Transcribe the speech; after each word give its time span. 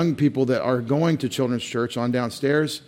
young 0.00 0.14
people 0.14 0.44
that 0.44 0.62
are 0.62 0.80
going 0.80 1.18
to 1.18 1.28
children's 1.28 1.64
church 1.64 1.96
on 1.96 2.12
downstairs, 2.12 2.82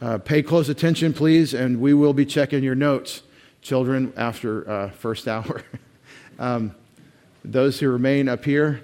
uh, 0.00 0.16
pay 0.16 0.44
close 0.44 0.68
attention, 0.68 1.12
please, 1.12 1.54
and 1.54 1.80
we 1.80 1.92
will 1.92 2.12
be 2.12 2.24
checking 2.24 2.62
your 2.62 2.76
notes, 2.76 3.24
children, 3.62 4.12
after 4.16 4.70
uh, 4.70 4.90
first 4.90 5.26
hour. 5.26 5.64
um, 6.38 6.72
those 7.44 7.80
who 7.80 7.88
remain 7.88 8.28
up 8.28 8.44
here, 8.44 8.80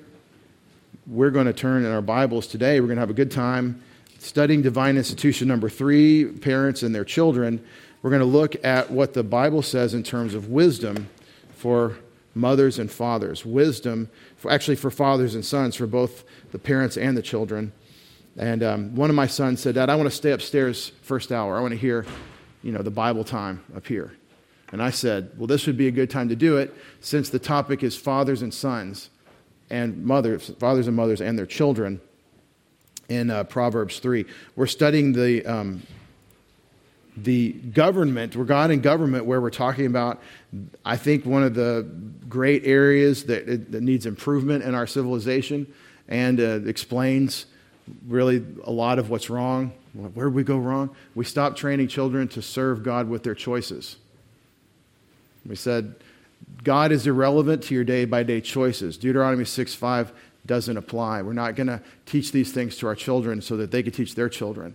we're 1.06 1.30
going 1.30 1.46
to 1.46 1.52
turn 1.52 1.84
in 1.84 1.92
our 1.92 2.02
Bibles 2.02 2.48
today. 2.48 2.80
We're 2.80 2.88
going 2.88 2.96
to 2.96 3.02
have 3.02 3.10
a 3.10 3.14
good 3.14 3.30
time 3.30 3.80
studying 4.18 4.60
Divine 4.60 4.96
Institution 4.96 5.46
number 5.46 5.68
three, 5.68 6.24
parents 6.24 6.82
and 6.82 6.92
their 6.92 7.04
children. 7.04 7.64
We're 8.02 8.10
going 8.10 8.22
to 8.22 8.26
look 8.26 8.56
at 8.64 8.90
what 8.90 9.14
the 9.14 9.22
Bible 9.22 9.62
says 9.62 9.94
in 9.94 10.02
terms 10.02 10.34
of 10.34 10.48
wisdom 10.48 11.08
for 11.54 11.96
mothers 12.34 12.78
and 12.78 12.90
fathers. 12.90 13.44
Wisdom, 13.44 14.08
for, 14.36 14.50
actually, 14.50 14.76
for 14.76 14.90
fathers 14.90 15.34
and 15.34 15.44
sons, 15.44 15.76
for 15.76 15.86
both 15.86 16.24
the 16.50 16.58
parents 16.58 16.96
and 16.96 17.16
the 17.16 17.22
children. 17.22 17.72
And 18.36 18.62
um, 18.62 18.94
one 18.94 19.10
of 19.10 19.16
my 19.16 19.26
sons 19.26 19.60
said, 19.60 19.74
Dad, 19.74 19.90
I 19.90 19.96
want 19.96 20.08
to 20.08 20.14
stay 20.16 20.32
upstairs 20.32 20.92
first 21.02 21.32
hour. 21.32 21.56
I 21.56 21.60
want 21.60 21.72
to 21.72 21.78
hear, 21.78 22.06
you 22.62 22.72
know, 22.72 22.82
the 22.82 22.90
Bible 22.90 23.24
time 23.24 23.62
up 23.76 23.86
here. 23.86 24.12
And 24.70 24.82
I 24.82 24.90
said, 24.90 25.32
Well, 25.36 25.46
this 25.46 25.66
would 25.66 25.76
be 25.76 25.86
a 25.86 25.90
good 25.90 26.08
time 26.08 26.30
to 26.30 26.36
do 26.36 26.56
it 26.56 26.74
since 27.00 27.28
the 27.28 27.38
topic 27.38 27.82
is 27.82 27.96
fathers 27.96 28.40
and 28.40 28.52
sons 28.52 29.10
and 29.68 30.04
mothers, 30.04 30.50
fathers 30.58 30.86
and 30.86 30.96
mothers 30.96 31.20
and 31.20 31.38
their 31.38 31.46
children 31.46 32.00
in 33.08 33.30
uh, 33.30 33.44
Proverbs 33.44 33.98
3. 33.98 34.24
We're 34.56 34.66
studying 34.66 35.12
the, 35.12 35.44
um, 35.44 35.82
the 37.16 37.52
government, 37.52 38.34
we're 38.34 38.44
God 38.44 38.70
in 38.70 38.80
government, 38.80 39.26
where 39.26 39.40
we're 39.40 39.50
talking 39.50 39.86
about, 39.86 40.20
I 40.84 40.96
think, 40.96 41.24
one 41.24 41.42
of 41.42 41.54
the 41.54 41.88
great 42.28 42.66
areas 42.66 43.24
that, 43.24 43.46
that 43.46 43.82
needs 43.82 44.06
improvement 44.06 44.64
in 44.64 44.74
our 44.74 44.86
civilization 44.86 45.72
and 46.08 46.40
uh, 46.40 46.60
explains 46.66 47.46
really 48.06 48.44
a 48.64 48.70
lot 48.70 48.98
of 48.98 49.10
what's 49.10 49.30
wrong. 49.30 49.72
Where 49.94 50.26
did 50.26 50.34
we 50.34 50.42
go 50.42 50.58
wrong? 50.58 50.94
We 51.14 51.24
stopped 51.24 51.58
training 51.58 51.88
children 51.88 52.28
to 52.28 52.42
serve 52.42 52.82
God 52.82 53.08
with 53.08 53.22
their 53.22 53.34
choices. 53.34 53.96
We 55.46 55.56
said, 55.56 55.94
God 56.62 56.92
is 56.92 57.06
irrelevant 57.06 57.64
to 57.64 57.74
your 57.74 57.84
day 57.84 58.04
by 58.04 58.22
day 58.22 58.40
choices. 58.40 58.96
Deuteronomy 58.96 59.44
6 59.44 59.74
5 59.74 60.12
doesn't 60.44 60.76
apply. 60.76 61.22
We're 61.22 61.32
not 61.32 61.54
going 61.56 61.68
to 61.68 61.80
teach 62.06 62.32
these 62.32 62.52
things 62.52 62.76
to 62.78 62.86
our 62.86 62.94
children 62.94 63.40
so 63.40 63.56
that 63.56 63.70
they 63.70 63.82
can 63.82 63.92
teach 63.92 64.14
their 64.14 64.28
children. 64.28 64.74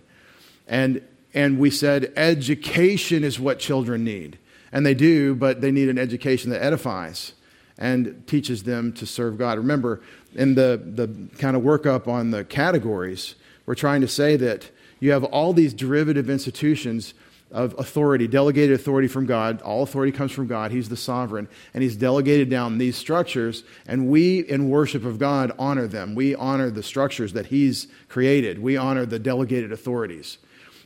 And, 0.66 1.02
and 1.34 1.58
we 1.58 1.70
said 1.70 2.12
education 2.16 3.24
is 3.24 3.38
what 3.38 3.58
children 3.58 4.04
need. 4.04 4.38
And 4.72 4.84
they 4.84 4.94
do, 4.94 5.34
but 5.34 5.60
they 5.60 5.70
need 5.70 5.88
an 5.88 5.98
education 5.98 6.50
that 6.50 6.62
edifies 6.62 7.32
and 7.78 8.26
teaches 8.26 8.64
them 8.64 8.92
to 8.92 9.06
serve 9.06 9.38
God. 9.38 9.56
Remember, 9.56 10.02
in 10.34 10.54
the, 10.54 10.80
the 10.84 11.28
kind 11.38 11.56
of 11.56 11.62
workup 11.62 12.08
on 12.08 12.30
the 12.30 12.44
categories, 12.44 13.34
we're 13.66 13.74
trying 13.74 14.00
to 14.00 14.08
say 14.08 14.36
that 14.36 14.70
you 15.00 15.12
have 15.12 15.24
all 15.24 15.52
these 15.52 15.72
derivative 15.72 16.28
institutions 16.28 17.14
of 17.50 17.74
authority, 17.78 18.26
delegated 18.26 18.78
authority 18.78 19.08
from 19.08 19.24
God. 19.24 19.62
All 19.62 19.82
authority 19.82 20.12
comes 20.12 20.32
from 20.32 20.46
God. 20.46 20.70
He's 20.70 20.88
the 20.88 20.96
sovereign. 20.96 21.48
And 21.72 21.82
He's 21.82 21.96
delegated 21.96 22.50
down 22.50 22.78
these 22.78 22.96
structures. 22.96 23.64
And 23.86 24.08
we, 24.08 24.40
in 24.40 24.68
worship 24.68 25.04
of 25.04 25.18
God, 25.18 25.52
honor 25.58 25.86
them. 25.86 26.14
We 26.14 26.34
honor 26.34 26.70
the 26.70 26.82
structures 26.82 27.32
that 27.32 27.46
He's 27.46 27.88
created. 28.08 28.58
We 28.58 28.76
honor 28.76 29.06
the 29.06 29.18
delegated 29.18 29.72
authorities. 29.72 30.38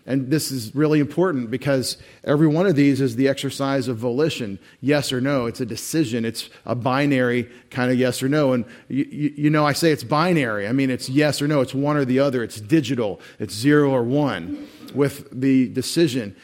And 0.05 0.31
this 0.31 0.51
is 0.51 0.75
really 0.75 0.99
important 0.99 1.51
because 1.51 1.97
every 2.25 2.49
one 2.49 2.67
of 2.67 2.75
these 2.75 3.01
is 3.01 3.15
the 3.15 3.29
exercise 3.29 3.87
of 3.87 3.99
volition, 3.99 4.59
yes 4.81 5.13
or 5.13 5.21
no. 5.21 5.47
It's 5.47 5.61
a 5.61 5.67
decision. 5.67 6.25
It's 6.25 6.51
a 6.67 6.75
binary 6.75 7.49
kind 7.71 7.93
of 7.93 7.99
yes 7.99 8.21
or 8.21 8.29
no. 8.29 8.53
And 8.53 8.65
you, 8.89 9.05
you, 9.37 9.51
know, 9.51 9.65
I 9.65 9.73
say 9.75 9.93
it's 9.93 10.03
binary. 10.03 10.67
I 10.67 10.73
mean, 10.73 10.91
it's 10.91 11.09
yes 11.09 11.41
or 11.41 11.47
no. 11.47 11.61
It's 11.61 11.73
one 11.73 11.97
or 11.97 12.05
the 12.05 12.19
other. 12.19 12.43
It's 12.43 12.61
digital. 12.61 13.21
It's 13.39 13.55
zero 13.55 13.91
or 13.91 14.03
one 14.03 14.67
with 14.93 15.29
the 15.31 15.69
decision. 15.69 16.35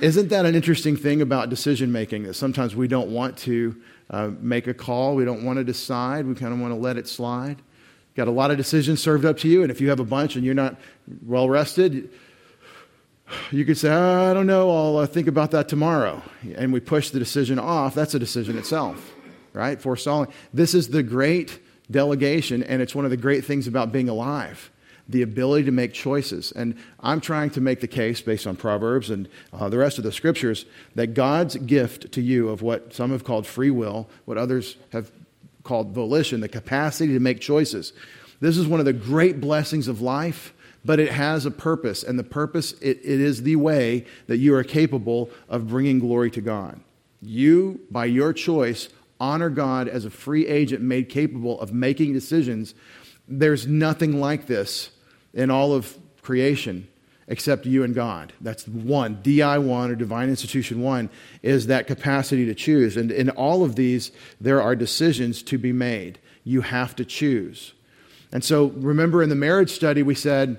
Isn't 0.00 0.28
that 0.30 0.44
an 0.44 0.56
interesting 0.56 0.96
thing 0.96 1.22
about 1.22 1.50
decision 1.50 1.92
making? 1.92 2.24
That 2.24 2.34
sometimes 2.34 2.74
we 2.74 2.88
don't 2.88 3.10
want 3.10 3.38
to 3.38 3.80
uh, 4.10 4.30
make 4.40 4.66
a 4.66 4.74
call, 4.74 5.14
we 5.14 5.24
don't 5.24 5.44
want 5.44 5.58
to 5.58 5.64
decide, 5.64 6.26
we 6.26 6.34
kind 6.34 6.52
of 6.52 6.58
want 6.60 6.72
to 6.72 6.78
let 6.78 6.96
it 6.96 7.08
slide. 7.08 7.62
Got 8.14 8.28
a 8.28 8.32
lot 8.32 8.50
of 8.50 8.56
decisions 8.56 9.02
served 9.02 9.24
up 9.24 9.38
to 9.38 9.48
you, 9.48 9.62
and 9.62 9.70
if 9.70 9.80
you 9.80 9.88
have 9.88 10.00
a 10.00 10.04
bunch 10.04 10.36
and 10.36 10.44
you're 10.44 10.54
not 10.54 10.76
well 11.24 11.48
rested, 11.48 12.10
you 13.50 13.64
could 13.64 13.78
say, 13.78 13.90
I 13.90 14.34
don't 14.34 14.46
know, 14.46 14.70
I'll 14.70 14.98
uh, 14.98 15.06
think 15.06 15.28
about 15.28 15.50
that 15.52 15.68
tomorrow. 15.68 16.22
And 16.56 16.72
we 16.72 16.80
push 16.80 17.10
the 17.10 17.18
decision 17.18 17.58
off. 17.58 17.94
That's 17.94 18.14
a 18.14 18.18
decision 18.18 18.58
itself, 18.58 19.14
right? 19.52 19.80
Forestalling. 19.80 20.32
This 20.52 20.74
is 20.74 20.88
the 20.88 21.02
great 21.02 21.60
delegation, 21.90 22.62
and 22.62 22.80
it's 22.82 22.94
one 22.94 23.04
of 23.04 23.10
the 23.10 23.16
great 23.16 23.44
things 23.44 23.66
about 23.66 23.92
being 23.92 24.08
alive 24.08 24.70
the 25.08 25.22
ability 25.22 25.66
to 25.66 25.70
make 25.70 25.92
choices. 25.92 26.52
And 26.52 26.76
I'm 27.00 27.20
trying 27.20 27.50
to 27.50 27.60
make 27.60 27.80
the 27.80 27.86
case, 27.88 28.22
based 28.22 28.46
on 28.46 28.56
Proverbs 28.56 29.10
and 29.10 29.28
uh, 29.52 29.68
the 29.68 29.78
rest 29.78 29.98
of 29.98 30.04
the 30.04 30.12
scriptures, 30.12 30.64
that 30.94 31.08
God's 31.08 31.56
gift 31.56 32.12
to 32.12 32.22
you 32.22 32.48
of 32.48 32.62
what 32.62 32.94
some 32.94 33.10
have 33.10 33.22
called 33.22 33.46
free 33.46 33.70
will, 33.70 34.08
what 34.24 34.38
others 34.38 34.76
have 34.92 35.10
called 35.62 35.92
volition, 35.92 36.40
the 36.40 36.48
capacity 36.48 37.12
to 37.12 37.20
make 37.20 37.40
choices. 37.40 37.92
This 38.40 38.56
is 38.56 38.66
one 38.66 38.80
of 38.80 38.86
the 38.86 38.92
great 38.92 39.40
blessings 39.40 39.88
of 39.88 40.00
life 40.00 40.53
but 40.84 41.00
it 41.00 41.10
has 41.10 41.46
a 41.46 41.50
purpose, 41.50 42.02
and 42.02 42.18
the 42.18 42.24
purpose, 42.24 42.72
it, 42.80 42.98
it 43.02 43.20
is 43.20 43.42
the 43.42 43.56
way 43.56 44.04
that 44.26 44.36
you 44.36 44.54
are 44.54 44.64
capable 44.64 45.30
of 45.48 45.68
bringing 45.68 45.98
glory 45.98 46.30
to 46.32 46.40
God. 46.40 46.80
You, 47.22 47.80
by 47.90 48.04
your 48.04 48.32
choice, 48.32 48.88
honor 49.18 49.50
God 49.50 49.88
as 49.88 50.04
a 50.04 50.10
free 50.10 50.46
agent 50.46 50.82
made 50.82 51.08
capable 51.08 51.58
of 51.60 51.72
making 51.72 52.12
decisions. 52.12 52.74
There's 53.26 53.66
nothing 53.66 54.20
like 54.20 54.46
this 54.46 54.90
in 55.32 55.50
all 55.50 55.72
of 55.72 55.96
creation 56.22 56.88
except 57.26 57.64
you 57.64 57.82
and 57.82 57.94
God. 57.94 58.32
That's 58.40 58.68
one. 58.68 59.16
DI1 59.22 59.90
or 59.90 59.94
Divine 59.94 60.28
Institution 60.28 60.82
1 60.82 61.08
is 61.42 61.68
that 61.68 61.86
capacity 61.86 62.44
to 62.46 62.54
choose. 62.54 62.98
And 62.98 63.10
in 63.10 63.30
all 63.30 63.64
of 63.64 63.76
these, 63.76 64.12
there 64.40 64.60
are 64.60 64.76
decisions 64.76 65.42
to 65.44 65.56
be 65.56 65.72
made. 65.72 66.18
You 66.44 66.60
have 66.60 66.94
to 66.96 67.04
choose. 67.04 67.72
And 68.30 68.44
so 68.44 68.66
remember 68.76 69.22
in 69.22 69.30
the 69.30 69.34
marriage 69.34 69.70
study, 69.70 70.02
we 70.02 70.14
said, 70.14 70.58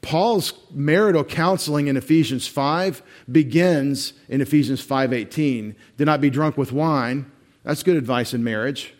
Paul's 0.00 0.52
marital 0.72 1.24
counseling 1.24 1.88
in 1.88 1.96
Ephesians 1.96 2.46
5 2.46 3.02
begins 3.30 4.12
in 4.28 4.40
Ephesians 4.40 4.80
5:18. 4.80 5.74
Do 5.96 6.04
not 6.04 6.20
be 6.20 6.30
drunk 6.30 6.56
with 6.56 6.72
wine. 6.72 7.26
That's 7.64 7.82
good 7.82 7.96
advice 7.96 8.32
in 8.32 8.44
marriage. 8.44 8.94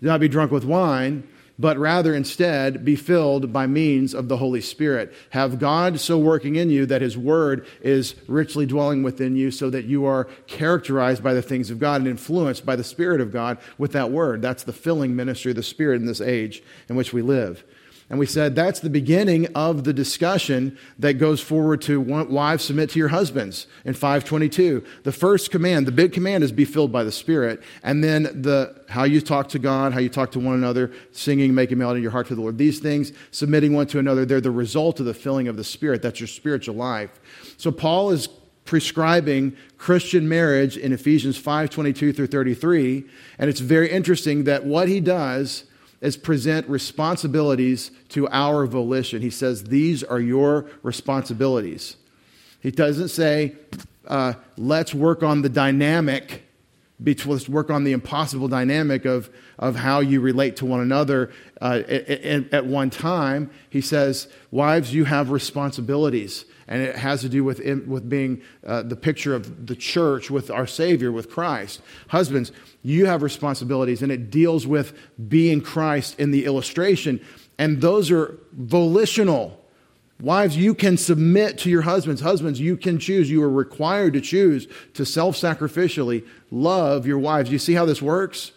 Do 0.00 0.06
not 0.06 0.20
be 0.20 0.28
drunk 0.28 0.50
with 0.50 0.64
wine, 0.64 1.24
but 1.58 1.76
rather 1.76 2.14
instead 2.14 2.84
be 2.84 2.94
filled 2.94 3.52
by 3.52 3.66
means 3.66 4.14
of 4.14 4.28
the 4.28 4.36
Holy 4.36 4.60
Spirit. 4.60 5.12
Have 5.30 5.58
God 5.58 5.98
so 5.98 6.16
working 6.16 6.56
in 6.56 6.70
you 6.70 6.86
that 6.86 7.02
his 7.02 7.18
word 7.18 7.66
is 7.82 8.14
richly 8.28 8.64
dwelling 8.64 9.02
within 9.02 9.36
you 9.36 9.50
so 9.50 9.68
that 9.70 9.84
you 9.84 10.04
are 10.04 10.28
characterized 10.46 11.22
by 11.22 11.34
the 11.34 11.42
things 11.42 11.70
of 11.70 11.80
God 11.80 12.00
and 12.00 12.08
influenced 12.08 12.64
by 12.64 12.76
the 12.76 12.84
Spirit 12.84 13.20
of 13.20 13.32
God 13.32 13.58
with 13.76 13.92
that 13.92 14.12
word. 14.12 14.40
That's 14.40 14.62
the 14.62 14.72
filling 14.72 15.16
ministry 15.16 15.50
of 15.50 15.56
the 15.56 15.62
Spirit 15.62 16.00
in 16.00 16.06
this 16.06 16.20
age 16.20 16.62
in 16.88 16.94
which 16.94 17.12
we 17.12 17.22
live. 17.22 17.64
And 18.10 18.18
we 18.18 18.24
said 18.24 18.54
that's 18.54 18.80
the 18.80 18.88
beginning 18.88 19.48
of 19.54 19.84
the 19.84 19.92
discussion 19.92 20.78
that 20.98 21.14
goes 21.14 21.42
forward 21.42 21.82
to 21.82 22.00
wives 22.00 22.64
submit 22.64 22.88
to 22.90 22.98
your 22.98 23.08
husbands 23.08 23.66
in 23.84 23.92
522. 23.92 24.82
The 25.02 25.12
first 25.12 25.50
command, 25.50 25.86
the 25.86 25.92
big 25.92 26.14
command 26.14 26.42
is 26.42 26.50
be 26.50 26.64
filled 26.64 26.90
by 26.90 27.04
the 27.04 27.12
Spirit. 27.12 27.62
And 27.82 28.02
then 28.02 28.22
the 28.22 28.82
how 28.88 29.04
you 29.04 29.20
talk 29.20 29.48
to 29.50 29.58
God, 29.58 29.92
how 29.92 30.00
you 30.00 30.08
talk 30.08 30.32
to 30.32 30.40
one 30.40 30.54
another, 30.54 30.90
singing, 31.12 31.54
making 31.54 31.76
melody 31.76 31.98
in 31.98 32.02
your 32.02 32.12
heart 32.12 32.28
to 32.28 32.34
the 32.34 32.40
Lord. 32.40 32.56
These 32.56 32.78
things, 32.78 33.12
submitting 33.30 33.74
one 33.74 33.86
to 33.88 33.98
another, 33.98 34.24
they're 34.24 34.40
the 34.40 34.50
result 34.50 35.00
of 35.00 35.06
the 35.06 35.12
filling 35.12 35.46
of 35.46 35.58
the 35.58 35.64
Spirit. 35.64 36.00
That's 36.00 36.18
your 36.18 36.28
spiritual 36.28 36.76
life. 36.76 37.20
So 37.58 37.70
Paul 37.70 38.10
is 38.10 38.28
prescribing 38.64 39.56
Christian 39.76 40.28
marriage 40.28 40.76
in 40.76 40.92
Ephesians 40.92 41.38
5:22 41.38 42.12
through 42.14 42.26
33, 42.26 43.04
and 43.38 43.48
it's 43.48 43.60
very 43.60 43.90
interesting 43.90 44.44
that 44.44 44.64
what 44.64 44.88
he 44.88 45.00
does 45.00 45.64
is 46.00 46.16
present 46.16 46.68
responsibilities 46.68 47.90
to 48.10 48.28
our 48.28 48.66
volition. 48.66 49.20
He 49.22 49.30
says, 49.30 49.64
These 49.64 50.04
are 50.04 50.20
your 50.20 50.66
responsibilities. 50.82 51.96
He 52.60 52.70
doesn't 52.70 53.08
say, 53.08 53.56
uh, 54.06 54.34
Let's 54.56 54.94
work 54.94 55.22
on 55.22 55.42
the 55.42 55.48
dynamic, 55.48 56.44
let's 57.04 57.48
work 57.48 57.70
on 57.70 57.84
the 57.84 57.92
impossible 57.92 58.48
dynamic 58.48 59.04
of, 59.04 59.30
of 59.58 59.76
how 59.76 60.00
you 60.00 60.20
relate 60.20 60.56
to 60.56 60.66
one 60.66 60.80
another 60.80 61.32
uh, 61.60 61.82
at, 61.88 62.52
at 62.52 62.66
one 62.66 62.90
time. 62.90 63.50
He 63.68 63.80
says, 63.80 64.28
Wives, 64.50 64.94
you 64.94 65.04
have 65.04 65.30
responsibilities 65.30 66.44
and 66.68 66.82
it 66.82 66.96
has 66.96 67.22
to 67.22 67.28
do 67.28 67.42
with, 67.42 67.58
with 67.86 68.08
being 68.08 68.42
uh, 68.66 68.82
the 68.82 68.94
picture 68.94 69.34
of 69.34 69.66
the 69.66 69.74
church 69.74 70.30
with 70.30 70.50
our 70.50 70.66
Savior, 70.66 71.10
with 71.10 71.30
Christ. 71.30 71.80
Husbands, 72.08 72.52
you 72.82 73.06
have 73.06 73.22
responsibilities, 73.22 74.02
and 74.02 74.12
it 74.12 74.30
deals 74.30 74.66
with 74.66 74.92
being 75.28 75.62
Christ 75.62 76.20
in 76.20 76.30
the 76.30 76.44
illustration, 76.44 77.24
and 77.58 77.80
those 77.80 78.10
are 78.10 78.38
volitional. 78.52 79.64
Wives, 80.20 80.56
you 80.56 80.74
can 80.74 80.96
submit 80.96 81.58
to 81.58 81.70
your 81.70 81.82
husbands. 81.82 82.20
Husbands, 82.20 82.60
you 82.60 82.76
can 82.76 82.98
choose. 82.98 83.30
You 83.30 83.42
are 83.42 83.50
required 83.50 84.12
to 84.14 84.20
choose 84.20 84.66
to 84.94 85.06
self 85.06 85.36
sacrificially 85.36 86.26
love 86.50 87.06
your 87.06 87.18
wives. 87.18 87.50
You 87.50 87.58
see 87.58 87.74
how 87.74 87.84
this 87.84 88.02
works? 88.02 88.52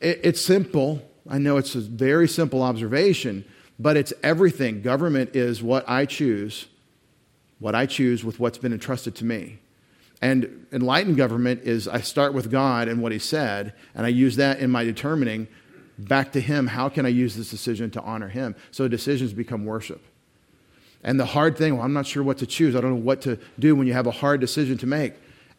It, 0.00 0.20
it's 0.22 0.40
simple. 0.40 1.08
I 1.28 1.38
know 1.38 1.56
it's 1.56 1.74
a 1.74 1.80
very 1.80 2.28
simple 2.28 2.62
observation, 2.62 3.44
but 3.78 3.96
it's 3.96 4.12
everything. 4.22 4.82
Government 4.82 5.34
is 5.34 5.62
what 5.62 5.88
I 5.88 6.06
choose, 6.06 6.66
what 7.58 7.74
I 7.74 7.86
choose 7.86 8.24
with 8.24 8.40
what's 8.40 8.58
been 8.58 8.72
entrusted 8.72 9.14
to 9.16 9.24
me. 9.24 9.58
And 10.20 10.66
enlightened 10.72 11.16
government 11.16 11.62
is 11.64 11.86
I 11.86 12.00
start 12.00 12.34
with 12.34 12.50
God 12.50 12.88
and 12.88 13.02
what 13.02 13.12
He 13.12 13.18
said, 13.18 13.74
and 13.94 14.06
I 14.06 14.08
use 14.08 14.36
that 14.36 14.58
in 14.58 14.70
my 14.70 14.84
determining 14.84 15.48
back 15.98 16.32
to 16.32 16.40
Him 16.40 16.66
how 16.66 16.88
can 16.88 17.06
I 17.06 17.10
use 17.10 17.36
this 17.36 17.50
decision 17.50 17.90
to 17.92 18.02
honor 18.02 18.28
Him? 18.28 18.54
So 18.70 18.88
decisions 18.88 19.32
become 19.32 19.64
worship. 19.64 20.02
And 21.02 21.20
the 21.20 21.26
hard 21.26 21.58
thing, 21.58 21.76
well, 21.76 21.84
I'm 21.84 21.92
not 21.92 22.06
sure 22.06 22.22
what 22.22 22.38
to 22.38 22.46
choose. 22.46 22.74
I 22.74 22.80
don't 22.80 22.90
know 22.90 22.96
what 22.96 23.20
to 23.22 23.38
do 23.58 23.76
when 23.76 23.86
you 23.86 23.92
have 23.92 24.06
a 24.06 24.10
hard 24.10 24.40
decision 24.40 24.78
to 24.78 24.86
make. 24.86 25.12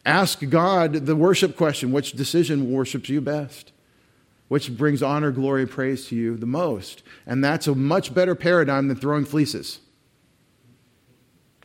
Ask 0.04 0.48
God 0.48 1.06
the 1.06 1.16
worship 1.16 1.56
question 1.56 1.92
which 1.92 2.12
decision 2.12 2.70
worships 2.70 3.08
you 3.08 3.20
best? 3.20 3.72
Which 4.48 4.76
brings 4.76 5.02
honor, 5.02 5.30
glory, 5.30 5.66
praise 5.66 6.06
to 6.08 6.16
you 6.16 6.36
the 6.36 6.46
most? 6.46 7.02
And 7.26 7.44
that's 7.44 7.66
a 7.66 7.74
much 7.74 8.14
better 8.14 8.34
paradigm 8.34 8.88
than 8.88 8.96
throwing 8.96 9.24
fleeces. 9.24 9.80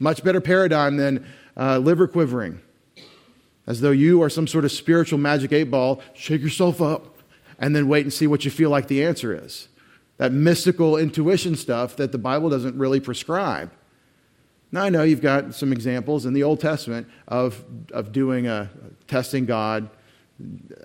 Much 0.01 0.23
better 0.23 0.41
paradigm 0.41 0.97
than 0.97 1.25
uh, 1.55 1.77
liver 1.77 2.07
quivering. 2.07 2.59
As 3.67 3.81
though 3.81 3.91
you 3.91 4.23
are 4.23 4.29
some 4.29 4.47
sort 4.47 4.65
of 4.65 4.71
spiritual 4.71 5.19
magic 5.19 5.53
eight 5.53 5.69
ball, 5.69 6.01
shake 6.15 6.41
yourself 6.41 6.81
up, 6.81 7.19
and 7.59 7.75
then 7.75 7.87
wait 7.87 8.03
and 8.03 8.11
see 8.11 8.25
what 8.25 8.43
you 8.43 8.49
feel 8.49 8.71
like 8.71 8.87
the 8.87 9.05
answer 9.05 9.33
is 9.33 9.67
that 10.17 10.31
mystical 10.31 10.97
intuition 10.97 11.55
stuff 11.55 11.95
that 11.95 12.11
the 12.11 12.17
Bible 12.17 12.49
doesn't 12.49 12.75
really 12.77 12.99
prescribe. 12.99 13.71
Now, 14.71 14.83
I 14.83 14.89
know 14.89 15.03
you've 15.03 15.21
got 15.21 15.53
some 15.53 15.71
examples 15.71 16.25
in 16.25 16.33
the 16.33 16.43
Old 16.43 16.59
Testament 16.59 17.07
of, 17.27 17.63
of 17.91 18.11
doing 18.11 18.47
a 18.47 18.69
testing 19.07 19.45
God, 19.45 19.89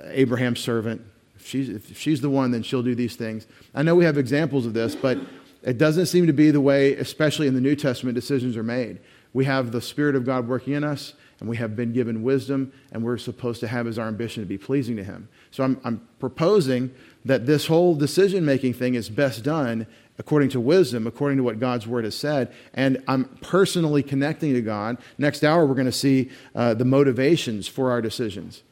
Abraham's 0.05 0.61
servant. 0.61 1.03
If 1.37 1.47
she's, 1.47 1.69
if 1.69 1.99
she's 1.99 2.21
the 2.21 2.31
one, 2.31 2.51
then 2.51 2.63
she'll 2.63 2.83
do 2.83 2.95
these 2.95 3.15
things. 3.17 3.47
I 3.75 3.83
know 3.83 3.95
we 3.95 4.05
have 4.05 4.19
examples 4.19 4.65
of 4.67 4.73
this, 4.73 4.95
but 4.95 5.19
it 5.67 5.79
doesn't 5.79 6.07
seem 6.07 6.29
to 6.29 6.33
be 6.33 6.53
the 6.53 6.61
way, 6.61 6.95
especially 6.95 7.49
in 7.49 7.55
the 7.55 7.61
New 7.61 7.75
Testament, 7.75 8.15
decisions 8.15 8.57
are 8.57 8.63
made. 8.63 9.01
We 9.33 9.45
have 9.47 9.73
the 9.73 9.83
Spirit 9.83 10.15
of 10.15 10.25
God 10.25 10.47
working 10.49 10.75
in 10.75 10.85
us, 10.85 11.13
and 11.41 11.49
we 11.49 11.57
have 11.57 11.75
been 11.75 11.93
given 11.93 12.23
wisdom, 12.23 12.73
and 12.93 13.03
we're 13.03 13.19
supposed 13.19 13.59
to 13.61 13.69
have 13.69 13.89
as 13.89 13.99
our 13.99 14.07
ambition 14.07 14.45
to 14.45 14.49
be 14.49 14.59
pleasing 14.59 14.95
to 14.97 15.05
Him. 15.05 15.29
So 15.51 15.65
I'm, 15.65 15.81
I'm 15.85 16.09
proposing 16.21 16.95
that 17.25 17.47
this 17.47 17.67
whole 17.67 17.97
decision 17.97 18.45
making 18.45 18.75
thing 18.75 18.95
is 18.95 19.11
best 19.11 19.43
done 19.43 19.89
according 20.19 20.51
to 20.51 20.61
wisdom, 20.61 21.05
according 21.07 21.39
to 21.39 21.43
what 21.43 21.59
God's 21.59 21.87
word 21.87 22.05
has 22.05 22.15
said. 22.15 22.55
And 22.73 23.03
I'm 23.09 23.25
personally 23.43 24.05
connecting 24.05 24.55
to 24.55 24.63
God. 24.63 24.99
Next 25.19 25.43
hour, 25.43 25.67
we're 25.67 25.75
going 25.75 25.87
to 25.87 25.93
see 25.93 26.31
uh, 26.55 26.75
the 26.75 26.85
motivations 26.85 27.67
for 27.67 27.91
our 27.91 28.01
decisions. 28.01 28.63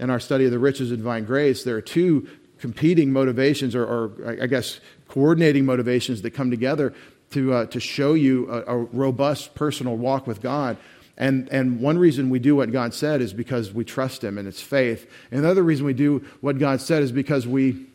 In 0.00 0.08
our 0.08 0.18
study 0.18 0.46
of 0.46 0.50
the 0.50 0.58
riches 0.58 0.90
of 0.90 0.96
divine 0.96 1.24
grace, 1.26 1.62
there 1.62 1.76
are 1.76 1.82
two 1.82 2.26
competing 2.58 3.12
motivations, 3.12 3.74
or, 3.74 3.84
or 3.84 4.36
I 4.42 4.46
guess 4.46 4.80
coordinating 5.10 5.64
motivations 5.64 6.22
that 6.22 6.30
come 6.30 6.50
together 6.50 6.94
to, 7.32 7.52
uh, 7.52 7.66
to 7.66 7.80
show 7.80 8.14
you 8.14 8.50
a, 8.50 8.62
a 8.62 8.76
robust 8.76 9.54
personal 9.54 9.96
walk 9.96 10.26
with 10.26 10.40
God. 10.40 10.76
And, 11.16 11.48
and 11.50 11.80
one 11.80 11.98
reason 11.98 12.30
we 12.30 12.38
do 12.38 12.56
what 12.56 12.72
God 12.72 12.94
said 12.94 13.20
is 13.20 13.32
because 13.32 13.72
we 13.72 13.84
trust 13.84 14.22
Him 14.22 14.38
and 14.38 14.46
it's 14.46 14.62
faith. 14.62 15.10
And 15.30 15.44
the 15.44 15.50
other 15.50 15.62
reason 15.62 15.84
we 15.84 15.92
do 15.92 16.24
what 16.40 16.58
God 16.58 16.80
said 16.80 17.02
is 17.02 17.12
because 17.12 17.46
we 17.46 17.86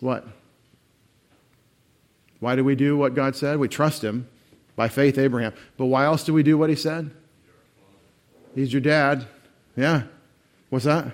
what? 0.00 0.26
Why 2.40 2.56
do 2.56 2.64
we 2.64 2.74
do 2.74 2.96
what 2.96 3.14
God 3.14 3.36
said? 3.36 3.58
We 3.58 3.68
trust 3.68 4.02
Him 4.02 4.28
by 4.76 4.88
faith, 4.88 5.18
Abraham. 5.18 5.54
But 5.76 5.86
why 5.86 6.04
else 6.04 6.24
do 6.24 6.32
we 6.32 6.42
do 6.42 6.56
what 6.56 6.70
He 6.70 6.76
said? 6.76 7.10
He's 8.54 8.72
your 8.72 8.80
dad. 8.80 9.26
Yeah. 9.76 10.04
What's 10.70 10.84
that? 10.84 11.12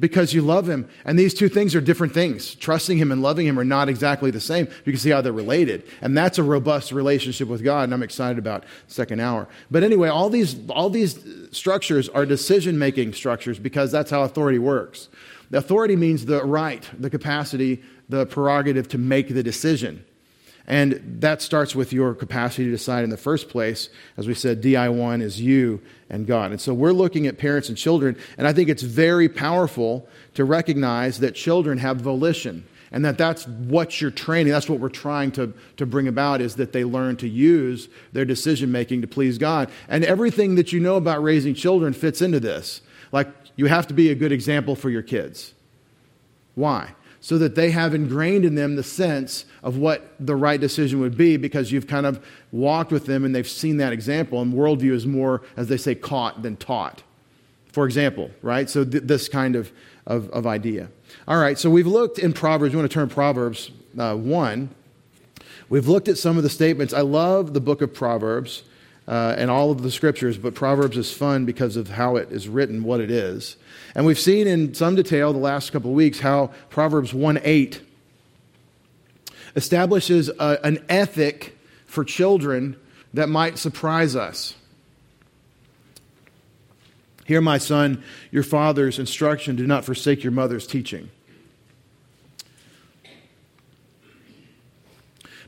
Because 0.00 0.32
you 0.34 0.42
love 0.42 0.68
him. 0.68 0.88
And 1.04 1.18
these 1.18 1.34
two 1.34 1.48
things 1.48 1.74
are 1.74 1.80
different 1.80 2.14
things. 2.14 2.54
Trusting 2.56 2.98
him 2.98 3.12
and 3.12 3.22
loving 3.22 3.46
him 3.46 3.58
are 3.58 3.64
not 3.64 3.88
exactly 3.88 4.30
the 4.30 4.40
same. 4.40 4.66
You 4.84 4.92
can 4.92 4.98
see 4.98 5.10
how 5.10 5.20
they're 5.20 5.32
related. 5.32 5.84
And 6.00 6.16
that's 6.16 6.38
a 6.38 6.42
robust 6.42 6.90
relationship 6.90 7.48
with 7.48 7.62
God, 7.62 7.84
and 7.84 7.94
I'm 7.94 8.02
excited 8.02 8.38
about 8.38 8.64
second 8.88 9.20
hour. 9.20 9.46
But 9.70 9.84
anyway, 9.84 10.08
all 10.08 10.30
these, 10.30 10.56
all 10.70 10.90
these 10.90 11.22
structures 11.52 12.08
are 12.08 12.26
decision 12.26 12.78
making 12.78 13.12
structures 13.12 13.58
because 13.58 13.92
that's 13.92 14.10
how 14.10 14.22
authority 14.22 14.58
works. 14.58 15.10
The 15.50 15.58
authority 15.58 15.96
means 15.96 16.26
the 16.26 16.42
right, 16.44 16.88
the 16.98 17.10
capacity, 17.10 17.82
the 18.08 18.24
prerogative 18.26 18.88
to 18.88 18.98
make 18.98 19.28
the 19.28 19.42
decision. 19.42 20.04
And 20.70 21.18
that 21.18 21.42
starts 21.42 21.74
with 21.74 21.92
your 21.92 22.14
capacity 22.14 22.66
to 22.66 22.70
decide 22.70 23.02
in 23.02 23.10
the 23.10 23.16
first 23.16 23.48
place. 23.48 23.88
As 24.16 24.28
we 24.28 24.34
said, 24.34 24.62
DI1 24.62 25.20
is 25.20 25.40
you 25.40 25.82
and 26.08 26.28
God. 26.28 26.52
And 26.52 26.60
so 26.60 26.72
we're 26.72 26.92
looking 26.92 27.26
at 27.26 27.38
parents 27.38 27.68
and 27.68 27.76
children, 27.76 28.16
and 28.38 28.46
I 28.46 28.52
think 28.52 28.68
it's 28.68 28.84
very 28.84 29.28
powerful 29.28 30.08
to 30.34 30.44
recognize 30.44 31.18
that 31.18 31.34
children 31.34 31.78
have 31.78 31.96
volition 31.96 32.64
and 32.92 33.04
that 33.04 33.18
that's 33.18 33.46
what 33.46 34.00
you're 34.00 34.10
training 34.10 34.52
that's 34.52 34.68
what 34.68 34.80
we're 34.80 34.88
trying 34.88 35.30
to, 35.30 35.52
to 35.76 35.86
bring 35.86 36.08
about 36.08 36.40
is 36.40 36.56
that 36.56 36.72
they 36.72 36.82
learn 36.82 37.16
to 37.16 37.28
use 37.28 37.88
their 38.12 38.24
decision 38.24 38.72
making 38.72 39.00
to 39.00 39.06
please 39.06 39.38
god 39.38 39.70
and 39.88 40.04
everything 40.04 40.56
that 40.56 40.72
you 40.72 40.80
know 40.80 40.96
about 40.96 41.22
raising 41.22 41.54
children 41.54 41.92
fits 41.92 42.20
into 42.20 42.40
this 42.40 42.82
like 43.12 43.28
you 43.54 43.66
have 43.66 43.86
to 43.86 43.94
be 43.94 44.10
a 44.10 44.14
good 44.16 44.32
example 44.32 44.74
for 44.74 44.90
your 44.90 45.02
kids 45.02 45.54
why 46.56 46.92
so 47.20 47.36
that 47.38 47.54
they 47.54 47.70
have 47.70 47.94
ingrained 47.94 48.44
in 48.44 48.54
them 48.54 48.76
the 48.76 48.82
sense 48.82 49.44
of 49.62 49.76
what 49.76 50.14
the 50.18 50.34
right 50.34 50.58
decision 50.60 51.00
would 51.00 51.16
be 51.16 51.36
because 51.36 51.70
you've 51.70 51.86
kind 51.86 52.06
of 52.06 52.24
walked 52.50 52.90
with 52.90 53.06
them 53.06 53.24
and 53.24 53.34
they've 53.34 53.48
seen 53.48 53.76
that 53.76 53.92
example. 53.92 54.40
And 54.40 54.54
worldview 54.54 54.92
is 54.92 55.06
more, 55.06 55.42
as 55.56 55.68
they 55.68 55.76
say, 55.76 55.94
caught 55.94 56.42
than 56.42 56.56
taught. 56.56 57.02
For 57.72 57.84
example, 57.84 58.30
right? 58.42 58.68
So 58.68 58.84
th- 58.84 59.04
this 59.04 59.28
kind 59.28 59.54
of, 59.54 59.70
of, 60.06 60.30
of, 60.30 60.46
idea. 60.46 60.88
All 61.28 61.38
right, 61.38 61.58
so 61.58 61.70
we've 61.70 61.86
looked 61.86 62.18
in 62.18 62.32
Proverbs. 62.32 62.74
We 62.74 62.80
want 62.80 62.90
to 62.90 62.94
turn 62.94 63.08
Proverbs 63.08 63.70
uh, 63.96 64.16
1. 64.16 64.70
We've 65.68 65.86
looked 65.86 66.08
at 66.08 66.18
some 66.18 66.36
of 66.36 66.42
the 66.42 66.48
statements. 66.48 66.92
I 66.92 67.02
love 67.02 67.52
the 67.52 67.60
book 67.60 67.80
of 67.82 67.94
Proverbs 67.94 68.64
uh, 69.10 69.34
and 69.36 69.50
all 69.50 69.72
of 69.72 69.82
the 69.82 69.90
scriptures, 69.90 70.38
but 70.38 70.54
Proverbs 70.54 70.96
is 70.96 71.12
fun 71.12 71.44
because 71.44 71.76
of 71.76 71.88
how 71.88 72.14
it 72.14 72.30
is 72.30 72.48
written, 72.48 72.84
what 72.84 73.00
it 73.00 73.10
is. 73.10 73.56
And 73.96 74.06
we've 74.06 74.18
seen 74.18 74.46
in 74.46 74.72
some 74.72 74.94
detail 74.94 75.32
the 75.32 75.38
last 75.40 75.72
couple 75.72 75.90
of 75.90 75.96
weeks 75.96 76.20
how 76.20 76.52
Proverbs 76.68 77.12
1 77.12 77.40
8 77.42 77.82
establishes 79.56 80.28
a, 80.28 80.64
an 80.64 80.84
ethic 80.88 81.58
for 81.86 82.04
children 82.04 82.76
that 83.12 83.28
might 83.28 83.58
surprise 83.58 84.14
us. 84.14 84.54
Hear, 87.24 87.40
my 87.40 87.58
son, 87.58 88.04
your 88.30 88.44
father's 88.44 89.00
instruction. 89.00 89.56
Do 89.56 89.66
not 89.66 89.84
forsake 89.84 90.22
your 90.22 90.32
mother's 90.32 90.68
teaching. 90.68 91.10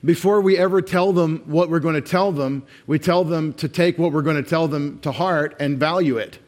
Before 0.04 0.40
we 0.40 0.58
ever 0.58 0.82
tell 0.82 1.12
them 1.12 1.42
what 1.46 1.70
we're 1.70 1.80
going 1.80 1.94
to 1.94 2.00
tell 2.00 2.32
them, 2.32 2.64
we 2.86 2.98
tell 2.98 3.22
them 3.22 3.52
to 3.54 3.68
take 3.68 3.98
what 3.98 4.12
we're 4.12 4.22
going 4.22 4.42
to 4.42 4.48
tell 4.48 4.66
them 4.66 4.98
to 5.00 5.12
heart 5.12 5.54
and 5.60 5.78
value 5.78 6.16
it. 6.16 6.40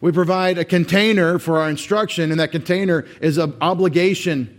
We 0.00 0.12
provide 0.12 0.58
a 0.58 0.64
container 0.64 1.40
for 1.40 1.58
our 1.58 1.68
instruction, 1.68 2.30
and 2.30 2.38
that 2.38 2.52
container 2.52 3.04
is 3.20 3.38
an 3.38 3.56
obligation 3.60 4.54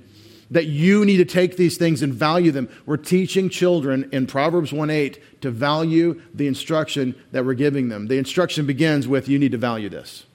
that 0.52 0.66
you 0.66 1.06
need 1.06 1.18
to 1.18 1.26
take 1.26 1.56
these 1.56 1.78
things 1.78 2.02
and 2.02 2.14
value 2.14 2.52
them. 2.52 2.68
We're 2.86 2.98
teaching 2.98 3.50
children 3.50 4.10
in 4.12 4.28
Proverbs 4.28 4.74
1 4.74 4.90
8 4.90 5.42
to 5.42 5.52
value 5.52 6.22
the 6.34 6.48
instruction 6.48 7.16
that 7.32 7.46
we're 7.46 7.54
giving 7.54 7.88
them. 7.88 8.08
The 8.08 8.18
instruction 8.18 8.66
begins 8.66 9.08
with, 9.08 9.30
You 9.30 9.40
need 9.40 9.52
to 9.52 9.58
value 9.58 9.88
this. 9.88 10.26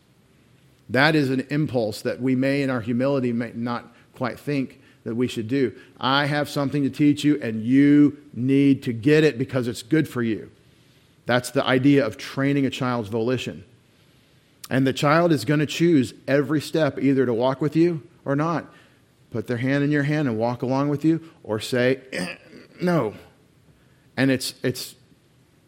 That 0.88 1.14
is 1.14 1.30
an 1.30 1.46
impulse 1.50 2.00
that 2.02 2.22
we 2.22 2.34
may, 2.36 2.62
in 2.62 2.70
our 2.70 2.80
humility, 2.80 3.32
may 3.32 3.52
not 3.54 3.92
quite 4.14 4.38
think 4.38 4.80
that 5.04 5.14
we 5.14 5.28
should 5.28 5.48
do. 5.48 5.72
I 6.00 6.26
have 6.26 6.48
something 6.48 6.82
to 6.82 6.90
teach 6.90 7.24
you, 7.24 7.40
and 7.40 7.62
you 7.62 8.18
need 8.32 8.82
to 8.84 8.92
get 8.92 9.24
it 9.24 9.38
because 9.38 9.68
it's 9.68 9.82
good 9.82 10.08
for 10.08 10.22
you. 10.22 10.50
That's 11.26 11.50
the 11.50 11.64
idea 11.64 12.04
of 12.04 12.16
training 12.16 12.66
a 12.66 12.70
child's 12.70 13.08
volition. 13.08 13.64
And 14.70 14.86
the 14.86 14.92
child 14.92 15.30
is 15.30 15.44
going 15.44 15.60
to 15.60 15.66
choose 15.66 16.14
every 16.26 16.60
step 16.60 16.98
either 16.98 17.26
to 17.26 17.34
walk 17.34 17.60
with 17.60 17.76
you 17.76 18.02
or 18.24 18.34
not. 18.34 18.66
Put 19.30 19.46
their 19.46 19.58
hand 19.58 19.84
in 19.84 19.90
your 19.90 20.04
hand 20.04 20.28
and 20.28 20.38
walk 20.38 20.62
along 20.62 20.88
with 20.88 21.04
you, 21.04 21.20
or 21.42 21.60
say, 21.60 22.00
eh, 22.12 22.36
no. 22.80 23.14
And 24.16 24.30
it's, 24.30 24.54
it's 24.62 24.94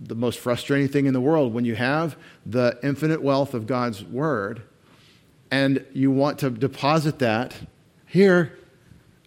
the 0.01 0.15
most 0.15 0.39
frustrating 0.39 0.89
thing 0.89 1.07
in 1.07 1.15
the 1.15 1.21
world 1.21 1.53
when 1.53 1.65
you 1.65 1.75
have 1.75 2.17
the 2.45 2.79
infinite 2.83 3.23
wealth 3.23 3.55
of 3.55 3.67
God's 3.67 4.05
Word 4.05 4.63
and 5.51 5.85
you 5.93 6.11
want 6.11 6.39
to 6.41 6.51
deposit 6.51 7.19
that 7.21 7.55
here. 8.07 8.59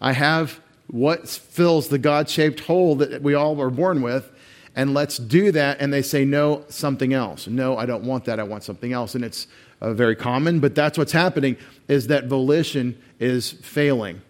I 0.02 0.14
have 0.14 0.60
what 0.88 1.28
fills 1.28 1.90
the 1.90 2.00
God 2.00 2.30
shaped 2.30 2.62
hole 2.62 2.96
that 2.96 3.22
we 3.22 3.34
all 3.34 3.62
are 3.62 3.70
born 3.70 4.02
with, 4.02 4.32
and 4.76 4.94
let's 4.94 5.18
do 5.18 5.52
that. 5.52 5.80
And 5.80 5.94
they 5.94 6.02
say, 6.02 6.26
no, 6.26 6.66
something 6.70 7.14
else. 7.14 7.48
No, 7.48 7.78
I 7.78 7.86
don't 7.86 8.04
want 8.04 8.26
that. 8.26 8.40
I 8.40 8.44
want 8.44 8.64
something 8.64 8.94
else. 8.94 9.16
And 9.16 9.24
it's 9.24 9.48
uh, 9.82 9.94
very 9.94 10.16
common, 10.16 10.60
but 10.60 10.76
that's 10.76 10.98
what's 10.98 11.12
happening 11.12 11.58
is 11.88 12.08
that 12.08 12.26
volition 12.26 13.02
is 13.20 13.52
failing. 13.52 14.22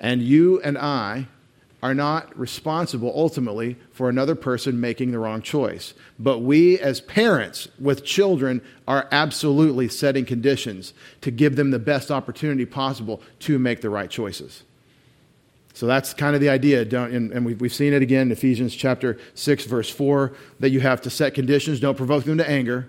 And 0.00 0.22
you 0.22 0.60
and 0.62 0.76
I 0.78 1.28
are 1.82 1.94
not 1.94 2.36
responsible 2.38 3.12
ultimately 3.14 3.76
for 3.92 4.08
another 4.08 4.34
person 4.34 4.80
making 4.80 5.12
the 5.12 5.18
wrong 5.18 5.42
choice. 5.42 5.92
But 6.18 6.38
we, 6.38 6.78
as 6.78 7.02
parents 7.02 7.68
with 7.78 8.04
children, 8.04 8.62
are 8.88 9.06
absolutely 9.12 9.88
setting 9.88 10.24
conditions 10.24 10.94
to 11.20 11.30
give 11.30 11.56
them 11.56 11.72
the 11.72 11.78
best 11.78 12.10
opportunity 12.10 12.64
possible 12.64 13.20
to 13.40 13.58
make 13.58 13.82
the 13.82 13.90
right 13.90 14.08
choices. 14.08 14.62
So 15.74 15.86
that's 15.86 16.14
kind 16.14 16.36
of 16.36 16.40
the 16.40 16.48
idea. 16.48 16.82
And, 16.82 17.32
and 17.32 17.44
we've, 17.44 17.60
we've 17.60 17.74
seen 17.74 17.92
it 17.92 18.00
again 18.00 18.28
in 18.28 18.32
Ephesians 18.32 18.74
chapter 18.74 19.18
6, 19.34 19.64
verse 19.66 19.90
4, 19.90 20.32
that 20.60 20.70
you 20.70 20.80
have 20.80 21.02
to 21.02 21.10
set 21.10 21.34
conditions. 21.34 21.80
Don't 21.80 21.96
provoke 21.96 22.24
them 22.24 22.38
to 22.38 22.48
anger. 22.48 22.88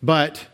But, 0.00 0.46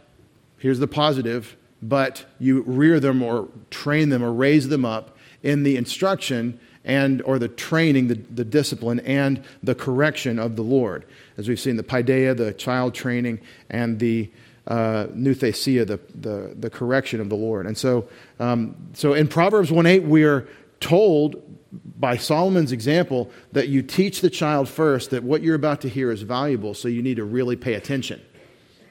here's 0.56 0.78
the 0.78 0.88
positive, 0.88 1.56
but 1.82 2.24
you 2.38 2.62
rear 2.62 2.98
them 2.98 3.22
or 3.22 3.48
train 3.70 4.08
them 4.08 4.22
or 4.22 4.32
raise 4.32 4.68
them 4.68 4.86
up 4.86 5.16
in 5.42 5.62
the 5.62 5.76
instruction 5.76 6.58
and 6.82 7.20
or 7.22 7.38
the 7.38 7.48
training, 7.48 8.08
the, 8.08 8.14
the 8.14 8.44
discipline, 8.44 9.00
and 9.00 9.44
the 9.62 9.74
correction 9.74 10.38
of 10.38 10.56
the 10.56 10.62
Lord. 10.62 11.04
As 11.36 11.46
we've 11.46 11.60
seen, 11.60 11.76
the 11.76 11.82
paideia, 11.82 12.34
the 12.34 12.54
child 12.54 12.94
training, 12.94 13.38
and 13.68 13.98
the 13.98 14.30
uh, 14.66 15.08
nouthesia, 15.12 15.86
the, 15.86 16.00
the, 16.14 16.54
the 16.58 16.70
correction 16.70 17.20
of 17.20 17.28
the 17.28 17.36
Lord. 17.36 17.66
And 17.66 17.76
so, 17.76 18.08
um, 18.38 18.74
so 18.94 19.12
in 19.12 19.28
Proverbs 19.28 19.70
1 19.70 19.84
8, 19.84 20.04
we 20.04 20.24
are 20.24 20.48
told 20.80 21.42
by 21.72 22.16
Solomon's 22.16 22.72
example 22.72 23.30
that 23.52 23.68
you 23.68 23.82
teach 23.82 24.20
the 24.20 24.30
child 24.30 24.68
first 24.68 25.10
that 25.10 25.22
what 25.22 25.42
you're 25.42 25.54
about 25.54 25.80
to 25.82 25.88
hear 25.88 26.10
is 26.10 26.22
valuable, 26.22 26.74
so 26.74 26.88
you 26.88 27.02
need 27.02 27.16
to 27.16 27.24
really 27.24 27.56
pay 27.56 27.74
attention. 27.74 28.20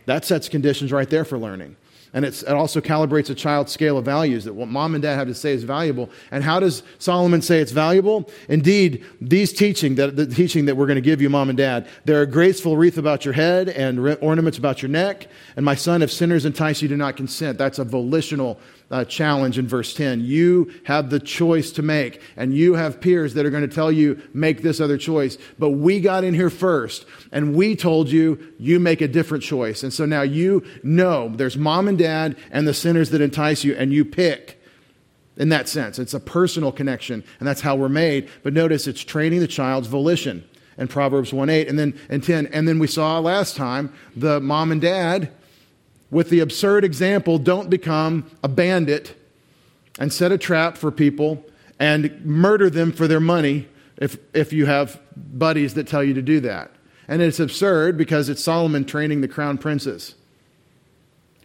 That 0.06 0.26
sets 0.26 0.50
conditions 0.50 0.92
right 0.92 1.10
there 1.10 1.26
for 1.26 1.38
learning. 1.38 1.76
And 2.12 2.26
it 2.26 2.48
also 2.48 2.82
calibrates 2.82 3.30
a 3.30 3.36
child's 3.36 3.72
scale 3.72 3.98
of 3.98 4.06
values 4.06 4.46
that 4.46 4.54
what 4.54 4.68
mom 4.68 4.96
and 4.96 5.02
dad 5.04 5.16
have 5.16 5.28
to 5.28 5.36
say 5.36 5.54
is 5.54 5.64
valuable. 5.64 6.10
And 6.32 6.44
how 6.44 6.60
does 6.60 6.82
Solomon 6.98 7.44
say 7.44 7.60
it's 7.60 7.72
valuable? 7.72 8.30
Indeed, 8.48 9.06
these 9.22 9.54
teaching, 9.54 9.94
that, 9.96 10.16
the 10.16 10.26
teaching 10.26 10.66
that 10.66 10.76
we're 10.76 10.88
going 10.88 10.96
to 10.96 11.02
give 11.02 11.22
you, 11.22 11.30
mom 11.30 11.50
and 11.50 11.58
dad, 11.58 11.88
there 12.06 12.20
are 12.20 12.26
graceful 12.26 12.78
wreath 12.78 12.98
about 12.98 13.26
your 13.26 13.36
head 13.36 13.70
and 13.70 14.00
ornaments 14.22 14.58
about 14.58 14.82
your 14.82 14.90
neck. 14.90 15.28
And 15.56 15.64
my 15.64 15.76
son, 15.76 16.02
if 16.02 16.12
sinners 16.12 16.46
entice 16.46 16.82
you, 16.82 16.88
do 16.88 16.98
not 16.98 17.16
consent. 17.16 17.60
That's 17.60 17.78
a 17.78 17.84
volitional 17.84 18.60
uh, 18.92 19.06
challenge 19.06 19.58
in 19.58 19.68
verse 19.68 19.94
10. 19.94 20.22
You 20.22 20.72
have 20.86 21.10
the 21.10 21.20
choice 21.20 21.72
to 21.74 21.82
make, 21.82 22.22
and 22.36 22.56
you 22.56 22.74
have 22.74 23.00
peers 23.00 23.34
that 23.36 23.46
are 23.46 23.50
going 23.50 23.68
to 23.68 23.74
tell 23.74 23.92
you, 23.92 24.22
make 24.34 24.62
this 24.62 24.80
other 24.80 24.98
choice. 24.98 25.38
But 25.58 25.72
we 25.72 26.00
got 26.00 26.24
in 26.24 26.34
here 26.34 26.50
first, 26.50 27.06
and 27.32 27.56
we 27.56 27.76
told 27.76 28.10
you, 28.10 28.54
you 28.58 28.80
make 28.80 29.02
a 29.02 29.08
different 29.08 29.44
choice. 29.44 29.84
And 29.84 29.94
so 29.94 30.06
now 30.06 30.24
you 30.24 30.64
know 30.84 31.30
there's 31.30 31.58
mom 31.58 31.88
and 31.88 31.98
dad 31.98 32.38
and 32.52 32.68
the 32.68 32.74
sinners 32.74 33.12
that 33.12 33.22
entice 33.22 33.64
you, 33.64 33.76
and 33.76 33.94
you 33.94 34.06
pick. 34.06 34.56
In 35.38 35.48
that 35.50 35.70
sense, 35.70 36.00
it's 36.00 36.14
a 36.14 36.20
personal 36.20 36.74
connection, 36.74 37.24
and 37.40 37.48
that's 37.48 37.62
how 37.62 37.78
we're 37.78 37.88
made. 37.88 38.28
But 38.44 38.52
notice 38.52 38.88
it's 38.88 39.02
training 39.02 39.40
the 39.40 39.48
child's 39.48 39.88
volition 39.88 40.44
in 40.78 40.90
Proverbs 40.90 41.32
1 41.32 41.50
8 41.50 41.70
and 41.70 41.80
then 41.80 41.98
and 42.10 42.22
10. 42.22 42.48
And 42.48 42.68
then 42.68 42.78
we 42.78 42.88
saw 42.88 43.20
last 43.20 43.56
time 43.56 43.94
the 44.18 44.42
mom 44.42 44.72
and 44.72 44.82
dad 44.82 45.32
with 46.12 46.30
the 46.30 46.40
absurd 46.40 46.84
example 46.84 47.38
don't 47.38 47.70
become 47.70 48.30
a 48.44 48.48
bandit 48.48 49.16
and 50.00 50.12
set 50.12 50.32
a 50.32 50.38
trap 50.38 50.78
for 50.78 50.92
people 50.92 51.44
and 51.80 52.24
murder 52.26 52.70
them 52.70 52.92
for 52.92 53.08
their 53.08 53.20
money 53.20 53.68
if, 53.98 54.18
if 54.34 54.54
you 54.54 54.66
have 54.66 55.00
buddies 55.16 55.74
that 55.76 55.88
tell 55.88 56.04
you 56.04 56.14
to 56.14 56.22
do 56.22 56.40
that. 56.40 56.72
And 57.08 57.22
it's 57.22 57.40
absurd 57.40 57.98
because 57.98 58.30
it's 58.30 58.44
Solomon 58.44 58.86
training 58.86 59.22
the 59.22 59.28
crown 59.28 59.58
princes. 59.58 60.16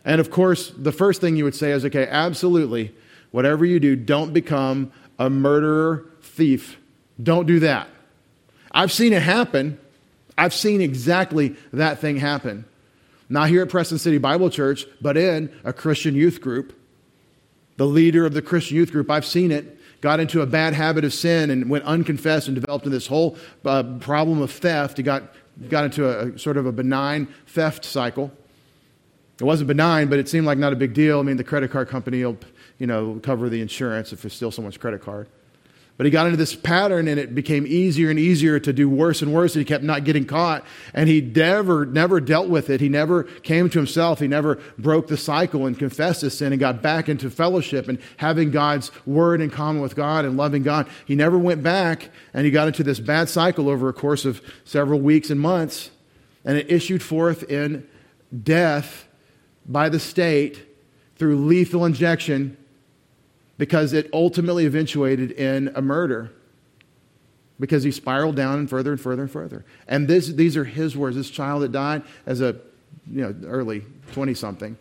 And 0.05 0.21
of 0.21 0.31
course, 0.31 0.73
the 0.77 0.93
first 0.93 1.21
thing 1.21 1.37
you 1.37 1.45
would 1.45 1.55
say 1.55 1.73
is 1.73 1.85
okay, 1.87 2.07
absolutely, 2.07 2.95
whatever 3.31 3.65
you 3.65 3.81
do, 3.81 3.97
don't 3.97 4.33
become 4.33 4.93
a 5.19 5.31
murderer, 5.31 6.05
thief. 6.21 6.79
Don't 7.23 7.47
do 7.47 7.61
that. 7.61 7.89
I've 8.71 8.93
seen 8.93 9.13
it 9.13 9.23
happen. 9.23 9.79
I've 10.37 10.53
seen 10.53 10.81
exactly 10.81 11.57
that 11.73 12.01
thing 12.01 12.17
happen. 12.17 12.65
Not 13.35 13.49
here 13.49 13.63
at 13.63 13.69
Preston 13.69 13.99
City 13.99 14.19
Bible 14.19 14.49
Church, 14.49 14.87
but 15.03 15.17
in 15.17 15.53
a 15.65 15.73
Christian 15.73 16.15
youth 16.15 16.41
group. 16.41 16.73
The 17.79 17.85
leader 17.85 18.25
of 18.25 18.33
the 18.33 18.41
Christian 18.41 18.77
youth 18.77 18.93
group, 18.93 19.11
I've 19.11 19.27
seen 19.27 19.51
it, 19.51 19.77
got 20.01 20.21
into 20.21 20.41
a 20.41 20.47
bad 20.47 20.73
habit 20.73 21.05
of 21.05 21.13
sin 21.13 21.51
and 21.51 21.69
went 21.69 21.83
unconfessed 21.83 22.47
and 22.47 22.55
developed 22.55 22.89
this 22.89 23.09
whole 23.09 23.37
uh, 23.65 23.83
problem 23.99 24.41
of 24.41 24.53
theft. 24.53 24.99
He 24.99 25.03
got, 25.03 25.35
got 25.69 25.83
into 25.83 26.09
a, 26.09 26.29
a 26.29 26.39
sort 26.39 26.57
of 26.57 26.67
a 26.67 26.71
benign 26.71 27.27
theft 27.49 27.85
cycle. 27.85 28.31
It 29.41 29.45
wasn't 29.45 29.67
benign, 29.67 30.07
but 30.07 30.21
it 30.21 30.29
seemed 30.29 30.47
like 30.47 30.59
not 30.59 30.73
a 30.73 30.77
big 30.77 30.95
deal. 30.95 31.19
I 31.19 31.23
mean, 31.23 31.37
the 31.37 31.43
credit 31.43 31.73
card 31.73 31.89
company 31.89 32.25
will, 32.25 32.39
you 32.79 32.87
know, 32.87 33.19
cover 33.21 33.49
the 33.49 33.61
insurance 33.61 34.13
if 34.13 34.25
it's 34.25 34.37
still 34.37 34.53
someone's 34.53 34.77
credit 34.77 35.03
card. 35.03 35.27
But 35.97 36.07
he 36.07 36.11
got 36.11 36.27
into 36.27 36.37
this 36.37 36.57
pattern 36.57 37.07
and 37.07 37.21
it 37.21 37.37
became 37.37 37.69
easier 37.69 38.11
and 38.11 38.19
easier 38.19 38.59
to 38.59 38.73
do 38.73 38.89
worse 38.89 39.23
and 39.23 39.33
worse. 39.33 39.55
And 39.55 39.61
he 39.61 39.65
kept 39.65 39.85
not 39.85 40.03
getting 40.03 40.25
caught. 40.25 40.65
And 40.93 41.09
he 41.09 41.21
never, 41.21 41.87
never 41.87 42.21
dealt 42.21 42.49
with 42.49 42.69
it. 42.69 42.81
He 42.81 42.89
never 42.89 43.23
came 43.23 43.71
to 43.71 43.79
himself. 43.79 44.19
He 44.19 44.27
never 44.27 44.57
broke 44.77 45.07
the 45.07 45.17
cycle 45.17 45.67
and 45.67 45.79
confessed 45.79 46.23
his 46.23 46.37
sin 46.37 46.53
and 46.53 46.59
got 46.59 46.83
back 46.83 47.09
into 47.09 47.31
fellowship 47.31 47.87
and 47.87 48.01
having 48.17 48.51
God's 48.51 48.91
word 49.07 49.41
in 49.41 49.51
common 49.51 49.83
with 49.83 49.95
God 49.95 50.25
and 50.25 50.37
loving 50.37 50.65
God. 50.65 50.89
He 51.05 51.15
never 51.15 51.39
went 51.39 51.63
back 51.63 52.11
and 52.33 52.45
he 52.45 52.51
got 52.51 52.67
into 52.67 52.83
this 52.83 52.99
bad 52.99 53.29
cycle 53.29 53.69
over 53.69 53.89
a 53.89 53.93
course 53.93 54.25
of 54.25 54.43
several 54.65 54.99
weeks 54.99 55.31
and 55.31 55.41
months. 55.41 55.91
And 56.45 56.59
it 56.59 56.73
issued 56.73 57.05
forth 57.05 57.45
in 57.45 57.87
death 58.43 59.07
by 59.65 59.89
the 59.89 60.01
state 60.01 60.61
through 61.17 61.37
lethal 61.47 61.85
injection 61.85 62.57
because 63.59 63.93
it 63.93 64.09
ultimately 64.13 64.67
eventuated 64.67 65.31
in 65.33 65.71
a 65.75 65.83
murder 65.83 66.31
because 67.61 67.85
he 67.85 67.91
spiraled 67.91 68.35
down 68.35 68.59
and 68.59 68.69
further 68.69 68.93
and 68.93 69.01
further 69.01 69.23
and 69.23 69.31
further. 69.31 69.65
And 69.87 70.09
this, 70.09 70.29
these 70.29 70.57
are 70.57 70.65
his 70.65 70.97
words. 70.97 71.17
This 71.17 71.31
child 71.31 71.63
that 71.63 71.73
died 71.73 72.03
as 72.27 72.41
a 72.41 72.57
you 73.07 73.23
know, 73.23 73.35
early 73.47 73.85
20 74.13 74.35
something 74.35 74.77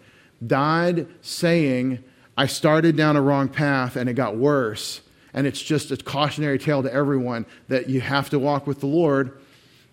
died 0.45 1.07
saying, 1.21 2.03
I 2.37 2.47
started 2.47 2.97
down 2.97 3.15
a 3.15 3.21
wrong 3.21 3.47
path 3.47 3.95
and 3.95 4.09
it 4.09 4.13
got 4.13 4.35
worse. 4.35 5.01
And 5.33 5.47
it's 5.47 5.61
just 5.61 5.91
a 5.91 5.97
cautionary 5.97 6.59
tale 6.59 6.83
to 6.83 6.93
everyone 6.93 7.45
that 7.67 7.89
you 7.89 8.01
have 8.01 8.29
to 8.31 8.39
walk 8.39 8.67
with 8.67 8.79
the 8.79 8.87
Lord 8.87 9.39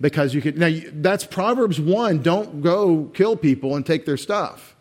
because 0.00 0.34
you 0.34 0.42
could. 0.42 0.58
Now, 0.58 0.70
that's 0.92 1.24
Proverbs 1.24 1.80
1. 1.80 2.22
Don't 2.22 2.62
go 2.62 3.04
kill 3.14 3.36
people 3.36 3.76
and 3.76 3.84
take 3.84 4.04
their 4.04 4.16
stuff. 4.16 4.74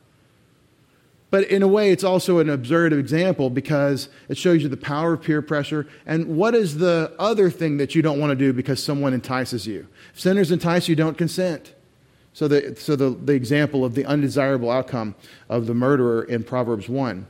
But 1.32 1.44
in 1.46 1.62
a 1.62 1.68
way, 1.68 1.92
it's 1.92 2.04
also 2.04 2.40
an 2.40 2.50
absurd 2.50 2.92
example 2.92 3.50
because 3.50 4.10
it 4.30 4.38
shows 4.38 4.64
you 4.64 4.70
the 4.70 4.78
power 4.78 5.14
of 5.14 5.22
peer 5.22 5.42
pressure. 5.42 5.88
And 6.06 6.38
what 6.38 6.56
is 6.56 6.78
the 6.78 7.14
other 7.20 7.52
thing 7.52 7.78
that 7.78 7.94
you 7.94 8.02
don't 8.02 8.20
want 8.20 8.32
to 8.32 8.36
do 8.36 8.52
because 8.52 8.84
someone 8.84 9.14
entices 9.14 9.68
you? 9.68 9.88
If 10.14 10.20
sinners 10.20 10.52
entice 10.52 10.88
you, 10.88 10.96
don't 10.96 11.18
consent. 11.18 11.76
So, 12.34 12.48
the, 12.48 12.76
so 12.76 12.96
the, 12.96 13.12
the 13.12 13.34
example 13.34 13.86
of 13.86 13.94
the 13.94 14.06
undesirable 14.06 14.72
outcome 14.72 15.16
of 15.50 15.68
the 15.68 15.74
murderer 15.74 16.24
in 16.24 16.44
Proverbs 16.44 16.90
1. 16.90 17.28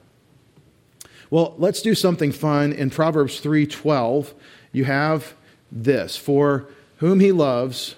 Well, 1.29 1.56
let's 1.58 1.82
do 1.82 1.94
something 1.94 2.32
fun. 2.32 2.72
In 2.72 2.89
Proverbs 2.89 3.39
3:12, 3.41 4.34
you 4.72 4.86
have 4.86 5.36
this, 5.72 6.18
for 6.18 6.65
whom 6.98 7.20
he 7.20 7.32
loves, 7.32 7.96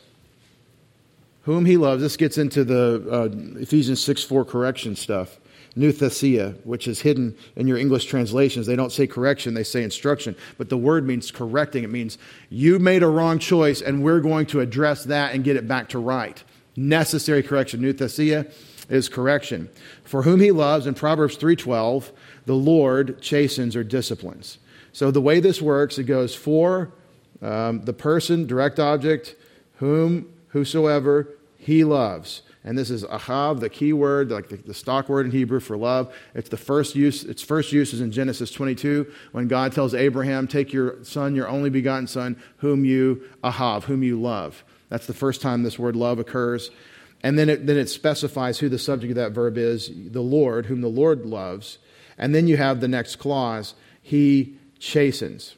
whom 1.44 1.66
he 1.66 1.78
loves. 1.78 2.02
This 2.02 2.18
gets 2.18 2.38
into 2.38 2.66
the 2.66 3.08
uh, 3.10 3.60
Ephesians 3.62 4.04
6 4.04 4.24
4 4.24 4.44
correction 4.44 4.98
stuff 4.98 5.40
nouthesia, 5.76 6.64
which 6.66 6.88
is 6.88 7.02
hidden 7.02 7.36
in 7.56 7.68
your 7.68 7.78
English 7.78 8.06
translations. 8.06 8.68
They 8.68 8.76
don't 8.76 8.92
say 8.92 9.08
correction, 9.08 9.54
they 9.54 9.64
say 9.64 9.84
instruction. 9.84 10.36
But 10.58 10.70
the 10.70 10.78
word 10.78 11.06
means 11.06 11.32
correcting. 11.32 11.84
It 11.84 11.90
means 11.90 12.18
you 12.50 12.80
made 12.80 13.04
a 13.04 13.08
wrong 13.08 13.40
choice, 13.40 13.82
and 13.82 14.04
we're 14.04 14.20
going 14.20 14.46
to 14.48 14.60
address 14.60 15.06
that 15.06 15.34
and 15.34 15.44
get 15.44 15.56
it 15.56 15.68
back 15.68 15.90
to 15.90 16.00
right. 16.00 16.44
Necessary 16.76 17.44
correction. 17.44 17.82
Nouthesia 17.82 18.52
is 18.90 19.08
correction. 19.10 19.70
For 20.04 20.24
whom 20.24 20.42
he 20.42 20.52
loves, 20.52 20.88
in 20.88 20.94
Proverbs 20.94 21.38
3.12, 21.38 22.12
the 22.46 22.56
Lord 22.56 23.22
chastens 23.22 23.76
or 23.76 23.84
disciplines. 23.84 24.58
So 24.94 25.12
the 25.12 25.22
way 25.22 25.40
this 25.40 25.62
works, 25.62 25.98
it 25.98 26.04
goes 26.04 26.36
for 26.36 26.92
um, 27.42 27.82
the 27.86 27.94
person, 27.94 28.46
direct 28.46 28.80
object, 28.80 29.36
whom, 29.76 30.32
whosoever 30.50 31.30
he 31.62 31.84
loves 31.84 32.42
and 32.64 32.78
this 32.78 32.92
is 32.92 33.04
ahav, 33.06 33.60
the 33.60 33.70
key 33.70 33.92
word, 33.92 34.30
like 34.30 34.50
the, 34.50 34.58
the, 34.58 34.74
stock 34.74 35.10
word 35.10 35.26
in 35.26 35.32
Hebrew 35.32 35.60
for 35.60 35.76
love. 35.76 36.14
It's 36.36 36.50
the 36.50 36.58
first 36.58 36.96
use. 36.96 37.24
Its 37.24 37.42
first 37.42 37.72
use 37.72 37.92
is 37.92 38.02
in 38.02 38.12
Genesis 38.12 38.52
22 38.52 39.12
when 39.32 39.48
God 39.48 39.74
tells 39.74 39.96
Abraham, 39.96 40.48
"Take 40.48 40.72
your 40.72 41.04
son, 41.04 41.36
your 41.36 41.48
only 41.48 41.72
begotten 41.72 42.06
son, 42.06 42.42
whom 42.58 42.86
you 42.86 43.24
ahav, 43.44 43.84
whom 43.84 44.04
you 44.04 44.22
love." 44.22 44.64
That's 44.90 45.08
the 45.08 45.14
first 45.14 45.42
time 45.42 45.64
this 45.64 45.80
word 45.80 45.96
love 45.96 46.20
occurs, 46.20 46.70
and 47.24 47.38
then 47.40 47.50
it, 47.50 47.66
then 47.66 47.78
it 47.78 47.90
specifies 47.90 48.60
who 48.60 48.70
the 48.70 48.78
subject 48.78 49.12
of 49.12 49.16
that 49.16 49.32
verb 49.32 49.58
is: 49.58 49.90
the 49.96 50.22
Lord, 50.22 50.68
whom 50.68 50.82
the 50.82 50.88
Lord 50.88 51.26
loves. 51.26 51.80
And 52.16 52.36
then 52.36 52.48
you 52.48 52.58
have 52.58 52.80
the 52.80 52.88
next 52.88 53.16
clause: 53.16 53.74
He 54.04 54.56
chastens, 54.78 55.56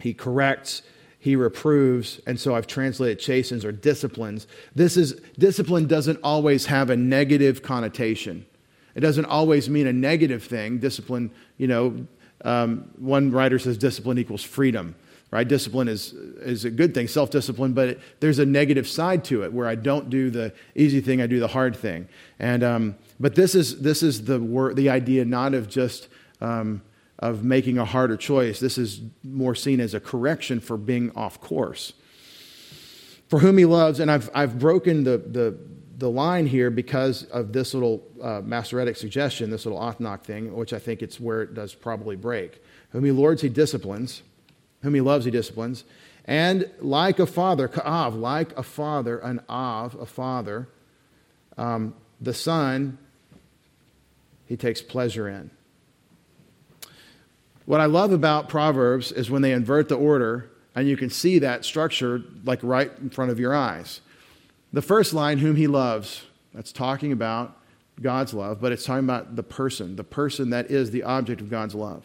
He 0.00 0.14
corrects 0.14 0.82
he 1.26 1.34
reproves, 1.34 2.20
and 2.24 2.38
so 2.38 2.54
I've 2.54 2.68
translated 2.68 3.18
chastens 3.18 3.64
or 3.64 3.72
disciplines. 3.72 4.46
This 4.76 4.96
is 4.96 5.14
discipline 5.36 5.88
doesn't 5.88 6.20
always 6.22 6.66
have 6.66 6.88
a 6.88 6.96
negative 6.96 7.64
connotation. 7.64 8.46
It 8.94 9.00
doesn't 9.00 9.24
always 9.24 9.68
mean 9.68 9.88
a 9.88 9.92
negative 9.92 10.44
thing. 10.44 10.78
Discipline, 10.78 11.32
you 11.58 11.66
know, 11.66 12.06
um, 12.44 12.92
one 12.96 13.32
writer 13.32 13.58
says 13.58 13.76
discipline 13.76 14.18
equals 14.18 14.44
freedom, 14.44 14.94
right? 15.32 15.48
Discipline 15.48 15.88
is, 15.88 16.12
is 16.12 16.64
a 16.64 16.70
good 16.70 16.94
thing, 16.94 17.08
self 17.08 17.32
discipline, 17.32 17.72
but 17.72 17.88
it, 17.88 18.00
there's 18.20 18.38
a 18.38 18.46
negative 18.46 18.86
side 18.86 19.24
to 19.24 19.42
it 19.42 19.52
where 19.52 19.66
I 19.66 19.74
don't 19.74 20.08
do 20.08 20.30
the 20.30 20.54
easy 20.76 21.00
thing, 21.00 21.20
I 21.20 21.26
do 21.26 21.40
the 21.40 21.48
hard 21.48 21.74
thing. 21.74 22.06
And, 22.38 22.62
um, 22.62 22.94
but 23.18 23.34
this 23.34 23.56
is, 23.56 23.80
this 23.80 24.04
is 24.04 24.26
the, 24.26 24.38
the 24.76 24.90
idea 24.90 25.24
not 25.24 25.54
of 25.54 25.68
just 25.68 26.06
um, 26.40 26.82
of 27.18 27.42
making 27.42 27.78
a 27.78 27.84
harder 27.84 28.16
choice. 28.16 28.60
This 28.60 28.78
is 28.78 29.00
more 29.22 29.54
seen 29.54 29.80
as 29.80 29.94
a 29.94 30.00
correction 30.00 30.60
for 30.60 30.76
being 30.76 31.10
off 31.16 31.40
course. 31.40 31.92
For 33.28 33.38
whom 33.40 33.58
he 33.58 33.64
loves, 33.64 34.00
and 34.00 34.10
I've, 34.10 34.30
I've 34.34 34.58
broken 34.58 35.04
the, 35.04 35.18
the, 35.18 35.58
the 35.98 36.10
line 36.10 36.46
here 36.46 36.70
because 36.70 37.24
of 37.24 37.52
this 37.52 37.74
little 37.74 38.06
uh, 38.22 38.42
Masoretic 38.44 38.96
suggestion, 38.96 39.50
this 39.50 39.64
little 39.64 39.80
Athanach 39.80 40.22
thing, 40.22 40.54
which 40.54 40.72
I 40.72 40.78
think 40.78 41.02
it's 41.02 41.18
where 41.18 41.42
it 41.42 41.54
does 41.54 41.74
probably 41.74 42.16
break. 42.16 42.62
Whom 42.90 43.04
he 43.04 43.10
lords, 43.10 43.42
he 43.42 43.48
disciplines. 43.48 44.22
Whom 44.82 44.94
he 44.94 45.00
loves, 45.00 45.24
he 45.24 45.30
disciplines. 45.30 45.84
And 46.26 46.70
like 46.80 47.18
a 47.18 47.26
father, 47.26 47.66
ka'av, 47.66 48.14
like 48.14 48.56
a 48.58 48.62
father, 48.62 49.18
an 49.18 49.40
av, 49.48 49.94
a 49.94 50.06
father, 50.06 50.68
um, 51.56 51.94
the 52.20 52.34
son, 52.34 52.98
he 54.44 54.56
takes 54.56 54.82
pleasure 54.82 55.28
in. 55.28 55.50
What 57.66 57.80
I 57.80 57.86
love 57.86 58.12
about 58.12 58.48
Proverbs 58.48 59.10
is 59.10 59.28
when 59.28 59.42
they 59.42 59.52
invert 59.52 59.88
the 59.88 59.96
order, 59.96 60.48
and 60.76 60.88
you 60.88 60.96
can 60.96 61.10
see 61.10 61.40
that 61.40 61.64
structure 61.64 62.22
like 62.44 62.60
right 62.62 62.92
in 63.00 63.10
front 63.10 63.32
of 63.32 63.40
your 63.40 63.54
eyes. 63.54 64.00
The 64.72 64.82
first 64.82 65.12
line, 65.12 65.38
whom 65.38 65.56
he 65.56 65.66
loves, 65.66 66.22
that's 66.54 66.70
talking 66.70 67.10
about 67.10 67.56
God's 68.00 68.32
love, 68.32 68.60
but 68.60 68.70
it's 68.70 68.84
talking 68.84 69.04
about 69.04 69.34
the 69.34 69.42
person, 69.42 69.96
the 69.96 70.04
person 70.04 70.50
that 70.50 70.70
is 70.70 70.92
the 70.92 71.02
object 71.02 71.40
of 71.40 71.50
God's 71.50 71.74
love. 71.74 72.04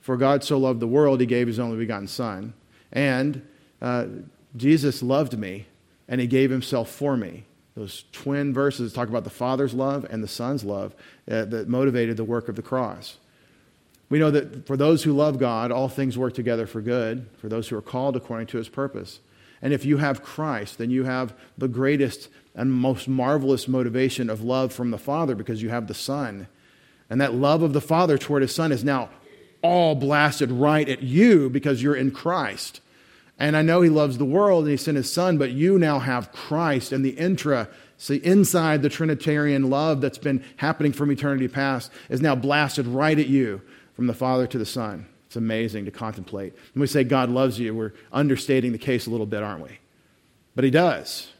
For 0.00 0.18
God 0.18 0.44
so 0.44 0.58
loved 0.58 0.80
the 0.80 0.86
world, 0.86 1.20
he 1.20 1.26
gave 1.26 1.46
his 1.46 1.58
only 1.58 1.78
begotten 1.78 2.08
Son. 2.08 2.52
And 2.92 3.46
uh, 3.80 4.06
Jesus 4.54 5.02
loved 5.02 5.38
me, 5.38 5.66
and 6.08 6.20
he 6.20 6.26
gave 6.26 6.50
himself 6.50 6.90
for 6.90 7.16
me. 7.16 7.44
Those 7.74 8.04
twin 8.12 8.52
verses 8.52 8.92
talk 8.92 9.08
about 9.08 9.24
the 9.24 9.30
Father's 9.30 9.72
love 9.72 10.06
and 10.10 10.22
the 10.22 10.28
Son's 10.28 10.62
love 10.62 10.94
uh, 11.30 11.46
that 11.46 11.68
motivated 11.68 12.18
the 12.18 12.24
work 12.24 12.50
of 12.50 12.56
the 12.56 12.62
cross. 12.62 13.16
We 14.12 14.18
know 14.18 14.30
that 14.30 14.66
for 14.66 14.76
those 14.76 15.02
who 15.02 15.14
love 15.14 15.38
God, 15.38 15.72
all 15.72 15.88
things 15.88 16.18
work 16.18 16.34
together 16.34 16.66
for 16.66 16.82
good, 16.82 17.26
for 17.38 17.48
those 17.48 17.66
who 17.66 17.78
are 17.78 17.80
called 17.80 18.14
according 18.14 18.48
to 18.48 18.58
his 18.58 18.68
purpose. 18.68 19.20
And 19.62 19.72
if 19.72 19.86
you 19.86 19.96
have 19.96 20.22
Christ, 20.22 20.76
then 20.76 20.90
you 20.90 21.04
have 21.04 21.32
the 21.56 21.66
greatest 21.66 22.28
and 22.54 22.70
most 22.70 23.08
marvelous 23.08 23.66
motivation 23.66 24.28
of 24.28 24.42
love 24.42 24.70
from 24.70 24.90
the 24.90 24.98
Father 24.98 25.34
because 25.34 25.62
you 25.62 25.70
have 25.70 25.86
the 25.86 25.94
Son. 25.94 26.46
And 27.08 27.22
that 27.22 27.32
love 27.32 27.62
of 27.62 27.72
the 27.72 27.80
Father 27.80 28.18
toward 28.18 28.42
his 28.42 28.54
Son 28.54 28.70
is 28.70 28.84
now 28.84 29.08
all 29.62 29.94
blasted 29.94 30.50
right 30.50 30.90
at 30.90 31.02
you 31.02 31.48
because 31.48 31.82
you're 31.82 31.96
in 31.96 32.10
Christ. 32.10 32.82
And 33.38 33.56
I 33.56 33.62
know 33.62 33.80
he 33.80 33.88
loves 33.88 34.18
the 34.18 34.26
world 34.26 34.64
and 34.64 34.72
he 34.72 34.76
sent 34.76 34.98
his 34.98 35.10
son, 35.10 35.38
but 35.38 35.52
you 35.52 35.78
now 35.78 36.00
have 36.00 36.32
Christ 36.32 36.92
and 36.92 37.02
the 37.02 37.16
intra, 37.16 37.66
see, 37.96 38.16
inside 38.16 38.82
the 38.82 38.90
Trinitarian 38.90 39.70
love 39.70 40.02
that's 40.02 40.18
been 40.18 40.44
happening 40.56 40.92
from 40.92 41.10
eternity 41.10 41.48
past 41.48 41.90
is 42.10 42.20
now 42.20 42.34
blasted 42.34 42.86
right 42.86 43.18
at 43.18 43.28
you 43.28 43.62
from 43.94 44.06
the 44.06 44.14
Father 44.14 44.46
to 44.46 44.58
the 44.58 44.66
Son. 44.66 45.06
It's 45.26 45.36
amazing 45.36 45.86
to 45.86 45.90
contemplate. 45.90 46.54
When 46.74 46.80
we 46.80 46.86
say 46.86 47.04
God 47.04 47.30
loves 47.30 47.58
you, 47.58 47.74
we're 47.74 47.92
understating 48.12 48.72
the 48.72 48.78
case 48.78 49.06
a 49.06 49.10
little 49.10 49.26
bit, 49.26 49.42
aren't 49.42 49.62
we? 49.62 49.78
But 50.54 50.64
He 50.64 50.70
does. 50.70 51.30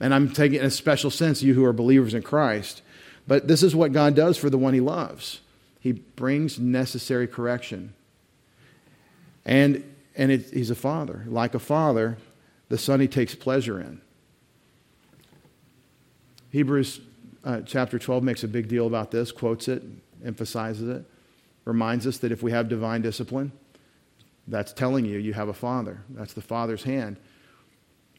And 0.00 0.14
I'm 0.14 0.32
taking 0.32 0.60
in 0.60 0.66
a 0.66 0.70
special 0.70 1.10
sense, 1.10 1.42
you 1.42 1.54
who 1.54 1.64
are 1.64 1.72
believers 1.72 2.14
in 2.14 2.22
Christ. 2.22 2.82
But 3.26 3.48
this 3.48 3.62
is 3.62 3.74
what 3.74 3.92
God 3.92 4.14
does 4.14 4.36
for 4.36 4.50
the 4.50 4.58
one 4.58 4.74
He 4.74 4.80
loves 4.80 5.40
He 5.80 5.92
brings 5.92 6.58
necessary 6.58 7.26
correction. 7.26 7.94
And, 9.44 9.82
and 10.16 10.30
it, 10.30 10.50
He's 10.50 10.70
a 10.70 10.76
father. 10.76 11.24
Like 11.26 11.54
a 11.54 11.58
father, 11.58 12.18
the 12.68 12.78
son 12.78 13.00
He 13.00 13.08
takes 13.08 13.34
pleasure 13.34 13.80
in. 13.80 14.00
Hebrews 16.50 17.00
uh, 17.44 17.62
chapter 17.62 17.98
12 17.98 18.22
makes 18.22 18.44
a 18.44 18.48
big 18.48 18.68
deal 18.68 18.86
about 18.86 19.10
this, 19.10 19.32
quotes 19.32 19.66
it, 19.66 19.82
emphasizes 20.24 20.88
it 20.88 21.04
reminds 21.64 22.06
us 22.06 22.18
that 22.18 22.32
if 22.32 22.42
we 22.42 22.50
have 22.52 22.68
divine 22.68 23.02
discipline, 23.02 23.52
that's 24.46 24.72
telling 24.72 25.04
you 25.04 25.18
you 25.18 25.32
have 25.32 25.48
a 25.48 25.54
father. 25.54 26.02
That's 26.10 26.34
the 26.34 26.42
father's 26.42 26.82
hand. 26.82 27.16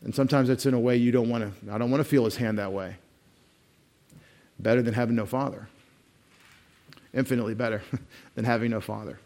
And 0.03 0.13
sometimes 0.13 0.49
it's 0.49 0.65
in 0.65 0.73
a 0.73 0.79
way 0.79 0.97
you 0.97 1.11
don't 1.11 1.29
want 1.29 1.43
to, 1.43 1.73
I 1.73 1.77
don't 1.77 1.91
want 1.91 2.01
to 2.01 2.09
feel 2.09 2.25
his 2.25 2.35
hand 2.35 2.59
that 2.59 2.73
way. 2.73 2.97
Better 4.59 4.81
than 4.81 4.93
having 4.93 5.15
no 5.15 5.25
father. 5.25 5.67
Infinitely 7.13 7.55
better 7.55 7.81
than 8.35 8.45
having 8.45 8.71
no 8.71 8.81
father. 8.81 9.19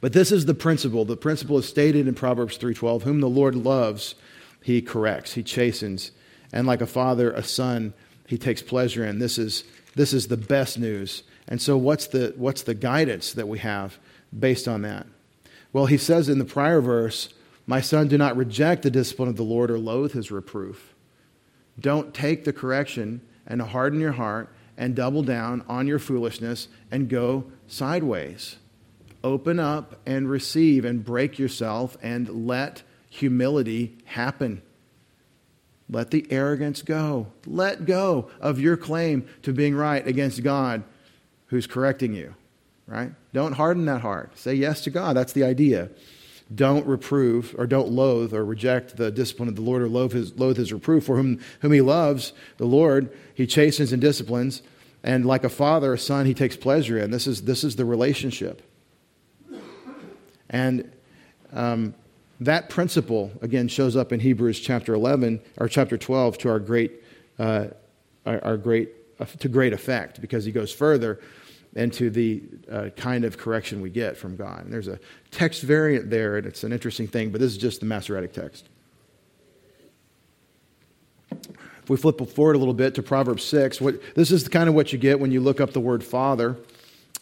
But 0.00 0.12
this 0.12 0.30
is 0.30 0.46
the 0.46 0.54
principle. 0.54 1.04
The 1.04 1.16
principle 1.16 1.58
is 1.58 1.66
stated 1.66 2.06
in 2.06 2.14
Proverbs 2.14 2.58
3:12, 2.58 3.02
whom 3.02 3.20
the 3.20 3.28
Lord 3.28 3.54
loves, 3.54 4.14
he 4.62 4.82
corrects, 4.82 5.34
he 5.34 5.42
chastens, 5.42 6.12
and 6.52 6.66
like 6.66 6.80
a 6.80 6.86
father, 6.86 7.32
a 7.32 7.42
son, 7.42 7.94
he 8.26 8.38
takes 8.38 8.62
pleasure 8.62 9.04
in. 9.04 9.18
This 9.18 9.38
is 9.38 9.64
this 9.96 10.12
is 10.12 10.28
the 10.28 10.36
best 10.36 10.78
news 10.78 11.24
and 11.50 11.60
so, 11.60 11.76
what's 11.76 12.06
the, 12.06 12.32
what's 12.36 12.62
the 12.62 12.74
guidance 12.74 13.32
that 13.32 13.48
we 13.48 13.58
have 13.58 13.98
based 14.36 14.68
on 14.68 14.82
that? 14.82 15.06
Well, 15.72 15.86
he 15.86 15.98
says 15.98 16.28
in 16.28 16.38
the 16.38 16.44
prior 16.44 16.80
verse, 16.80 17.28
My 17.66 17.80
son, 17.80 18.06
do 18.06 18.16
not 18.16 18.36
reject 18.36 18.82
the 18.82 18.90
discipline 18.90 19.28
of 19.28 19.36
the 19.36 19.42
Lord 19.42 19.70
or 19.70 19.78
loathe 19.78 20.12
his 20.12 20.30
reproof. 20.30 20.94
Don't 21.78 22.14
take 22.14 22.44
the 22.44 22.52
correction 22.52 23.20
and 23.46 23.60
harden 23.60 23.98
your 23.98 24.12
heart 24.12 24.48
and 24.78 24.94
double 24.94 25.24
down 25.24 25.64
on 25.68 25.88
your 25.88 25.98
foolishness 25.98 26.68
and 26.90 27.08
go 27.08 27.44
sideways. 27.66 28.56
Open 29.24 29.58
up 29.58 29.96
and 30.06 30.30
receive 30.30 30.84
and 30.84 31.04
break 31.04 31.38
yourself 31.38 31.98
and 32.00 32.46
let 32.46 32.82
humility 33.08 33.98
happen. 34.04 34.62
Let 35.90 36.12
the 36.12 36.26
arrogance 36.30 36.82
go. 36.82 37.26
Let 37.44 37.84
go 37.84 38.30
of 38.40 38.60
your 38.60 38.76
claim 38.76 39.28
to 39.42 39.52
being 39.52 39.74
right 39.74 40.06
against 40.06 40.44
God 40.44 40.84
who's 41.50 41.66
correcting 41.66 42.14
you, 42.14 42.34
right? 42.86 43.12
Don't 43.32 43.52
harden 43.52 43.84
that 43.86 44.00
heart. 44.00 44.38
Say 44.38 44.54
yes 44.54 44.82
to 44.84 44.90
God. 44.90 45.16
That's 45.16 45.32
the 45.32 45.44
idea. 45.44 45.90
Don't 46.54 46.86
reprove 46.86 47.54
or 47.58 47.66
don't 47.66 47.90
loathe 47.90 48.32
or 48.32 48.44
reject 48.44 48.96
the 48.96 49.10
discipline 49.10 49.48
of 49.48 49.56
the 49.56 49.62
Lord 49.62 49.82
or 49.82 49.88
loathe 49.88 50.12
his, 50.12 50.36
loathe 50.38 50.56
his 50.56 50.72
reproof. 50.72 51.04
For 51.04 51.16
whom, 51.16 51.40
whom 51.60 51.72
he 51.72 51.80
loves, 51.80 52.32
the 52.56 52.66
Lord, 52.66 53.16
he 53.34 53.46
chastens 53.46 53.92
and 53.92 54.00
disciplines. 54.00 54.62
And 55.02 55.26
like 55.26 55.42
a 55.42 55.48
father, 55.48 55.92
a 55.92 55.98
son, 55.98 56.26
he 56.26 56.34
takes 56.34 56.56
pleasure 56.56 56.98
in. 56.98 57.10
This 57.10 57.26
is, 57.26 57.42
this 57.42 57.64
is 57.64 57.76
the 57.76 57.84
relationship. 57.84 58.62
And 60.48 60.90
um, 61.52 61.94
that 62.40 62.70
principle, 62.70 63.32
again, 63.42 63.66
shows 63.66 63.96
up 63.96 64.12
in 64.12 64.20
Hebrews 64.20 64.60
chapter 64.60 64.94
11 64.94 65.40
or 65.58 65.68
chapter 65.68 65.98
12 65.98 66.38
to 66.38 66.48
our 66.48 66.58
great, 66.60 67.02
uh, 67.38 67.68
our, 68.24 68.56
great, 68.56 68.90
uh, 69.18 69.26
to 69.38 69.48
great 69.48 69.72
effect 69.72 70.20
because 70.20 70.44
he 70.44 70.52
goes 70.52 70.72
further 70.72 71.20
and 71.76 71.92
to 71.92 72.10
the 72.10 72.42
uh, 72.70 72.88
kind 72.96 73.24
of 73.24 73.38
correction 73.38 73.80
we 73.80 73.90
get 73.90 74.16
from 74.16 74.36
God. 74.36 74.64
And 74.64 74.72
there's 74.72 74.88
a 74.88 74.98
text 75.30 75.62
variant 75.62 76.10
there, 76.10 76.36
and 76.36 76.46
it's 76.46 76.64
an 76.64 76.72
interesting 76.72 77.06
thing, 77.06 77.30
but 77.30 77.40
this 77.40 77.52
is 77.52 77.58
just 77.58 77.80
the 77.80 77.86
Masoretic 77.86 78.32
text. 78.32 78.68
If 81.30 81.88
we 81.88 81.96
flip 81.96 82.20
forward 82.30 82.56
a 82.56 82.58
little 82.58 82.74
bit 82.74 82.94
to 82.96 83.02
Proverbs 83.02 83.44
6, 83.44 83.80
what, 83.80 84.14
this 84.14 84.30
is 84.30 84.48
kind 84.48 84.68
of 84.68 84.74
what 84.74 84.92
you 84.92 84.98
get 84.98 85.20
when 85.20 85.30
you 85.30 85.40
look 85.40 85.60
up 85.60 85.72
the 85.72 85.80
word 85.80 86.02
father 86.02 86.56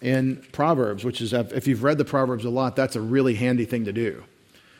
in 0.00 0.36
Proverbs, 0.52 1.04
which 1.04 1.20
is, 1.20 1.32
if 1.32 1.66
you've 1.66 1.82
read 1.82 1.98
the 1.98 2.04
Proverbs 2.04 2.44
a 2.44 2.50
lot, 2.50 2.74
that's 2.74 2.96
a 2.96 3.00
really 3.00 3.34
handy 3.34 3.64
thing 3.64 3.84
to 3.84 3.92
do. 3.92 4.24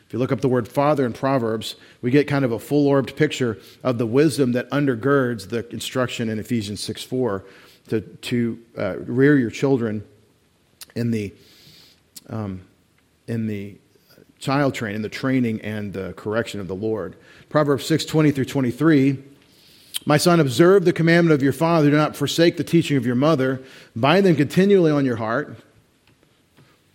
If 0.07 0.15
you 0.15 0.19
look 0.19 0.33
up 0.33 0.41
the 0.41 0.49
word 0.49 0.67
father 0.67 1.05
in 1.05 1.13
Proverbs, 1.13 1.77
we 2.01 2.11
get 2.11 2.27
kind 2.27 2.43
of 2.43 2.53
a 2.53 2.59
full 2.59 2.87
orbed 2.87 3.15
picture 3.15 3.59
of 3.83 3.99
the 3.99 4.07
wisdom 4.07 4.53
that 4.53 4.71
undergirds 4.71 5.51
the 5.51 5.69
instruction 5.69 6.31
in 6.31 6.39
Ephesians 6.39 6.81
6 6.81 7.03
4 7.03 7.45
to, 7.89 8.01
to 8.01 8.59
uh, 8.77 8.97
rear 8.99 9.39
your 9.39 9.51
children 9.51 10.05
in 10.95 11.11
the, 11.11 11.33
um, 12.29 12.63
in 13.27 13.47
the 13.47 13.77
child 14.39 14.75
training, 14.75 14.97
in 14.97 15.03
the 15.03 15.09
training 15.09 15.61
and 15.63 15.93
the 15.93 16.13
correction 16.15 16.61
of 16.61 16.69
the 16.69 16.75
Lord. 16.75 17.17
Proverbs 17.49 17.87
6 17.87 18.05
20 18.05 18.31
through 18.31 18.45
23. 18.45 19.19
My 20.07 20.17
son, 20.17 20.41
observe 20.41 20.85
the 20.85 20.93
commandment 20.93 21.35
of 21.35 21.43
your 21.43 21.53
father. 21.53 21.91
Do 21.91 21.97
not 21.97 22.17
forsake 22.17 22.57
the 22.57 22.65
teaching 22.65 22.97
of 22.97 23.05
your 23.05 23.15
mother. 23.15 23.61
Bind 23.95 24.25
them 24.25 24.37
continually 24.37 24.91
on 24.91 25.05
your 25.05 25.17
heart. 25.17 25.57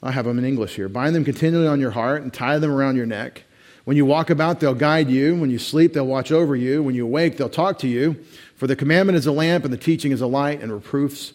I 0.01 0.11
have 0.11 0.25
them 0.25 0.37
in 0.37 0.45
English 0.45 0.75
here. 0.75 0.89
Bind 0.89 1.15
them 1.15 1.23
continually 1.23 1.67
on 1.67 1.79
your 1.79 1.91
heart 1.91 2.23
and 2.23 2.33
tie 2.33 2.57
them 2.57 2.71
around 2.71 2.95
your 2.95 3.05
neck. 3.05 3.43
When 3.85 3.97
you 3.97 4.05
walk 4.05 4.29
about, 4.29 4.59
they'll 4.59 4.73
guide 4.73 5.09
you. 5.09 5.35
When 5.35 5.49
you 5.49 5.59
sleep, 5.59 5.93
they'll 5.93 6.07
watch 6.07 6.31
over 6.31 6.55
you. 6.55 6.81
When 6.81 6.95
you 6.95 7.05
awake, 7.05 7.37
they'll 7.37 7.49
talk 7.49 7.79
to 7.79 7.87
you. 7.87 8.23
For 8.63 8.67
the 8.67 8.77
commandment 8.77 9.17
is 9.17 9.25
a 9.25 9.31
lamp, 9.33 9.65
and 9.65 9.73
the 9.73 9.77
teaching 9.77 10.13
is 10.13 10.21
a 10.21 10.25
light, 10.25 10.61
and 10.61 10.71
reproofs 10.71 11.33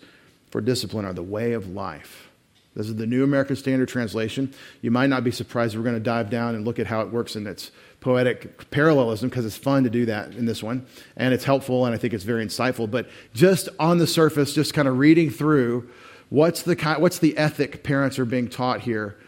for 0.51 0.63
discipline 0.63 1.05
are 1.05 1.13
the 1.13 1.23
way 1.23 1.53
of 1.53 1.69
life. 1.69 2.31
This 2.75 2.87
is 2.87 2.97
the 2.97 3.07
New 3.07 3.23
American 3.23 3.55
Standard 3.55 3.91
Translation. 3.91 4.55
You 4.81 4.91
might 4.91 5.09
not 5.09 5.25
be 5.25 5.31
surprised. 5.31 5.77
We're 5.77 5.83
going 5.83 5.95
to 5.95 6.01
dive 6.01 6.31
down 6.31 6.55
and 6.55 6.65
look 6.65 6.79
at 6.79 6.87
how 6.87 7.03
it 7.03 7.13
works 7.13 7.37
in 7.37 7.47
its 7.47 7.71
poetic 8.01 8.71
parallelism 8.71 9.29
because 9.29 9.45
it's 9.45 9.59
fun 9.59 9.85
to 9.85 9.91
do 9.91 10.07
that 10.07 10.37
in 10.37 10.47
this 10.47 10.63
one. 10.63 10.87
And 11.19 11.35
it's 11.35 11.45
helpful, 11.45 11.85
and 11.85 11.95
I 11.95 11.99
think 11.99 12.15
it's 12.15 12.25
very 12.25 12.43
insightful. 12.43 12.91
But 12.91 13.11
just 13.35 13.69
on 13.79 13.99
the 13.99 14.07
surface, 14.07 14.55
just 14.55 14.73
kind 14.73 14.89
of 14.89 14.97
reading 14.97 15.29
through 15.29 15.87
what's 16.31 16.63
the, 16.63 16.77
what's 16.99 17.19
the 17.19 17.37
ethic 17.37 17.83
parents 17.85 18.19
are 18.19 18.25
being 18.25 18.49
taught 18.49 18.81
here? 18.81 19.19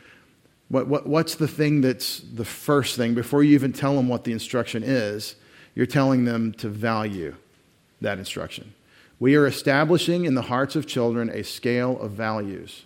What, 0.70 0.88
what, 0.88 1.06
what's 1.06 1.34
the 1.34 1.48
thing 1.48 1.82
that's 1.82 2.20
the 2.20 2.46
first 2.46 2.96
thing? 2.96 3.12
Before 3.12 3.42
you 3.42 3.52
even 3.52 3.74
tell 3.74 3.94
them 3.94 4.08
what 4.08 4.24
the 4.24 4.32
instruction 4.32 4.82
is, 4.82 5.36
you're 5.74 5.84
telling 5.84 6.24
them 6.24 6.54
to 6.54 6.70
value 6.70 7.36
that 8.00 8.18
instruction. 8.18 8.74
We 9.18 9.36
are 9.36 9.46
establishing 9.46 10.24
in 10.24 10.34
the 10.34 10.42
hearts 10.42 10.76
of 10.76 10.86
children 10.86 11.28
a 11.28 11.44
scale 11.44 12.00
of 12.00 12.12
values. 12.12 12.84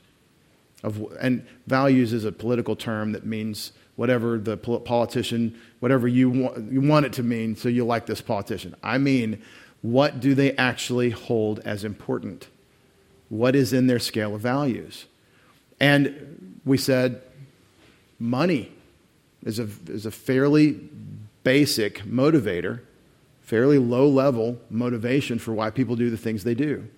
of, 0.85 1.03
and 1.21 1.47
values 1.67 2.13
is 2.13 2.25
a 2.25 2.33
political 2.33 2.77
term 2.77 3.13
that 3.13 3.25
means 3.25 3.73
whatever 3.97 4.39
the 4.39 4.57
politician, 4.57 5.59
whatever 5.81 6.07
you 6.07 6.29
want, 6.31 6.73
you 6.73 6.81
want 6.81 7.07
it 7.07 7.13
to 7.15 7.23
mean, 7.23 7.57
so 7.57 7.69
you 7.69 7.85
like 7.85 8.07
this 8.07 8.21
politician. 8.21 8.75
I 8.83 8.99
mean, 8.99 9.43
what 9.83 10.21
do 10.21 10.35
they 10.35 10.53
actually 10.57 11.11
hold 11.11 11.61
as 11.61 11.85
important? 11.85 12.49
What 13.29 13.57
is 13.57 13.73
in 13.73 13.87
their 13.87 13.99
scale 13.99 14.35
of 14.35 14.41
values? 14.41 15.07
And 15.81 16.61
we 16.65 16.77
said 16.77 17.23
money 18.19 18.73
is 19.45 19.59
a, 19.59 19.69
is 19.87 20.07
a 20.07 20.11
fairly 20.11 20.81
basic 21.43 22.01
motivator, 22.05 22.81
fairly 23.45 23.79
low 23.79 24.09
level 24.09 24.59
motivation 24.71 25.39
for 25.39 25.53
why 25.53 25.71
people 25.71 25.97
do 25.97 26.11
the 26.11 26.17
things 26.17 26.45
they 26.45 26.55
do, 26.55 26.89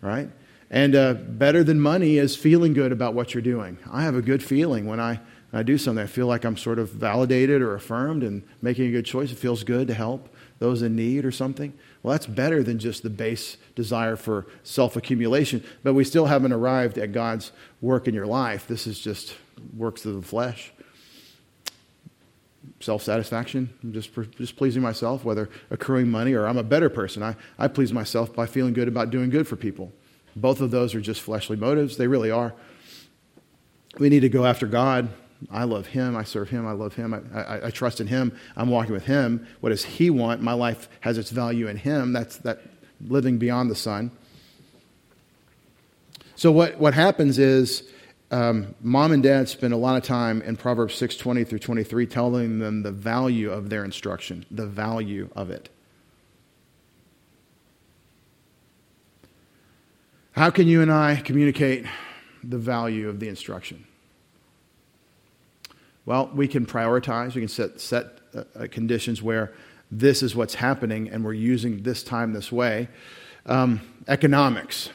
right? 0.00 0.30
And 0.70 0.94
uh, 0.94 1.14
better 1.14 1.64
than 1.64 1.80
money 1.80 2.18
is 2.18 2.36
feeling 2.36 2.74
good 2.74 2.92
about 2.92 3.14
what 3.14 3.34
you're 3.34 3.42
doing. 3.42 3.78
I 3.90 4.02
have 4.02 4.14
a 4.14 4.22
good 4.22 4.42
feeling 4.42 4.86
when 4.86 5.00
I, 5.00 5.20
when 5.50 5.60
I 5.60 5.62
do 5.64 5.76
something. 5.76 6.02
I 6.02 6.06
feel 6.06 6.28
like 6.28 6.44
I'm 6.44 6.56
sort 6.56 6.78
of 6.78 6.90
validated 6.90 7.60
or 7.60 7.74
affirmed 7.74 8.22
and 8.22 8.44
making 8.62 8.86
a 8.86 8.92
good 8.92 9.04
choice. 9.04 9.32
It 9.32 9.38
feels 9.38 9.64
good 9.64 9.88
to 9.88 9.94
help 9.94 10.32
those 10.60 10.82
in 10.82 10.94
need 10.94 11.24
or 11.24 11.32
something. 11.32 11.72
Well, 12.02 12.12
that's 12.12 12.26
better 12.26 12.62
than 12.62 12.78
just 12.78 13.02
the 13.02 13.10
base 13.10 13.56
desire 13.74 14.14
for 14.14 14.46
self 14.62 14.94
accumulation. 14.94 15.64
But 15.82 15.94
we 15.94 16.04
still 16.04 16.26
haven't 16.26 16.52
arrived 16.52 16.98
at 16.98 17.12
God's 17.12 17.50
work 17.80 18.06
in 18.06 18.14
your 18.14 18.26
life. 18.26 18.68
This 18.68 18.86
is 18.86 19.00
just 19.00 19.34
works 19.76 20.04
of 20.04 20.14
the 20.14 20.22
flesh. 20.22 20.72
Self 22.80 23.02
satisfaction, 23.02 23.70
just, 23.90 24.10
just 24.36 24.56
pleasing 24.56 24.82
myself, 24.82 25.24
whether 25.24 25.48
accruing 25.70 26.10
money 26.10 26.34
or 26.34 26.46
I'm 26.46 26.58
a 26.58 26.62
better 26.62 26.90
person. 26.90 27.22
I, 27.22 27.36
I 27.58 27.68
please 27.68 27.92
myself 27.92 28.34
by 28.34 28.46
feeling 28.46 28.74
good 28.74 28.88
about 28.88 29.10
doing 29.10 29.30
good 29.30 29.48
for 29.48 29.56
people. 29.56 29.92
Both 30.36 30.60
of 30.60 30.70
those 30.70 30.94
are 30.94 31.00
just 31.00 31.20
fleshly 31.20 31.56
motives. 31.56 31.96
They 31.96 32.06
really 32.06 32.30
are. 32.30 32.54
We 33.98 34.08
need 34.08 34.20
to 34.20 34.28
go 34.28 34.44
after 34.44 34.66
God. 34.66 35.08
I 35.50 35.64
love 35.64 35.86
Him. 35.86 36.16
I 36.16 36.24
serve 36.24 36.50
Him. 36.50 36.66
I 36.66 36.72
love 36.72 36.94
Him. 36.94 37.14
I, 37.14 37.40
I, 37.40 37.66
I, 37.66 37.70
trust 37.70 38.00
in 38.00 38.06
Him. 38.06 38.36
I'm 38.56 38.68
walking 38.68 38.92
with 38.92 39.06
Him. 39.06 39.46
What 39.60 39.70
does 39.70 39.84
He 39.84 40.10
want? 40.10 40.42
My 40.42 40.52
life 40.52 40.88
has 41.00 41.18
its 41.18 41.30
value 41.30 41.66
in 41.66 41.76
Him. 41.76 42.12
That's 42.12 42.36
that 42.38 42.60
living 43.06 43.38
beyond 43.38 43.70
the 43.70 43.74
sun. 43.74 44.10
So 46.36 46.52
what, 46.52 46.78
what 46.78 46.94
happens 46.94 47.38
is 47.38 47.90
um, 48.30 48.74
mom 48.80 49.12
and 49.12 49.22
dad 49.22 49.48
spend 49.48 49.74
a 49.74 49.76
lot 49.76 49.96
of 49.96 50.02
time 50.02 50.40
in 50.42 50.56
Proverbs 50.56 50.94
6 50.94 51.16
20 51.16 51.44
through 51.44 51.58
23 51.58 52.06
telling 52.06 52.58
them 52.58 52.82
the 52.82 52.92
value 52.92 53.50
of 53.50 53.70
their 53.70 53.84
instruction, 53.84 54.44
the 54.50 54.66
value 54.66 55.28
of 55.34 55.50
it. 55.50 55.68
How 60.32 60.50
can 60.50 60.68
you 60.68 60.80
and 60.80 60.92
I 60.92 61.16
communicate 61.16 61.84
the 62.42 62.56
value 62.56 63.08
of 63.08 63.18
the 63.20 63.28
instruction? 63.28 63.84
Well, 66.06 66.30
we 66.34 66.48
can 66.48 66.66
prioritize, 66.66 67.34
we 67.34 67.42
can 67.42 67.48
set, 67.48 67.80
set 67.80 68.20
uh, 68.34 68.66
conditions 68.70 69.22
where 69.22 69.52
this 69.90 70.22
is 70.22 70.36
what's 70.36 70.54
happening 70.54 71.08
and 71.10 71.24
we're 71.24 71.32
using 71.32 71.82
this 71.82 72.02
time 72.02 72.32
this 72.32 72.50
way. 72.52 72.88
Um, 73.46 73.80
economics. 74.08 74.90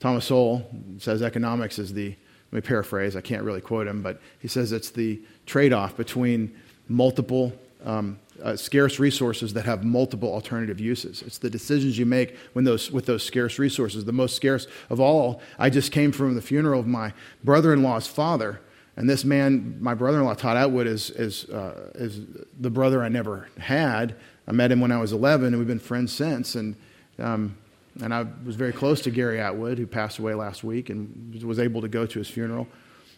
Thomas 0.00 0.24
Sowell 0.24 0.68
says 0.98 1.22
economics 1.22 1.78
is 1.78 1.92
the, 1.92 2.16
let 2.52 2.64
me 2.64 2.66
paraphrase, 2.66 3.14
I 3.14 3.20
can't 3.20 3.44
really 3.44 3.60
quote 3.60 3.86
him, 3.86 4.02
but 4.02 4.20
he 4.40 4.48
says 4.48 4.72
it's 4.72 4.90
the 4.90 5.20
trade 5.46 5.72
off 5.72 5.96
between 5.96 6.54
multiple 6.88 7.52
um, 7.84 8.18
uh, 8.42 8.56
scarce 8.56 8.98
resources 8.98 9.52
that 9.54 9.64
have 9.64 9.84
multiple 9.84 10.32
alternative 10.32 10.80
uses. 10.80 11.22
It's 11.22 11.38
the 11.38 11.50
decisions 11.50 11.98
you 11.98 12.06
make 12.06 12.36
when 12.52 12.64
those, 12.64 12.90
with 12.90 13.06
those 13.06 13.22
scarce 13.22 13.58
resources. 13.58 14.04
The 14.04 14.12
most 14.12 14.34
scarce 14.34 14.66
of 14.88 14.98
all, 15.00 15.40
I 15.58 15.70
just 15.70 15.92
came 15.92 16.10
from 16.10 16.34
the 16.34 16.42
funeral 16.42 16.80
of 16.80 16.86
my 16.86 17.12
brother 17.44 17.72
in 17.72 17.82
law's 17.82 18.06
father. 18.06 18.60
And 18.96 19.08
this 19.08 19.24
man, 19.24 19.76
my 19.80 19.94
brother 19.94 20.18
in 20.18 20.24
law, 20.24 20.34
Todd 20.34 20.56
Atwood, 20.56 20.86
is, 20.86 21.10
is, 21.10 21.44
uh, 21.50 21.90
is 21.94 22.20
the 22.58 22.70
brother 22.70 23.02
I 23.02 23.08
never 23.08 23.48
had. 23.58 24.16
I 24.48 24.52
met 24.52 24.72
him 24.72 24.80
when 24.80 24.90
I 24.90 24.98
was 24.98 25.12
11, 25.12 25.48
and 25.48 25.58
we've 25.58 25.68
been 25.68 25.78
friends 25.78 26.12
since. 26.12 26.54
And, 26.54 26.74
um, 27.18 27.56
and 28.02 28.12
I 28.14 28.26
was 28.44 28.56
very 28.56 28.72
close 28.72 29.00
to 29.02 29.10
Gary 29.10 29.40
Atwood, 29.40 29.78
who 29.78 29.86
passed 29.86 30.18
away 30.18 30.34
last 30.34 30.64
week, 30.64 30.90
and 30.90 31.42
was 31.44 31.58
able 31.58 31.80
to 31.82 31.88
go 31.88 32.06
to 32.06 32.18
his 32.18 32.28
funeral 32.28 32.66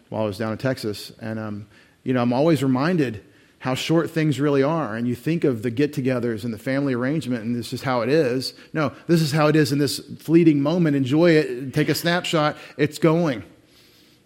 while 0.09 0.23
I 0.23 0.25
was 0.25 0.37
down 0.37 0.51
in 0.51 0.57
Texas. 0.57 1.11
And, 1.19 1.39
um, 1.39 1.67
you 2.03 2.13
know, 2.13 2.21
I'm 2.21 2.33
always 2.33 2.63
reminded 2.63 3.23
how 3.59 3.73
short 3.75 4.09
things 4.09 4.41
really 4.41 4.61
are. 4.61 4.95
And 4.95 5.07
you 5.07 5.15
think 5.15 5.45
of 5.45 5.63
the 5.63 5.71
get 5.71 5.93
togethers 5.93 6.43
and 6.43 6.53
the 6.53 6.57
family 6.57 6.93
arrangement, 6.93 7.45
and 7.45 7.55
this 7.55 7.71
is 7.71 7.81
how 7.81 8.01
it 8.01 8.09
is. 8.09 8.53
No, 8.73 8.91
this 9.07 9.21
is 9.21 9.31
how 9.31 9.47
it 9.47 9.55
is 9.55 9.71
in 9.71 9.79
this 9.79 9.99
fleeting 10.19 10.61
moment. 10.61 10.97
Enjoy 10.97 11.31
it, 11.31 11.73
take 11.73 11.87
a 11.87 11.95
snapshot, 11.95 12.57
it's 12.77 12.99
going. 12.99 13.43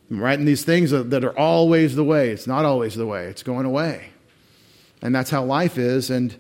Right? 0.10 0.40
And 0.40 0.48
these 0.48 0.64
things 0.64 0.92
that 0.92 1.24
are 1.24 1.38
always 1.38 1.96
the 1.96 2.04
way, 2.04 2.30
it's 2.32 2.48
not 2.48 2.66
always 2.66 2.96
the 2.96 3.06
way, 3.06 3.26
it's 3.26 3.44
going 3.44 3.66
away. 3.66 4.10
And 5.02 5.14
that's 5.14 5.30
how 5.30 5.44
life 5.44 5.78
is. 5.78 6.10
And 6.10 6.36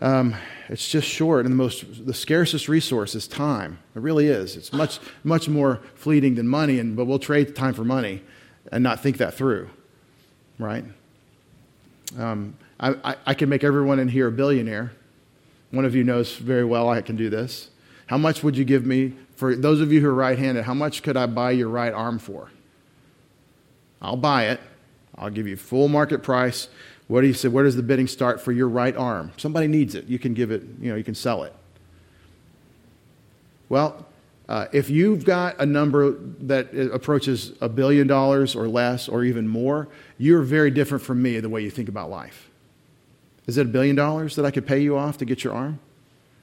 um, 0.00 0.34
it's 0.72 0.88
just 0.88 1.06
short. 1.06 1.44
And 1.44 1.52
the 1.52 1.56
most, 1.56 2.06
the 2.06 2.14
scarcest 2.14 2.66
resource 2.66 3.14
is 3.14 3.28
time. 3.28 3.78
It 3.94 4.00
really 4.00 4.28
is. 4.28 4.56
It's 4.56 4.72
much, 4.72 5.00
much 5.22 5.46
more 5.46 5.82
fleeting 5.94 6.34
than 6.34 6.48
money. 6.48 6.78
And, 6.78 6.96
but 6.96 7.04
we'll 7.04 7.18
trade 7.18 7.54
time 7.54 7.74
for 7.74 7.84
money 7.84 8.22
and 8.72 8.82
not 8.82 9.00
think 9.00 9.18
that 9.18 9.34
through. 9.34 9.68
Right? 10.58 10.84
Um, 12.18 12.56
I, 12.80 12.94
I, 13.04 13.16
I 13.26 13.34
can 13.34 13.50
make 13.50 13.64
everyone 13.64 13.98
in 13.98 14.08
here 14.08 14.28
a 14.28 14.32
billionaire. 14.32 14.92
One 15.72 15.84
of 15.84 15.94
you 15.94 16.04
knows 16.04 16.36
very 16.36 16.64
well 16.64 16.88
I 16.88 17.02
can 17.02 17.16
do 17.16 17.28
this. 17.28 17.68
How 18.06 18.16
much 18.16 18.42
would 18.42 18.56
you 18.56 18.64
give 18.64 18.86
me 18.86 19.12
for 19.36 19.54
those 19.54 19.82
of 19.82 19.92
you 19.92 20.00
who 20.00 20.08
are 20.08 20.14
right 20.14 20.38
handed? 20.38 20.64
How 20.64 20.74
much 20.74 21.02
could 21.02 21.18
I 21.18 21.26
buy 21.26 21.50
your 21.50 21.68
right 21.68 21.92
arm 21.92 22.18
for? 22.18 22.50
I'll 24.00 24.16
buy 24.16 24.46
it. 24.46 24.60
I'll 25.16 25.30
give 25.30 25.46
you 25.46 25.56
full 25.56 25.88
market 25.88 26.22
price. 26.22 26.68
What 27.12 27.20
do 27.20 27.26
you 27.26 27.34
say? 27.34 27.48
Where 27.48 27.62
does 27.62 27.76
the 27.76 27.82
bidding 27.82 28.06
start 28.06 28.40
for 28.40 28.52
your 28.52 28.70
right 28.70 28.96
arm? 28.96 29.32
Somebody 29.36 29.66
needs 29.66 29.94
it. 29.94 30.06
You 30.06 30.18
can 30.18 30.32
give 30.32 30.50
it, 30.50 30.62
you 30.80 30.88
know, 30.88 30.96
you 30.96 31.04
can 31.04 31.14
sell 31.14 31.42
it. 31.42 31.54
Well, 33.68 34.06
uh, 34.48 34.68
if 34.72 34.88
you've 34.88 35.22
got 35.22 35.60
a 35.60 35.66
number 35.66 36.12
that 36.12 36.74
approaches 36.90 37.52
a 37.60 37.68
billion 37.68 38.06
dollars 38.06 38.56
or 38.56 38.66
less 38.66 39.10
or 39.10 39.24
even 39.24 39.46
more, 39.46 39.88
you're 40.16 40.40
very 40.40 40.70
different 40.70 41.04
from 41.04 41.20
me 41.20 41.38
the 41.38 41.50
way 41.50 41.62
you 41.62 41.70
think 41.70 41.90
about 41.90 42.08
life. 42.08 42.48
Is 43.46 43.58
it 43.58 43.66
a 43.66 43.68
billion 43.68 43.94
dollars 43.94 44.34
that 44.36 44.46
I 44.46 44.50
could 44.50 44.66
pay 44.66 44.80
you 44.80 44.96
off 44.96 45.18
to 45.18 45.26
get 45.26 45.44
your 45.44 45.52
arm? 45.52 45.80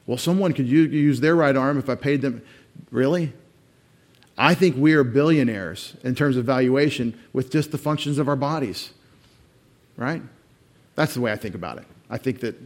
Well, 0.05 0.19
someone 0.19 0.53
could 0.53 0.67
use 0.67 1.19
their 1.19 1.35
right 1.35 1.55
arm 1.55 1.79
if 1.79 1.89
I 1.89 1.95
paid 1.95 2.21
them. 2.21 2.43
Really? 2.91 3.33
I 4.37 4.53
think 4.53 4.77
we 4.77 4.93
are 4.93 5.03
billionaires 5.03 5.95
in 6.03 6.13
terms 6.13 6.37
of 6.37 6.45
valuation 6.45 7.19
with 7.33 7.49
just 7.49 7.71
the 7.71 7.79
functions 7.79 8.19
of 8.19 8.27
our 8.27 8.35
bodies. 8.35 8.91
Right? 9.97 10.21
That's 10.99 11.13
the 11.13 11.21
way 11.21 11.31
I 11.31 11.37
think 11.37 11.55
about 11.55 11.77
it. 11.77 11.85
I 12.09 12.17
think 12.17 12.41
that 12.41 12.57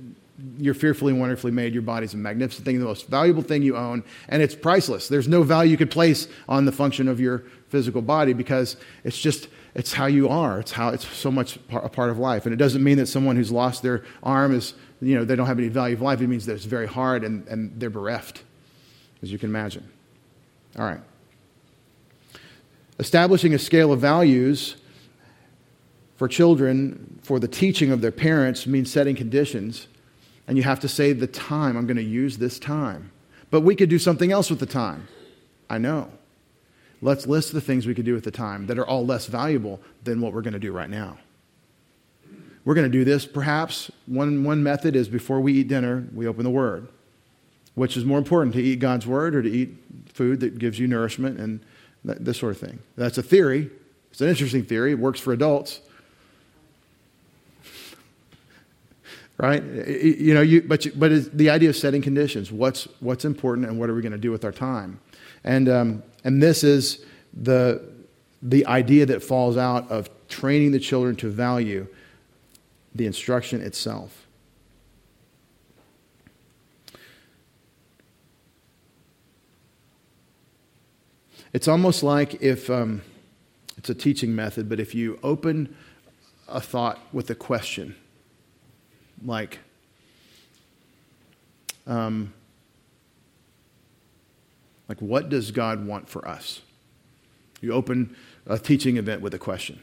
you're 0.58 0.74
fearfully 0.74 1.12
and 1.12 1.22
wonderfully 1.22 1.52
made. 1.52 1.72
Your 1.72 1.84
body's 1.84 2.15
a 2.15 2.17
magnificent 2.17 2.65
thing, 2.65 2.80
the 2.80 2.86
most 2.86 3.08
valuable 3.08 3.43
thing 3.43 3.62
you 3.62 3.78
own, 3.78 4.04
and 4.28 4.41
it's 4.41 4.56
priceless. 4.56 5.08
There's 5.08 5.28
no 5.28 5.43
value 5.43 5.69
you 5.69 5.78
could 5.78 5.91
place 5.91 6.28
on 6.50 6.65
the 6.65 6.72
function 6.72 7.08
of 7.08 7.19
your 7.19 7.43
physical 7.69 8.02
body 8.02 8.34
because 8.34 8.76
it's 9.04 9.19
just 9.19 9.50
it's 9.76 9.93
how 9.93 10.08
you 10.08 10.30
are. 10.30 10.60
It's 10.60 10.72
how 10.72 10.89
it's 10.89 11.08
so 11.15 11.30
much 11.30 11.60
a 11.72 11.89
part 11.89 12.10
of 12.10 12.17
life. 12.17 12.48
And 12.48 12.54
it 12.54 12.58
doesn't 12.58 12.84
mean 12.84 12.98
that 12.98 13.06
someone 13.06 13.36
who's 13.36 13.52
lost 13.52 13.84
their 13.84 14.04
arm 14.24 14.56
is 14.56 14.74
you 15.00 15.13
know 15.13 15.26
they 15.26 15.36
don't 15.36 15.46
have 15.46 15.60
any 15.60 15.67
value 15.67 15.96
of 15.96 16.02
life. 16.02 16.19
It 16.19 16.26
means 16.26 16.48
that 16.48 16.54
it's 16.54 16.65
very 16.65 16.88
hard 16.88 17.24
and, 17.24 17.48
and 17.50 17.80
they're 17.80 17.91
bereft, 17.91 18.41
as 19.22 19.32
you 19.32 19.38
can 19.38 19.52
imagine. 19.52 19.88
All 20.80 20.86
right. 20.86 21.02
Establishing 22.98 23.54
a 23.54 23.60
scale 23.60 23.93
of 23.93 24.00
values 24.00 24.78
for 26.24 26.30
children 26.30 27.20
for 27.22 27.38
the 27.38 27.50
teaching 27.50 27.92
of 27.92 28.00
their 28.00 28.10
parents 28.10 28.66
means 28.66 28.90
setting 28.90 29.14
conditions 29.14 29.88
and 30.48 30.56
you 30.56 30.64
have 30.64 30.80
to 30.80 30.88
say 30.88 31.12
the 31.12 31.28
time, 31.28 31.76
I'm 31.76 31.86
going 31.86 31.98
to 31.98 32.02
use 32.02 32.38
this 32.38 32.60
time. 32.60 33.12
But 33.52 33.60
we 33.60 33.76
could 33.76 33.90
do 33.90 34.00
something 34.00 34.32
else 34.32 34.50
with 34.50 34.62
the 34.62 34.66
time. 34.66 35.10
I 35.70 35.80
know. 35.80 36.10
Let's 37.02 37.28
list 37.28 37.52
the 37.52 37.60
things 37.60 37.86
we 37.86 37.94
could 37.94 38.06
do 38.06 38.14
with 38.14 38.24
the 38.24 38.32
time 38.32 38.68
that 38.68 38.80
are 38.80 38.88
all 38.88 39.06
less 39.06 39.26
valuable 39.26 39.82
than 40.06 40.22
what 40.22 40.32
we're 40.32 40.44
going 40.44 40.54
to 40.54 40.60
do 40.60 40.72
right 40.72 40.90
now. 40.90 41.18
We're 42.64 42.76
going 42.76 42.90
to 42.90 42.98
do 42.98 43.04
this 43.04 43.26
perhaps. 43.26 43.92
One, 44.06 44.46
one 44.46 44.64
method 44.64 44.96
is 44.96 45.10
before 45.10 45.42
we 45.42 45.52
eat 45.52 45.68
dinner, 45.68 46.08
we 46.16 46.26
open 46.26 46.46
the 46.46 46.50
Word. 46.50 46.88
Which 47.76 47.98
is 47.98 48.06
more 48.06 48.18
important, 48.18 48.56
to 48.56 48.62
eat 48.62 48.80
God's 48.80 49.06
Word 49.06 49.36
or 49.36 49.42
to 49.42 49.52
eat 49.52 49.76
food 50.14 50.40
that 50.40 50.58
gives 50.58 50.80
you 50.80 50.88
nourishment 50.88 51.38
and 51.38 51.60
this 52.06 52.38
sort 52.38 52.54
of 52.56 52.62
thing? 52.62 52.80
That's 52.96 53.18
a 53.18 53.24
theory. 53.24 53.70
It's 54.12 54.22
an 54.22 54.30
interesting 54.30 54.64
theory. 54.64 54.94
It 54.94 55.00
works 55.00 55.20
for 55.20 55.34
adults. 55.34 55.82
Right? 59.38 59.63
You 59.63 60.34
know, 60.34 60.41
you, 60.41 60.62
but, 60.62 60.86
you, 60.86 60.91
but 60.96 61.38
the 61.38 61.50
idea 61.50 61.69
of 61.69 61.76
setting 61.76 62.02
conditions. 62.02 62.52
What's, 62.52 62.88
what's 63.00 63.26
important 63.26 63.67
and 63.67 63.80
what 63.80 63.89
are 63.89 63.96
we 63.96 64.02
going 64.02 64.12
to 64.12 64.17
do 64.17 64.32
with 64.32 64.46
our 64.46 64.52
time? 64.52 65.00
And, 65.43 65.67
um, 65.67 66.04
and 66.24 66.41
this 66.41 66.63
is 66.63 67.06
the, 67.34 67.82
the 68.41 68.65
idea 68.65 69.06
that 69.08 69.24
falls 69.24 69.58
out 69.58 69.89
of 69.91 70.10
training 70.30 70.72
the 70.72 70.80
children 70.80 71.15
to 71.17 71.30
value 71.30 71.88
the 72.96 73.06
instruction 73.06 73.62
itself. 73.62 74.28
It's 81.54 81.67
almost 81.67 82.04
like 82.04 82.41
if, 82.41 82.69
um, 82.69 83.02
It's 83.78 83.89
a 83.89 83.96
teaching 83.96 84.34
method, 84.36 84.69
but 84.69 84.80
if 84.80 84.96
you 84.96 85.19
open 85.24 85.76
a 86.48 86.62
thought 86.62 87.00
with 87.12 87.30
a 87.30 87.36
question, 87.36 87.96
like, 89.26 89.60
um, 91.88 92.34
like 94.90 95.02
what 95.02 95.30
does 95.30 95.52
God 95.52 95.86
want 95.86 96.10
for 96.10 96.28
us? 96.28 96.62
You 97.62 97.74
open 97.74 98.16
a 98.46 98.60
teaching 98.60 98.98
event 98.98 99.22
with 99.22 99.34
a 99.34 99.40
question. 99.40 99.80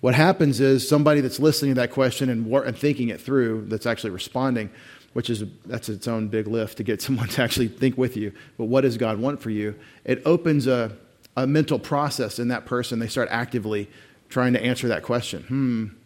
What 0.00 0.14
happens 0.14 0.60
is 0.60 0.86
somebody 0.86 1.20
that's 1.20 1.38
listening 1.38 1.76
to 1.76 1.80
that 1.80 1.92
question 1.92 2.28
and, 2.28 2.46
and 2.52 2.76
thinking 2.76 3.08
it 3.08 3.20
through, 3.20 3.66
that's 3.68 3.86
actually 3.86 4.10
responding, 4.10 4.68
which 5.12 5.30
is 5.30 5.44
that's 5.64 5.88
its 5.88 6.08
own 6.08 6.28
big 6.28 6.46
lift 6.46 6.76
to 6.78 6.82
get 6.82 7.00
someone 7.06 7.28
to 7.28 7.42
actually 7.42 7.68
think 7.68 7.96
with 7.96 8.16
you. 8.16 8.32
But 8.58 8.64
what 8.64 8.82
does 8.82 8.96
God 8.96 9.18
want 9.18 9.40
for 9.40 9.50
you? 9.50 9.74
It 10.04 10.20
opens 10.26 10.66
a, 10.66 10.96
a 11.36 11.46
mental 11.46 11.78
process 11.78 12.38
in 12.38 12.48
that 12.48 12.66
person. 12.66 12.98
They 12.98 13.08
start 13.08 13.28
actively 13.30 13.88
trying 14.28 14.54
to 14.54 14.62
answer 14.62 14.88
that 14.88 15.02
question. 15.02 15.42
Hmm. 15.44 16.01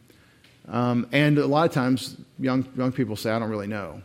Um, 0.68 1.07
and 1.12 1.38
a 1.38 1.46
lot 1.46 1.66
of 1.66 1.72
times, 1.72 2.16
young 2.38 2.66
young 2.76 2.92
people 2.92 3.16
say, 3.16 3.31
"I 3.31 3.38
don't 3.38 3.50
really 3.50 3.66
know. 3.66 4.02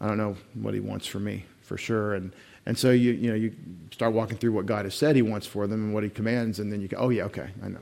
I 0.00 0.08
don't 0.08 0.18
know 0.18 0.36
what 0.54 0.74
He 0.74 0.80
wants 0.80 1.06
for 1.06 1.18
me 1.18 1.44
for 1.62 1.78
sure." 1.78 2.14
And 2.14 2.32
and 2.66 2.78
so 2.78 2.90
you 2.90 3.12
you 3.12 3.30
know 3.30 3.36
you 3.36 3.54
start 3.90 4.12
walking 4.12 4.36
through 4.36 4.52
what 4.52 4.66
God 4.66 4.84
has 4.84 4.94
said 4.94 5.16
He 5.16 5.22
wants 5.22 5.46
for 5.46 5.66
them 5.66 5.82
and 5.84 5.94
what 5.94 6.02
He 6.02 6.10
commands, 6.10 6.58
and 6.58 6.72
then 6.72 6.80
you 6.80 6.88
go, 6.88 6.98
"Oh 6.98 7.08
yeah, 7.08 7.24
okay, 7.24 7.48
I 7.64 7.68
know." 7.68 7.80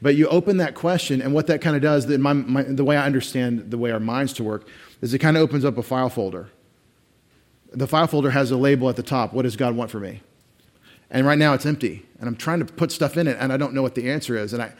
But 0.00 0.16
you 0.16 0.28
open 0.28 0.58
that 0.58 0.74
question, 0.74 1.22
and 1.22 1.32
what 1.32 1.46
that 1.46 1.60
kind 1.60 1.74
of 1.74 1.80
does, 1.80 2.06
my, 2.06 2.34
my, 2.34 2.62
the 2.62 2.84
way 2.84 2.96
I 2.96 3.06
understand 3.06 3.70
the 3.70 3.78
way 3.78 3.90
our 3.90 4.00
minds 4.00 4.34
to 4.34 4.44
work, 4.44 4.68
is 5.00 5.14
it 5.14 5.18
kind 5.18 5.36
of 5.36 5.42
opens 5.42 5.64
up 5.64 5.78
a 5.78 5.82
file 5.82 6.10
folder. 6.10 6.50
The 7.72 7.86
file 7.86 8.06
folder 8.06 8.30
has 8.30 8.50
a 8.50 8.56
label 8.56 8.88
at 8.90 8.96
the 8.96 9.02
top. 9.02 9.32
What 9.32 9.42
does 9.42 9.56
God 9.56 9.74
want 9.74 9.90
for 9.90 10.00
me? 10.00 10.20
And 11.10 11.26
right 11.26 11.38
now 11.38 11.54
it's 11.54 11.64
empty, 11.64 12.04
and 12.18 12.28
I'm 12.28 12.36
trying 12.36 12.58
to 12.58 12.66
put 12.66 12.92
stuff 12.92 13.16
in 13.16 13.26
it, 13.26 13.36
and 13.40 13.52
I 13.52 13.56
don't 13.56 13.72
know 13.72 13.82
what 13.82 13.94
the 13.94 14.10
answer 14.10 14.36
is. 14.36 14.52
And 14.52 14.62
I, 14.62 14.72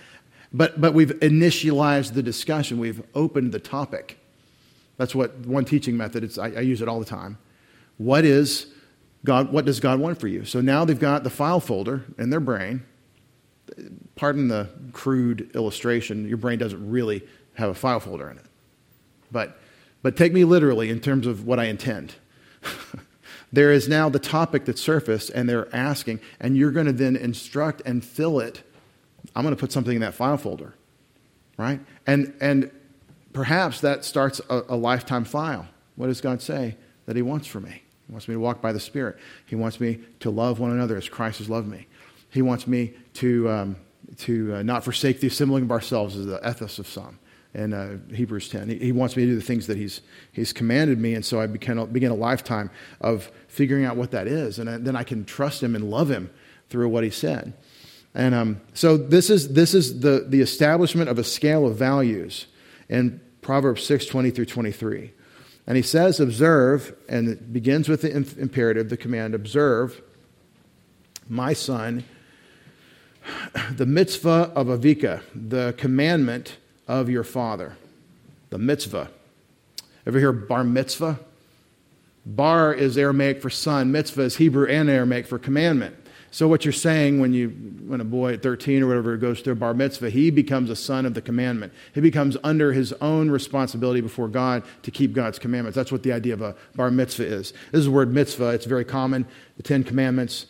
but 0.55 0.81
but 0.81 0.95
we've 0.95 1.11
initialized 1.21 2.14
the 2.14 2.23
discussion. 2.23 2.79
We've 2.79 3.03
opened 3.14 3.53
the 3.53 3.61
topic. 3.61 4.19
That's 4.97 5.14
what 5.14 5.37
one 5.40 5.67
teaching 5.67 5.97
method. 5.97 6.25
It's, 6.25 6.38
I, 6.38 6.47
I 6.47 6.61
use 6.61 6.81
it 6.81 6.88
all 6.88 7.01
the 7.01 7.05
time. 7.05 7.37
What 7.99 8.25
is 8.25 8.69
God? 9.25 9.53
What 9.53 9.67
does 9.67 9.81
God 9.81 10.01
want 10.01 10.19
for 10.19 10.29
you? 10.29 10.47
So 10.47 10.62
now 10.62 10.87
they've 10.87 10.99
got 10.99 11.25
the 11.25 11.31
file 11.31 11.61
folder 11.61 12.05
in 12.17 12.31
their 12.31 12.40
brain 12.40 12.85
pardon 14.17 14.49
the 14.49 14.69
crude 14.93 15.51
illustration, 15.55 16.29
your 16.29 16.37
brain 16.37 16.59
doesn't 16.59 16.90
really 16.90 17.23
have 17.55 17.71
a 17.71 17.75
file 17.75 18.01
folder 18.01 18.31
in 18.31 18.38
it. 18.38 18.47
But, 19.31 19.59
but 20.03 20.17
take 20.17 20.33
me 20.33 20.45
literally 20.45 20.90
in 20.90 21.01
terms 21.01 21.27
of 21.27 21.47
what 21.47 21.59
I 21.59 21.64
intend. 21.64 22.14
there 23.53 23.73
is 23.73 23.88
now 23.88 24.09
the 24.09 24.19
topic 24.19 24.64
that 24.67 24.79
surfaced, 24.79 25.31
and 25.31 25.49
they're 25.49 25.75
asking, 25.75 26.21
and 26.40 26.57
you're 26.57 26.71
going 26.71 26.87
to 26.87 26.93
then 26.93 27.17
instruct 27.17 27.83
and 27.85 28.05
fill 28.05 28.38
it. 28.40 28.62
I'm 29.35 29.42
going 29.42 29.55
to 29.55 29.61
put 29.61 29.73
something 29.73 29.94
in 29.94 30.01
that 30.01 30.14
file 30.14 30.37
folder, 30.37 30.75
right? 31.57 31.81
And, 32.07 32.35
and 32.40 32.70
perhaps 33.33 33.81
that 33.81 34.05
starts 34.05 34.40
a, 34.49 34.62
a 34.68 34.77
lifetime 34.77 35.25
file. 35.25 35.66
What 35.97 36.07
does 36.07 36.20
God 36.20 36.40
say 36.40 36.77
that 37.07 37.16
He 37.16 37.23
wants 37.23 37.47
for 37.47 37.61
me? 37.61 37.83
He 38.07 38.12
wants 38.12 38.29
me 38.29 38.35
to 38.35 38.40
walk 38.40 38.61
by 38.61 38.73
the 38.73 38.81
Spirit. 38.81 39.18
He 39.47 39.57
wants 39.57 39.81
me 39.81 40.01
to 40.20 40.31
love 40.31 40.61
one 40.61 40.70
another 40.70 40.97
as 40.97 41.09
Christ 41.09 41.38
has 41.38 41.49
loved 41.49 41.68
me. 41.68 41.87
He 42.31 42.42
wants 42.42 42.66
me 42.66 42.94
to, 43.14 43.49
um, 43.49 43.77
to 44.18 44.57
uh, 44.57 44.62
not 44.62 44.85
forsake 44.85 45.20
the 45.20 45.29
assembling 45.29 45.64
of 45.64 45.70
ourselves, 45.70 46.16
as 46.16 46.27
the 46.27 46.38
ethos 46.49 46.79
of 46.79 46.87
some 46.87 47.18
in 47.55 47.73
uh, 47.73 47.99
Hebrews 48.12 48.49
10. 48.49 48.68
He, 48.68 48.79
he, 48.79 48.92
wants 48.92 49.16
me 49.16 49.25
to 49.25 49.31
do 49.31 49.37
the 49.37 49.42
things 49.42 49.68
that 49.68 49.77
he's, 49.77 50.01
he's 50.33 50.53
commanded 50.53 50.99
me, 50.99 51.14
and 51.14 51.25
so 51.25 51.40
I 51.40 51.47
begin, 51.47 51.85
begin 51.87 52.11
a 52.11 52.16
lifetime 52.16 52.70
of 53.01 53.31
figuring 53.47 53.85
out 53.85 53.97
what 53.97 54.11
that 54.11 54.27
is, 54.27 54.59
and 54.59 54.85
then 54.85 54.97
I 54.97 55.05
can 55.05 55.25
trust 55.25 55.62
him 55.62 55.77
and 55.77 55.88
love 55.88 56.11
him 56.11 56.31
through 56.68 56.88
what 56.88 57.05
he 57.05 57.11
said. 57.11 57.53
And 58.14 58.35
um, 58.35 58.61
so 58.74 58.96
this 58.96 59.29
is, 59.29 59.55
this 59.55 59.74
is 59.74 60.00
the, 60.00 60.24
the 60.29 60.40
establishment 60.40 61.11
of 61.11 61.18
a 61.18 61.24
scale 61.24 61.66
of 61.66 61.77
values 61.77 62.46
in 62.88 63.20
Proverbs 63.42 63.85
6 63.85 64.07
20 64.07 64.31
through 64.31 64.46
23. 64.46 65.12
And 65.66 65.77
he 65.77 65.83
says, 65.83 66.20
Observe, 66.20 66.94
and 67.09 67.29
it 67.29 67.53
begins 67.53 67.88
with 67.88 68.03
the 68.03 68.11
imperative, 68.12 68.88
the 68.88 68.96
command, 68.96 69.35
observe, 69.35 70.00
my 71.29 71.53
son, 71.55 72.05
the 73.70 73.87
mitzvah 73.87 74.53
of 74.55 74.66
Avika, 74.66 75.22
the 75.35 75.74
commandment 75.77 76.59
of 76.87 77.09
your 77.09 77.24
father. 77.24 77.77
The 78.50 78.59
mitzvah. 78.59 79.11
Ever 80.07 80.18
hear 80.18 80.33
bar 80.33 80.64
mitzvah? 80.64 81.18
Bar 82.27 82.72
is 82.72 82.96
Aramaic 82.96 83.42
for 83.42 83.50
son, 83.50 83.90
mitzvah 83.90 84.22
is 84.22 84.37
Hebrew 84.37 84.66
and 84.66 84.88
Aramaic 84.88 85.27
for 85.27 85.38
commandment. 85.38 85.96
So 86.35 86.49
what 86.49 86.64
you're 86.64 86.73
saying 86.73 87.20
when 87.20 87.33
you 87.33 87.51
when 87.87 88.01
a 88.01 88.05
boy 88.05 88.33
at 88.33 88.42
13 88.42 88.83
or 88.83 88.88
whatever 88.88 89.16
goes 89.16 89.40
through 89.40 89.55
bar 89.55 89.73
mitzvah, 89.73 90.11
he 90.11 90.31
becomes 90.31 90.68
a 90.68 90.75
son 90.75 91.07
of 91.07 91.14
the 91.14 91.23
commandment. 91.23 91.73
He 91.94 92.01
becomes 92.01 92.37
under 92.42 92.73
his 92.73 92.92
own 92.94 93.31
responsibility 93.31 94.01
before 94.01 94.27
God 94.27 94.64
to 94.83 94.90
keep 94.90 95.12
God's 95.12 95.38
commandments. 95.38 95.77
That's 95.77 95.92
what 95.92 96.03
the 96.03 96.11
idea 96.11 96.35
of 96.35 96.42
a 96.42 96.57
bar 96.75 96.90
mitzvah 96.90 97.25
is. 97.25 97.53
This 97.70 97.79
is 97.79 97.85
the 97.85 97.92
word 97.92 98.12
mitzvah. 98.12 98.49
It's 98.49 98.64
very 98.64 98.85
common. 98.85 99.29
The 99.59 99.62
Ten 99.62 99.85
Commandments 99.85 100.47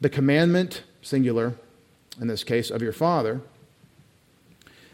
the 0.00 0.08
commandment, 0.08 0.84
singular, 1.02 1.54
in 2.20 2.28
this 2.28 2.44
case, 2.44 2.70
of 2.70 2.80
your 2.80 2.92
father. 2.92 3.40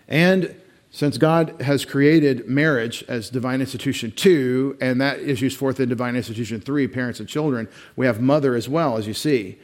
And 0.09 0.59
since 0.95 1.17
God 1.17 1.63
has 1.63 1.87
created 1.87 2.47
marriage 2.47 3.03
as 3.09 3.31
divine 3.31 3.61
institution 3.61 4.13
two, 4.13 4.77
and 4.79 5.01
that 5.01 5.21
issues 5.21 5.57
forth 5.57 5.81
in 5.81 5.89
divine 5.89 6.17
institution 6.17 6.61
three, 6.61 6.87
parents 6.87 7.19
and 7.19 7.27
children, 7.27 7.67
we 7.97 8.05
have 8.05 8.21
mother 8.21 8.55
as 8.55 8.69
well, 8.69 8.99
as 8.99 9.07
you 9.07 9.15
see. 9.15 9.59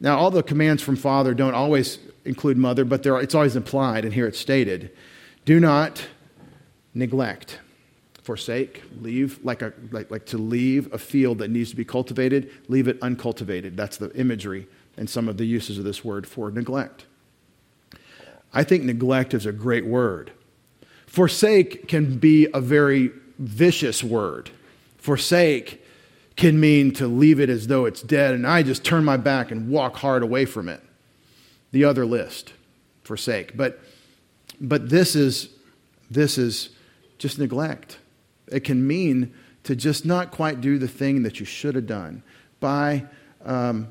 Now, 0.00 0.16
all 0.16 0.30
the 0.30 0.44
commands 0.44 0.80
from 0.80 0.94
father 0.94 1.34
don't 1.34 1.54
always 1.54 1.98
include 2.24 2.56
mother, 2.56 2.84
but 2.84 3.04
are, 3.08 3.20
it's 3.20 3.34
always 3.34 3.56
implied, 3.56 4.04
and 4.04 4.14
here 4.14 4.28
it's 4.28 4.38
stated. 4.38 4.96
Do 5.44 5.58
not 5.58 6.06
neglect, 6.94 7.58
forsake, 8.22 8.84
leave, 9.00 9.44
like, 9.44 9.62
a, 9.62 9.72
like, 9.90 10.12
like 10.12 10.26
to 10.26 10.38
leave 10.38 10.92
a 10.94 10.98
field 10.98 11.38
that 11.38 11.50
needs 11.50 11.70
to 11.70 11.76
be 11.76 11.84
cultivated, 11.84 12.52
leave 12.68 12.86
it 12.86 12.98
uncultivated. 13.02 13.76
That's 13.76 13.96
the 13.96 14.14
imagery 14.14 14.68
and 14.96 15.10
some 15.10 15.28
of 15.28 15.38
the 15.38 15.44
uses 15.44 15.76
of 15.76 15.82
this 15.84 16.04
word 16.04 16.24
for 16.24 16.52
neglect. 16.52 17.06
I 18.52 18.62
think 18.62 18.84
neglect 18.84 19.34
is 19.34 19.44
a 19.44 19.52
great 19.52 19.84
word. 19.84 20.30
Forsake 21.08 21.88
can 21.88 22.18
be 22.18 22.48
a 22.52 22.60
very 22.60 23.10
vicious 23.38 24.04
word. 24.04 24.50
Forsake 24.98 25.82
can 26.36 26.60
mean 26.60 26.92
to 26.92 27.08
leave 27.08 27.40
it 27.40 27.48
as 27.48 27.66
though 27.66 27.86
it's 27.86 28.02
dead, 28.02 28.34
and 28.34 28.46
I 28.46 28.62
just 28.62 28.84
turn 28.84 29.04
my 29.04 29.16
back 29.16 29.50
and 29.50 29.70
walk 29.70 29.96
hard 29.96 30.22
away 30.22 30.44
from 30.44 30.68
it. 30.68 30.82
The 31.72 31.84
other 31.84 32.04
list, 32.04 32.52
forsake. 33.04 33.56
But, 33.56 33.80
but 34.60 34.90
this, 34.90 35.16
is, 35.16 35.48
this 36.10 36.36
is 36.36 36.68
just 37.16 37.38
neglect. 37.38 37.98
It 38.46 38.60
can 38.60 38.86
mean 38.86 39.32
to 39.64 39.74
just 39.74 40.04
not 40.04 40.30
quite 40.30 40.60
do 40.60 40.78
the 40.78 40.88
thing 40.88 41.22
that 41.22 41.40
you 41.40 41.46
should 41.46 41.74
have 41.74 41.86
done 41.86 42.22
by 42.60 43.06
um, 43.46 43.88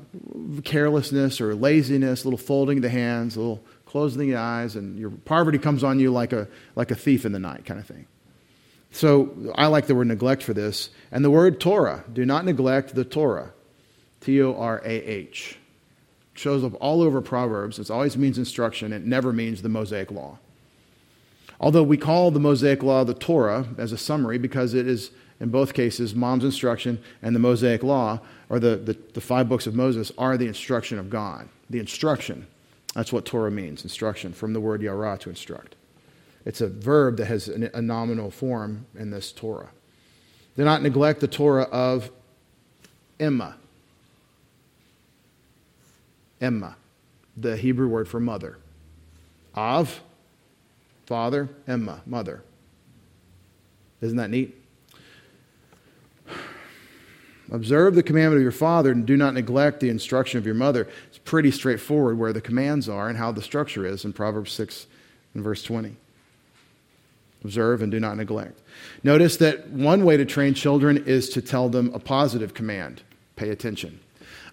carelessness 0.64 1.40
or 1.40 1.56
laziness, 1.56 2.22
a 2.22 2.28
little 2.28 2.38
folding 2.38 2.78
of 2.78 2.82
the 2.82 2.90
hands, 2.90 3.34
a 3.34 3.40
little 3.40 3.64
closing 3.88 4.20
the 4.20 4.36
eyes, 4.36 4.76
and 4.76 4.98
your 4.98 5.10
poverty 5.10 5.58
comes 5.58 5.82
on 5.82 5.98
you 5.98 6.12
like 6.12 6.32
a, 6.32 6.46
like 6.76 6.90
a 6.90 6.94
thief 6.94 7.24
in 7.24 7.32
the 7.32 7.38
night 7.38 7.64
kind 7.64 7.80
of 7.80 7.86
thing. 7.86 8.06
So 8.90 9.34
I 9.54 9.66
like 9.66 9.86
the 9.86 9.94
word 9.94 10.08
neglect 10.08 10.42
for 10.42 10.54
this. 10.54 10.90
And 11.10 11.24
the 11.24 11.30
word 11.30 11.58
Torah, 11.58 12.04
do 12.12 12.24
not 12.24 12.44
neglect 12.44 12.94
the 12.94 13.04
Torah. 13.04 13.52
T 14.20 14.42
O 14.42 14.54
R 14.54 14.82
A 14.84 14.90
H. 14.90 15.58
Shows 16.34 16.64
up 16.64 16.74
all 16.80 17.02
over 17.02 17.20
Proverbs. 17.20 17.78
It 17.78 17.90
always 17.90 18.16
means 18.16 18.38
instruction, 18.38 18.92
it 18.92 19.04
never 19.04 19.32
means 19.32 19.62
the 19.62 19.68
Mosaic 19.68 20.10
Law. 20.10 20.38
Although 21.60 21.82
we 21.82 21.96
call 21.96 22.30
the 22.30 22.40
Mosaic 22.40 22.82
Law 22.82 23.04
the 23.04 23.14
Torah 23.14 23.66
as 23.78 23.92
a 23.92 23.98
summary 23.98 24.38
because 24.38 24.74
it 24.74 24.86
is, 24.86 25.10
in 25.40 25.48
both 25.48 25.74
cases, 25.74 26.14
mom's 26.14 26.44
instruction 26.44 27.02
and 27.22 27.34
the 27.34 27.40
Mosaic 27.40 27.82
Law, 27.82 28.20
or 28.48 28.60
the, 28.60 28.76
the, 28.76 28.96
the 29.14 29.20
five 29.20 29.48
books 29.48 29.66
of 29.66 29.74
Moses, 29.74 30.12
are 30.18 30.36
the 30.36 30.46
instruction 30.46 30.98
of 30.98 31.10
God. 31.10 31.48
The 31.68 31.80
instruction. 31.80 32.46
That's 32.94 33.12
what 33.12 33.24
Torah 33.24 33.50
means, 33.50 33.84
instruction, 33.84 34.32
from 34.32 34.52
the 34.52 34.60
word 34.60 34.82
yara, 34.82 35.18
to 35.18 35.30
instruct. 35.30 35.74
It's 36.44 36.60
a 36.60 36.68
verb 36.68 37.18
that 37.18 37.26
has 37.26 37.48
a 37.48 37.82
nominal 37.82 38.30
form 38.30 38.86
in 38.98 39.10
this 39.10 39.32
Torah. 39.32 39.70
Do 40.56 40.64
not 40.64 40.82
neglect 40.82 41.20
the 41.20 41.28
Torah 41.28 41.64
of 41.64 42.10
Emma. 43.20 43.56
Emma, 46.40 46.76
the 47.36 47.56
Hebrew 47.56 47.88
word 47.88 48.08
for 48.08 48.20
mother. 48.20 48.58
Av, 49.54 50.00
father, 51.06 51.48
Emma, 51.66 52.00
mother. 52.06 52.42
Isn't 54.00 54.16
that 54.16 54.30
neat? 54.30 54.56
Observe 57.50 57.94
the 57.94 58.02
commandment 58.02 58.36
of 58.36 58.42
your 58.42 58.52
father 58.52 58.92
and 58.92 59.06
do 59.06 59.16
not 59.16 59.34
neglect 59.34 59.80
the 59.80 59.88
instruction 59.88 60.38
of 60.38 60.44
your 60.44 60.54
mother. 60.54 60.86
It's 61.08 61.18
pretty 61.18 61.50
straightforward 61.50 62.18
where 62.18 62.32
the 62.32 62.40
commands 62.40 62.88
are 62.88 63.08
and 63.08 63.16
how 63.16 63.32
the 63.32 63.42
structure 63.42 63.86
is 63.86 64.04
in 64.04 64.12
Proverbs 64.12 64.52
6 64.52 64.86
and 65.34 65.42
verse 65.42 65.62
20. 65.62 65.96
Observe 67.44 67.80
and 67.82 67.90
do 67.90 68.00
not 68.00 68.16
neglect. 68.16 68.60
Notice 69.02 69.36
that 69.38 69.68
one 69.70 70.04
way 70.04 70.16
to 70.16 70.24
train 70.24 70.54
children 70.54 71.04
is 71.06 71.30
to 71.30 71.40
tell 71.40 71.68
them 71.68 71.92
a 71.94 71.98
positive 71.98 72.52
command 72.52 73.02
pay 73.36 73.50
attention. 73.50 74.00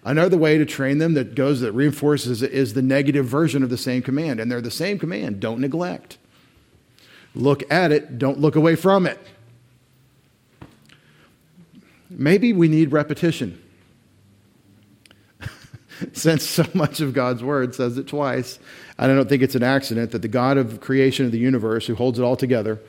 Another 0.04 0.38
way 0.38 0.56
to 0.56 0.64
train 0.64 0.98
them 0.98 1.14
that 1.14 1.34
goes, 1.34 1.60
that 1.60 1.72
reinforces 1.72 2.40
it, 2.40 2.52
is 2.52 2.74
the 2.74 2.82
negative 2.82 3.26
version 3.26 3.64
of 3.64 3.70
the 3.70 3.76
same 3.76 4.02
command. 4.02 4.38
And 4.38 4.50
they're 4.50 4.60
the 4.60 4.70
same 4.70 4.98
command 4.98 5.40
don't 5.40 5.60
neglect. 5.60 6.16
Look 7.34 7.70
at 7.70 7.90
it, 7.92 8.18
don't 8.18 8.38
look 8.38 8.54
away 8.54 8.76
from 8.76 9.06
it. 9.06 9.18
Maybe 12.10 12.52
we 12.52 12.68
need 12.68 12.92
repetition. 12.92 13.62
Since 16.12 16.44
so 16.44 16.64
much 16.74 17.00
of 17.00 17.12
God's 17.12 17.42
word 17.42 17.74
says 17.74 17.98
it 17.98 18.06
twice, 18.06 18.58
I 18.98 19.06
don't 19.06 19.28
think 19.28 19.42
it's 19.42 19.54
an 19.54 19.62
accident 19.62 20.12
that 20.12 20.22
the 20.22 20.28
God 20.28 20.56
of 20.56 20.80
creation 20.80 21.26
of 21.26 21.32
the 21.32 21.38
universe, 21.38 21.86
who 21.86 21.94
holds 21.94 22.18
it 22.18 22.22
all 22.22 22.36
together 22.36 22.80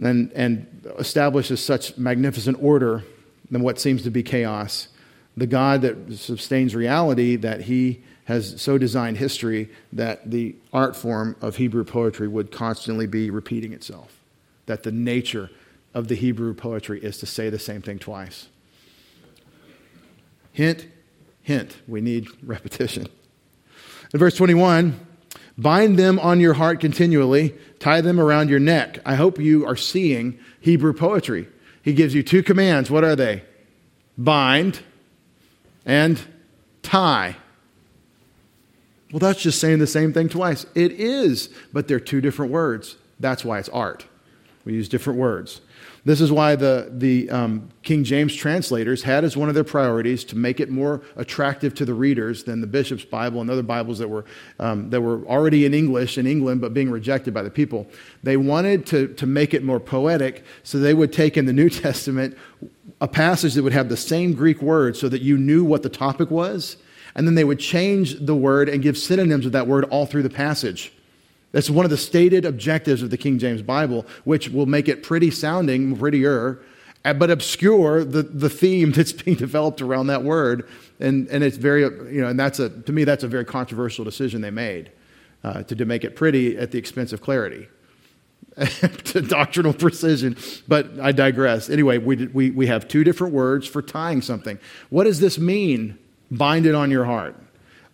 and, 0.00 0.32
and 0.32 0.86
establishes 0.98 1.64
such 1.64 1.96
magnificent 1.96 2.58
order 2.60 3.04
than 3.50 3.62
what 3.62 3.78
seems 3.78 4.02
to 4.02 4.10
be 4.10 4.22
chaos, 4.22 4.88
the 5.36 5.46
God 5.46 5.82
that 5.82 6.18
sustains 6.18 6.74
reality, 6.74 7.36
that 7.36 7.62
he 7.62 8.02
has 8.24 8.60
so 8.60 8.78
designed 8.78 9.18
history 9.18 9.68
that 9.92 10.30
the 10.30 10.54
art 10.72 10.94
form 10.96 11.36
of 11.40 11.56
Hebrew 11.56 11.84
poetry 11.84 12.28
would 12.28 12.52
constantly 12.52 13.06
be 13.06 13.30
repeating 13.30 13.72
itself. 13.72 14.18
That 14.66 14.84
the 14.84 14.92
nature 14.92 15.50
of 15.94 16.08
the 16.08 16.14
Hebrew 16.14 16.54
poetry 16.54 17.00
is 17.02 17.18
to 17.18 17.26
say 17.26 17.50
the 17.50 17.58
same 17.58 17.82
thing 17.82 17.98
twice. 17.98 18.48
Hint, 20.52 20.86
hint, 21.42 21.76
we 21.88 22.00
need 22.00 22.28
repetition. 22.42 23.08
In 24.12 24.18
verse 24.18 24.36
21, 24.36 24.98
bind 25.56 25.98
them 25.98 26.18
on 26.18 26.40
your 26.40 26.54
heart 26.54 26.80
continually, 26.80 27.54
tie 27.78 28.00
them 28.00 28.20
around 28.20 28.50
your 28.50 28.60
neck. 28.60 28.98
I 29.04 29.14
hope 29.14 29.38
you 29.38 29.66
are 29.66 29.76
seeing 29.76 30.38
Hebrew 30.60 30.92
poetry. 30.92 31.48
He 31.82 31.94
gives 31.94 32.14
you 32.14 32.22
two 32.22 32.42
commands. 32.42 32.90
What 32.90 33.04
are 33.04 33.16
they? 33.16 33.42
Bind 34.16 34.80
and 35.84 36.20
tie. 36.82 37.36
Well, 39.10 39.20
that's 39.20 39.42
just 39.42 39.60
saying 39.60 39.78
the 39.78 39.86
same 39.86 40.12
thing 40.12 40.28
twice. 40.28 40.64
It 40.74 40.92
is, 40.92 41.50
but 41.72 41.88
they're 41.88 42.00
two 42.00 42.20
different 42.20 42.52
words. 42.52 42.96
That's 43.20 43.44
why 43.44 43.58
it's 43.58 43.68
art. 43.68 44.06
We 44.64 44.74
use 44.74 44.88
different 44.88 45.18
words. 45.18 45.60
This 46.04 46.20
is 46.20 46.32
why 46.32 46.56
the, 46.56 46.90
the 46.90 47.30
um, 47.30 47.68
King 47.84 48.02
James 48.02 48.34
translators 48.34 49.04
had 49.04 49.22
as 49.22 49.36
one 49.36 49.48
of 49.48 49.54
their 49.54 49.62
priorities 49.62 50.24
to 50.24 50.36
make 50.36 50.58
it 50.58 50.68
more 50.68 51.00
attractive 51.14 51.74
to 51.76 51.84
the 51.84 51.94
readers 51.94 52.42
than 52.42 52.60
the 52.60 52.66
Bishops' 52.66 53.04
Bible 53.04 53.40
and 53.40 53.48
other 53.48 53.62
Bibles 53.62 54.00
that 54.00 54.08
were, 54.08 54.24
um, 54.58 54.90
that 54.90 55.00
were 55.00 55.24
already 55.26 55.64
in 55.64 55.74
English 55.74 56.18
in 56.18 56.26
England 56.26 56.60
but 56.60 56.74
being 56.74 56.90
rejected 56.90 57.32
by 57.32 57.42
the 57.42 57.50
people. 57.50 57.86
They 58.24 58.36
wanted 58.36 58.84
to, 58.86 59.14
to 59.14 59.26
make 59.26 59.54
it 59.54 59.62
more 59.62 59.78
poetic, 59.78 60.44
so 60.64 60.78
they 60.78 60.94
would 60.94 61.12
take 61.12 61.36
in 61.36 61.46
the 61.46 61.52
New 61.52 61.70
Testament 61.70 62.36
a 63.00 63.06
passage 63.06 63.54
that 63.54 63.62
would 63.62 63.72
have 63.72 63.88
the 63.88 63.96
same 63.96 64.32
Greek 64.32 64.60
word 64.60 64.96
so 64.96 65.08
that 65.08 65.22
you 65.22 65.38
knew 65.38 65.64
what 65.64 65.84
the 65.84 65.88
topic 65.88 66.32
was, 66.32 66.78
and 67.14 67.28
then 67.28 67.36
they 67.36 67.44
would 67.44 67.60
change 67.60 68.18
the 68.18 68.34
word 68.34 68.68
and 68.68 68.82
give 68.82 68.98
synonyms 68.98 69.46
of 69.46 69.52
that 69.52 69.68
word 69.68 69.84
all 69.84 70.06
through 70.06 70.24
the 70.24 70.30
passage. 70.30 70.92
That's 71.52 71.70
one 71.70 71.84
of 71.84 71.90
the 71.90 71.96
stated 71.96 72.44
objectives 72.44 73.02
of 73.02 73.10
the 73.10 73.18
King 73.18 73.38
James 73.38 73.62
Bible, 73.62 74.06
which 74.24 74.48
will 74.48 74.66
make 74.66 74.88
it 74.88 75.02
pretty 75.02 75.30
sounding, 75.30 75.96
prettier, 75.96 76.60
uh, 77.04 77.12
but 77.12 77.30
obscure 77.30 78.04
the, 78.04 78.22
the 78.22 78.50
theme 78.50 78.92
that's 78.96 79.12
being 79.12 79.36
developed 79.36 79.80
around 79.80 80.08
that 80.08 80.24
word. 80.24 80.68
And, 80.98 81.28
and 81.28 81.44
it's 81.44 81.56
very, 81.56 81.82
you 81.82 82.20
know, 82.20 82.28
and 82.28 82.40
that's 82.40 82.58
a, 82.58 82.70
to 82.70 82.92
me, 82.92 83.04
that's 83.04 83.24
a 83.24 83.28
very 83.28 83.44
controversial 83.44 84.04
decision 84.04 84.40
they 84.40 84.50
made 84.50 84.90
uh, 85.44 85.62
to, 85.64 85.76
to 85.76 85.84
make 85.84 86.04
it 86.04 86.16
pretty 86.16 86.56
at 86.56 86.70
the 86.70 86.78
expense 86.78 87.12
of 87.12 87.20
clarity. 87.20 87.68
to 89.04 89.22
doctrinal 89.22 89.72
precision, 89.72 90.36
but 90.68 91.00
I 91.00 91.10
digress. 91.12 91.70
Anyway, 91.70 91.96
we, 91.96 92.26
we, 92.26 92.50
we 92.50 92.66
have 92.66 92.86
two 92.86 93.02
different 93.02 93.32
words 93.32 93.66
for 93.66 93.80
tying 93.80 94.20
something. 94.20 94.58
What 94.90 95.04
does 95.04 95.20
this 95.20 95.38
mean, 95.38 95.98
bind 96.30 96.66
it 96.66 96.74
on 96.74 96.90
your 96.90 97.06
heart? 97.06 97.34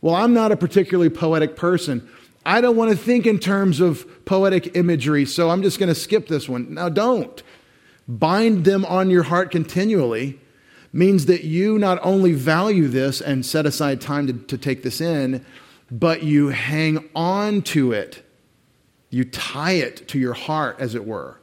Well, 0.01 0.17
I'm 0.17 0.35
not 0.35 0.51
a 0.51 0.57
particularly 0.57 1.11
poetic 1.11 1.55
person. 1.55 2.09
I 2.49 2.63
don't 2.63 2.77
want 2.77 2.91
to 2.91 2.97
think 2.97 3.27
in 3.27 3.39
terms 3.39 3.79
of 3.79 4.25
poetic 4.25 4.75
imagery, 4.75 5.27
so 5.27 5.51
I'm 5.51 5.63
just 5.63 5.79
going 5.79 5.91
to 5.91 5.95
skip 5.95 6.29
this 6.29 6.49
one. 6.49 6.73
Now, 6.73 6.89
don't. 6.89 7.43
Bind 8.09 8.65
them 8.65 8.87
on 8.87 9.11
your 9.11 9.25
heart 9.25 9.51
continually 9.51 10.41
means 10.91 11.27
that 11.27 11.45
you 11.45 11.79
not 11.79 11.99
only 12.03 12.33
value 12.33 12.89
this 12.89 13.21
and 13.21 13.45
set 13.45 13.67
aside 13.67 14.01
time 14.01 14.27
to, 14.29 14.33
to 14.33 14.57
take 14.57 14.83
this 14.83 14.99
in, 15.03 15.45
but 15.91 16.23
you 16.23 16.49
hang 16.49 17.07
on 17.15 17.61
to 17.61 17.93
it. 17.93 18.27
You 19.11 19.27
tie 19.27 19.73
it 19.73 20.09
to 20.09 20.19
your 20.19 20.33
heart, 20.33 20.77
as 20.79 20.95
it 20.95 21.07
were. 21.07 21.39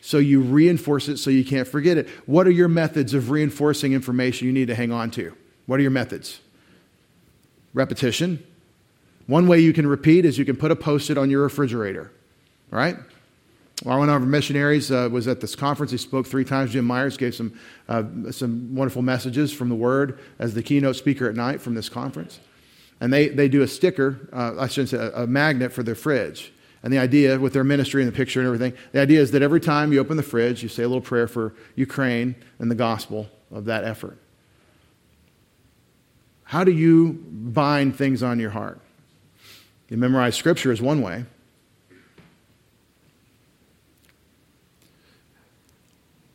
So 0.00 0.16
you 0.16 0.40
reinforce 0.40 1.10
it 1.10 1.18
so 1.18 1.28
you 1.28 1.44
can't 1.44 1.68
forget 1.68 1.98
it. 1.98 2.08
What 2.24 2.46
are 2.46 2.50
your 2.50 2.68
methods 2.68 3.12
of 3.12 3.28
reinforcing 3.28 3.92
information 3.92 4.46
you 4.46 4.54
need 4.54 4.68
to 4.68 4.74
hang 4.74 4.90
on 4.90 5.10
to? 5.10 5.36
What 5.66 5.80
are 5.80 5.82
your 5.82 5.90
methods? 5.90 6.40
Repetition, 7.74 8.42
one 9.30 9.46
way 9.46 9.60
you 9.60 9.72
can 9.72 9.86
repeat 9.86 10.24
is 10.24 10.38
you 10.38 10.44
can 10.44 10.56
put 10.56 10.72
a 10.72 10.76
post 10.76 11.08
it 11.08 11.16
on 11.16 11.30
your 11.30 11.42
refrigerator, 11.42 12.10
right? 12.70 12.96
One 13.84 14.02
of 14.02 14.10
our 14.10 14.18
missionaries 14.18 14.90
uh, 14.90 15.08
was 15.10 15.28
at 15.28 15.40
this 15.40 15.54
conference. 15.54 15.92
He 15.92 15.98
spoke 15.98 16.26
three 16.26 16.44
times. 16.44 16.72
Jim 16.72 16.84
Myers 16.84 17.16
gave 17.16 17.34
some, 17.34 17.58
uh, 17.88 18.02
some 18.32 18.74
wonderful 18.74 19.02
messages 19.02 19.52
from 19.52 19.68
the 19.68 19.74
Word 19.74 20.18
as 20.38 20.52
the 20.54 20.62
keynote 20.62 20.96
speaker 20.96 21.28
at 21.28 21.36
night 21.36 21.62
from 21.62 21.74
this 21.74 21.88
conference. 21.88 22.40
And 23.00 23.12
they, 23.12 23.28
they 23.28 23.48
do 23.48 23.62
a 23.62 23.68
sticker, 23.68 24.28
uh, 24.32 24.56
I 24.58 24.66
shouldn't 24.66 24.90
say, 24.90 24.98
a, 24.98 25.22
a 25.22 25.26
magnet 25.26 25.72
for 25.72 25.82
their 25.82 25.94
fridge. 25.94 26.52
And 26.82 26.92
the 26.92 26.98
idea, 26.98 27.38
with 27.38 27.52
their 27.52 27.64
ministry 27.64 28.02
and 28.02 28.12
the 28.12 28.16
picture 28.16 28.40
and 28.40 28.46
everything, 28.46 28.74
the 28.92 29.00
idea 29.00 29.20
is 29.20 29.30
that 29.30 29.42
every 29.42 29.60
time 29.60 29.92
you 29.92 30.00
open 30.00 30.16
the 30.16 30.22
fridge, 30.22 30.62
you 30.62 30.68
say 30.68 30.82
a 30.82 30.88
little 30.88 31.00
prayer 31.00 31.28
for 31.28 31.54
Ukraine 31.76 32.34
and 32.58 32.70
the 32.70 32.74
gospel 32.74 33.28
of 33.52 33.66
that 33.66 33.84
effort. 33.84 34.18
How 36.44 36.64
do 36.64 36.72
you 36.72 37.12
bind 37.30 37.96
things 37.96 38.22
on 38.22 38.40
your 38.40 38.50
heart? 38.50 38.80
You 39.90 39.96
memorize 39.96 40.36
scripture 40.36 40.70
is 40.70 40.80
one 40.80 41.02
way. 41.02 41.24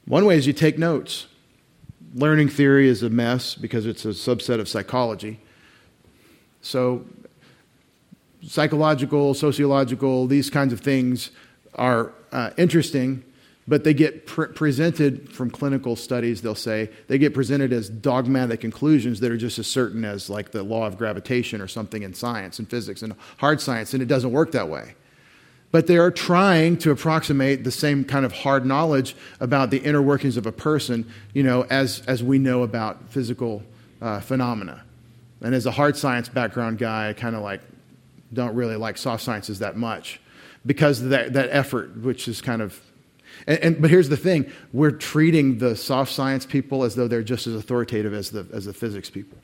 One 0.06 0.26
way 0.26 0.38
is 0.38 0.46
you 0.46 0.54
take 0.54 0.78
notes. 0.78 1.26
Learning 2.14 2.50
theory 2.50 2.88
is 2.88 3.02
a 3.02 3.10
mess 3.10 3.56
because 3.56 3.86
it's 3.86 4.06
a 4.06 4.10
subset 4.10 4.60
of 4.60 4.68
psychology. 4.68 5.40
So, 6.62 7.06
psychological, 8.46 9.34
sociological, 9.34 10.28
these 10.28 10.50
kinds 10.50 10.74
of 10.74 10.82
things 10.82 11.32
are 11.76 12.12
uh, 12.32 12.52
interesting 12.58 13.24
but 13.68 13.84
they 13.84 13.94
get 13.94 14.28
pre- 14.28 14.48
presented 14.48 15.30
from 15.32 15.50
clinical 15.50 15.96
studies 15.96 16.42
they'll 16.42 16.56
say 16.56 16.90
they 17.08 17.18
get 17.18 17.34
presented 17.34 17.74
as 17.74 17.90
dogmatic 17.90 18.62
conclusions 18.62 19.20
that 19.20 19.32
are 19.32 19.38
just 19.38 19.58
as 19.60 19.68
certain 19.68 20.06
as 20.06 20.30
like 20.30 20.52
the 20.52 20.64
law 20.64 20.86
of 20.86 20.98
gravitation 20.98 21.62
or 21.62 21.68
something 21.68 22.04
in 22.04 22.14
science 22.14 22.60
and 22.60 22.70
physics 22.70 23.02
and 23.02 23.16
hard 23.38 23.60
science 23.60 23.94
and 23.94 24.02
it 24.02 24.08
doesn't 24.08 24.32
work 24.32 24.52
that 24.52 24.70
way. 24.70 24.96
But 25.72 25.88
they 25.88 25.98
are 25.98 26.12
trying 26.12 26.78
to 26.80 26.92
approximate 26.92 27.66
the 27.66 27.72
same 27.72 28.06
kind 28.06 28.24
of 28.24 28.32
hard 28.32 28.66
knowledge 28.66 29.16
about 29.42 29.72
the 29.72 29.80
inner 29.80 30.02
workings 30.02 30.38
of 30.38 30.46
a 30.46 30.52
person 30.52 31.06
you 31.34 31.44
know 31.44 31.64
as, 31.70 32.02
as 32.08 32.24
we 32.24 32.38
know 32.38 32.64
about 32.64 33.10
physical 33.10 33.64
uh, 34.02 34.20
phenomena. 34.20 34.84
And 35.42 35.54
as 35.54 35.66
a 35.66 35.72
hard 35.72 35.98
science 35.98 36.30
background 36.30 36.78
guy 36.78 37.10
i 37.10 37.14
kind 37.14 37.36
of 37.36 37.42
like 37.42 37.62
don't 38.34 38.56
really 38.56 38.76
like 38.76 38.98
soft 38.98 39.24
sciences 39.24 39.60
that 39.60 39.78
much 39.78 40.20
because 40.66 41.02
that, 41.10 41.34
that 41.34 41.50
effort 41.52 41.96
which 41.98 42.28
is 42.28 42.42
kind 42.42 42.62
of 42.62 42.80
and, 43.48 43.60
and, 43.60 43.82
but 43.82 43.90
here's 43.90 44.10
the 44.10 44.18
thing 44.18 44.52
we're 44.74 44.92
treating 44.92 45.58
the 45.58 45.76
soft 45.76 46.12
science 46.12 46.46
people 46.46 46.84
as 46.84 46.96
though 46.96 47.08
they're 47.08 47.24
just 47.24 47.48
as 47.48 47.56
authoritative 47.56 48.14
as 48.14 48.32
the, 48.32 48.48
as 48.54 48.66
the 48.66 48.74
physics 48.74 49.10
people. 49.10 49.38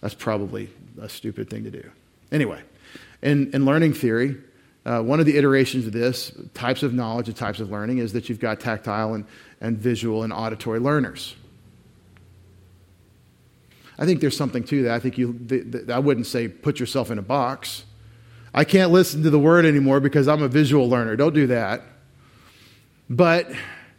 That's 0.00 0.14
probably 0.14 0.68
a 1.00 1.08
stupid 1.08 1.48
thing 1.48 1.64
to 1.64 1.70
do. 1.70 1.90
Anyway, 2.30 2.60
in, 3.22 3.52
in 3.52 3.64
learning 3.64 3.94
theory, 3.94 4.36
uh, 4.84 5.00
one 5.00 5.20
of 5.20 5.26
the 5.26 5.36
iterations 5.36 5.86
of 5.86 5.92
this, 5.92 6.32
types 6.54 6.82
of 6.82 6.92
knowledge 6.92 7.28
and 7.28 7.36
types 7.36 7.60
of 7.60 7.70
learning, 7.70 7.98
is 7.98 8.12
that 8.14 8.28
you've 8.28 8.40
got 8.40 8.58
tactile 8.58 9.14
and, 9.14 9.24
and 9.60 9.78
visual 9.78 10.24
and 10.24 10.32
auditory 10.32 10.80
learners. 10.80 11.36
I 13.98 14.06
think 14.06 14.20
there's 14.20 14.36
something 14.36 14.64
to 14.64 14.82
that. 14.84 14.94
I 14.94 14.98
think 14.98 15.18
you, 15.18 15.86
I 15.88 16.00
wouldn't 16.00 16.26
say 16.26 16.48
put 16.48 16.80
yourself 16.80 17.10
in 17.12 17.18
a 17.18 17.22
box. 17.22 17.84
I 18.52 18.64
can't 18.64 18.90
listen 18.90 19.22
to 19.22 19.30
the 19.30 19.38
word 19.38 19.64
anymore 19.64 20.00
because 20.00 20.26
I'm 20.26 20.42
a 20.42 20.48
visual 20.48 20.88
learner. 20.88 21.14
Don't 21.14 21.34
do 21.34 21.46
that. 21.46 21.82
But 23.12 23.52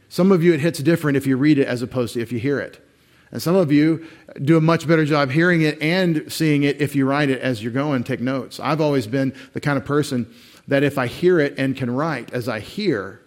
some 0.09 0.31
of 0.31 0.43
you, 0.43 0.53
it 0.53 0.59
hits 0.59 0.79
different 0.79 1.17
if 1.17 1.27
you 1.27 1.37
read 1.37 1.59
it 1.59 1.67
as 1.67 1.83
opposed 1.83 2.15
to 2.15 2.21
if 2.21 2.31
you 2.31 2.39
hear 2.39 2.59
it. 2.59 2.83
And 3.31 3.39
some 3.39 3.55
of 3.55 3.71
you 3.71 4.07
do 4.41 4.57
a 4.57 4.61
much 4.61 4.87
better 4.87 5.05
job 5.05 5.29
hearing 5.29 5.61
it 5.61 5.79
and 5.83 6.31
seeing 6.33 6.63
it 6.63 6.81
if 6.81 6.95
you 6.95 7.05
write 7.05 7.29
it 7.29 7.39
as 7.39 7.61
you're 7.61 7.71
going, 7.71 8.03
take 8.03 8.21
notes. 8.21 8.59
I've 8.59 8.81
always 8.81 9.05
been 9.05 9.35
the 9.53 9.61
kind 9.61 9.77
of 9.77 9.85
person 9.85 10.33
that 10.67 10.81
if 10.81 10.97
I 10.97 11.05
hear 11.05 11.39
it 11.39 11.53
and 11.59 11.77
can 11.77 11.91
write 11.91 12.33
as 12.33 12.49
I 12.49 12.59
hear, 12.59 13.21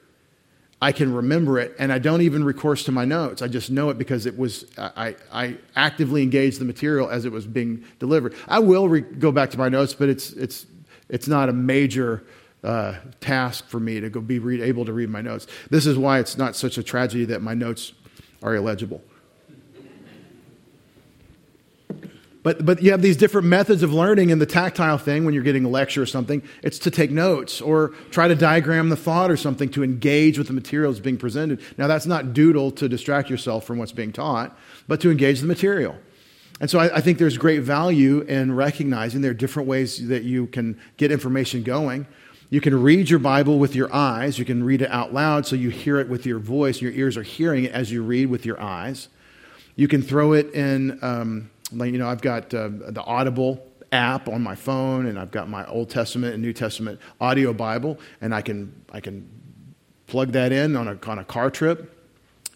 I 0.82 0.90
can 0.90 1.14
remember 1.14 1.60
it 1.60 1.76
and 1.78 1.92
I 1.92 2.00
don't 2.00 2.22
even 2.22 2.42
recourse 2.42 2.82
to 2.84 2.92
my 2.92 3.04
notes. 3.04 3.40
I 3.40 3.46
just 3.46 3.70
know 3.70 3.88
it 3.90 3.96
because 3.96 4.26
it 4.26 4.36
was, 4.36 4.66
I, 4.76 5.14
I 5.32 5.56
actively 5.76 6.24
engaged 6.24 6.60
the 6.60 6.64
material 6.64 7.08
as 7.08 7.24
it 7.24 7.30
was 7.30 7.46
being 7.46 7.84
delivered. 8.00 8.34
I 8.48 8.58
will 8.58 8.88
re- 8.88 9.02
go 9.02 9.30
back 9.30 9.50
to 9.50 9.58
my 9.58 9.68
notes, 9.68 9.94
but 9.94 10.08
it's, 10.08 10.32
it's, 10.32 10.66
it's 11.08 11.28
not 11.28 11.48
a 11.48 11.52
major 11.52 12.24
uh, 12.66 12.96
task 13.20 13.68
for 13.68 13.78
me 13.78 14.00
to 14.00 14.10
go 14.10 14.20
be 14.20 14.38
read, 14.38 14.60
able 14.60 14.84
to 14.84 14.92
read 14.92 15.08
my 15.08 15.22
notes. 15.22 15.46
This 15.70 15.86
is 15.86 15.96
why 15.96 16.18
it's 16.18 16.36
not 16.36 16.56
such 16.56 16.76
a 16.78 16.82
tragedy 16.82 17.24
that 17.26 17.40
my 17.40 17.54
notes 17.54 17.92
are 18.42 18.54
illegible. 18.54 19.02
But, 22.42 22.64
but 22.64 22.80
you 22.80 22.92
have 22.92 23.02
these 23.02 23.16
different 23.16 23.48
methods 23.48 23.82
of 23.82 23.92
learning, 23.92 24.30
and 24.30 24.40
the 24.40 24.46
tactile 24.46 24.98
thing, 24.98 25.24
when 25.24 25.34
you're 25.34 25.42
getting 25.42 25.64
a 25.64 25.68
lecture 25.68 26.02
or 26.02 26.06
something, 26.06 26.44
it's 26.62 26.78
to 26.80 26.92
take 26.92 27.10
notes 27.10 27.60
or 27.60 27.88
try 28.12 28.28
to 28.28 28.36
diagram 28.36 28.88
the 28.88 28.96
thought 28.96 29.32
or 29.32 29.36
something 29.36 29.68
to 29.70 29.82
engage 29.82 30.38
with 30.38 30.46
the 30.46 30.52
materials 30.52 31.00
being 31.00 31.16
presented. 31.16 31.60
Now, 31.76 31.88
that's 31.88 32.06
not 32.06 32.34
doodle 32.34 32.70
to 32.72 32.88
distract 32.88 33.30
yourself 33.30 33.64
from 33.64 33.78
what's 33.78 33.90
being 33.90 34.12
taught, 34.12 34.56
but 34.86 35.00
to 35.00 35.10
engage 35.10 35.40
the 35.40 35.48
material. 35.48 35.96
And 36.60 36.70
so 36.70 36.78
I, 36.78 36.98
I 36.98 37.00
think 37.00 37.18
there's 37.18 37.36
great 37.36 37.62
value 37.62 38.20
in 38.20 38.54
recognizing 38.54 39.22
there 39.22 39.32
are 39.32 39.34
different 39.34 39.68
ways 39.68 40.06
that 40.06 40.22
you 40.22 40.46
can 40.46 40.78
get 40.98 41.10
information 41.10 41.64
going. 41.64 42.06
You 42.48 42.60
can 42.60 42.80
read 42.80 43.10
your 43.10 43.18
Bible 43.18 43.58
with 43.58 43.74
your 43.74 43.92
eyes. 43.92 44.38
You 44.38 44.44
can 44.44 44.62
read 44.62 44.82
it 44.82 44.90
out 44.90 45.12
loud 45.12 45.46
so 45.46 45.56
you 45.56 45.70
hear 45.70 45.98
it 45.98 46.08
with 46.08 46.24
your 46.24 46.38
voice. 46.38 46.80
Your 46.80 46.92
ears 46.92 47.16
are 47.16 47.24
hearing 47.24 47.64
it 47.64 47.72
as 47.72 47.90
you 47.90 48.02
read 48.02 48.26
with 48.26 48.46
your 48.46 48.60
eyes. 48.60 49.08
You 49.74 49.88
can 49.88 50.00
throw 50.00 50.32
it 50.32 50.54
in, 50.54 50.98
um, 51.02 51.50
like, 51.72 51.92
you 51.92 51.98
know, 51.98 52.08
I've 52.08 52.22
got 52.22 52.54
uh, 52.54 52.68
the 52.68 53.02
Audible 53.04 53.66
app 53.90 54.28
on 54.28 54.42
my 54.42 54.54
phone, 54.54 55.06
and 55.06 55.18
I've 55.18 55.32
got 55.32 55.48
my 55.48 55.66
Old 55.66 55.90
Testament 55.90 56.34
and 56.34 56.42
New 56.42 56.52
Testament 56.52 57.00
audio 57.20 57.52
Bible, 57.52 57.98
and 58.20 58.34
I 58.34 58.42
can, 58.42 58.72
I 58.92 59.00
can 59.00 59.28
plug 60.06 60.32
that 60.32 60.52
in 60.52 60.76
on 60.76 60.86
a, 60.86 60.98
on 61.06 61.18
a 61.18 61.24
car 61.24 61.50
trip. 61.50 61.92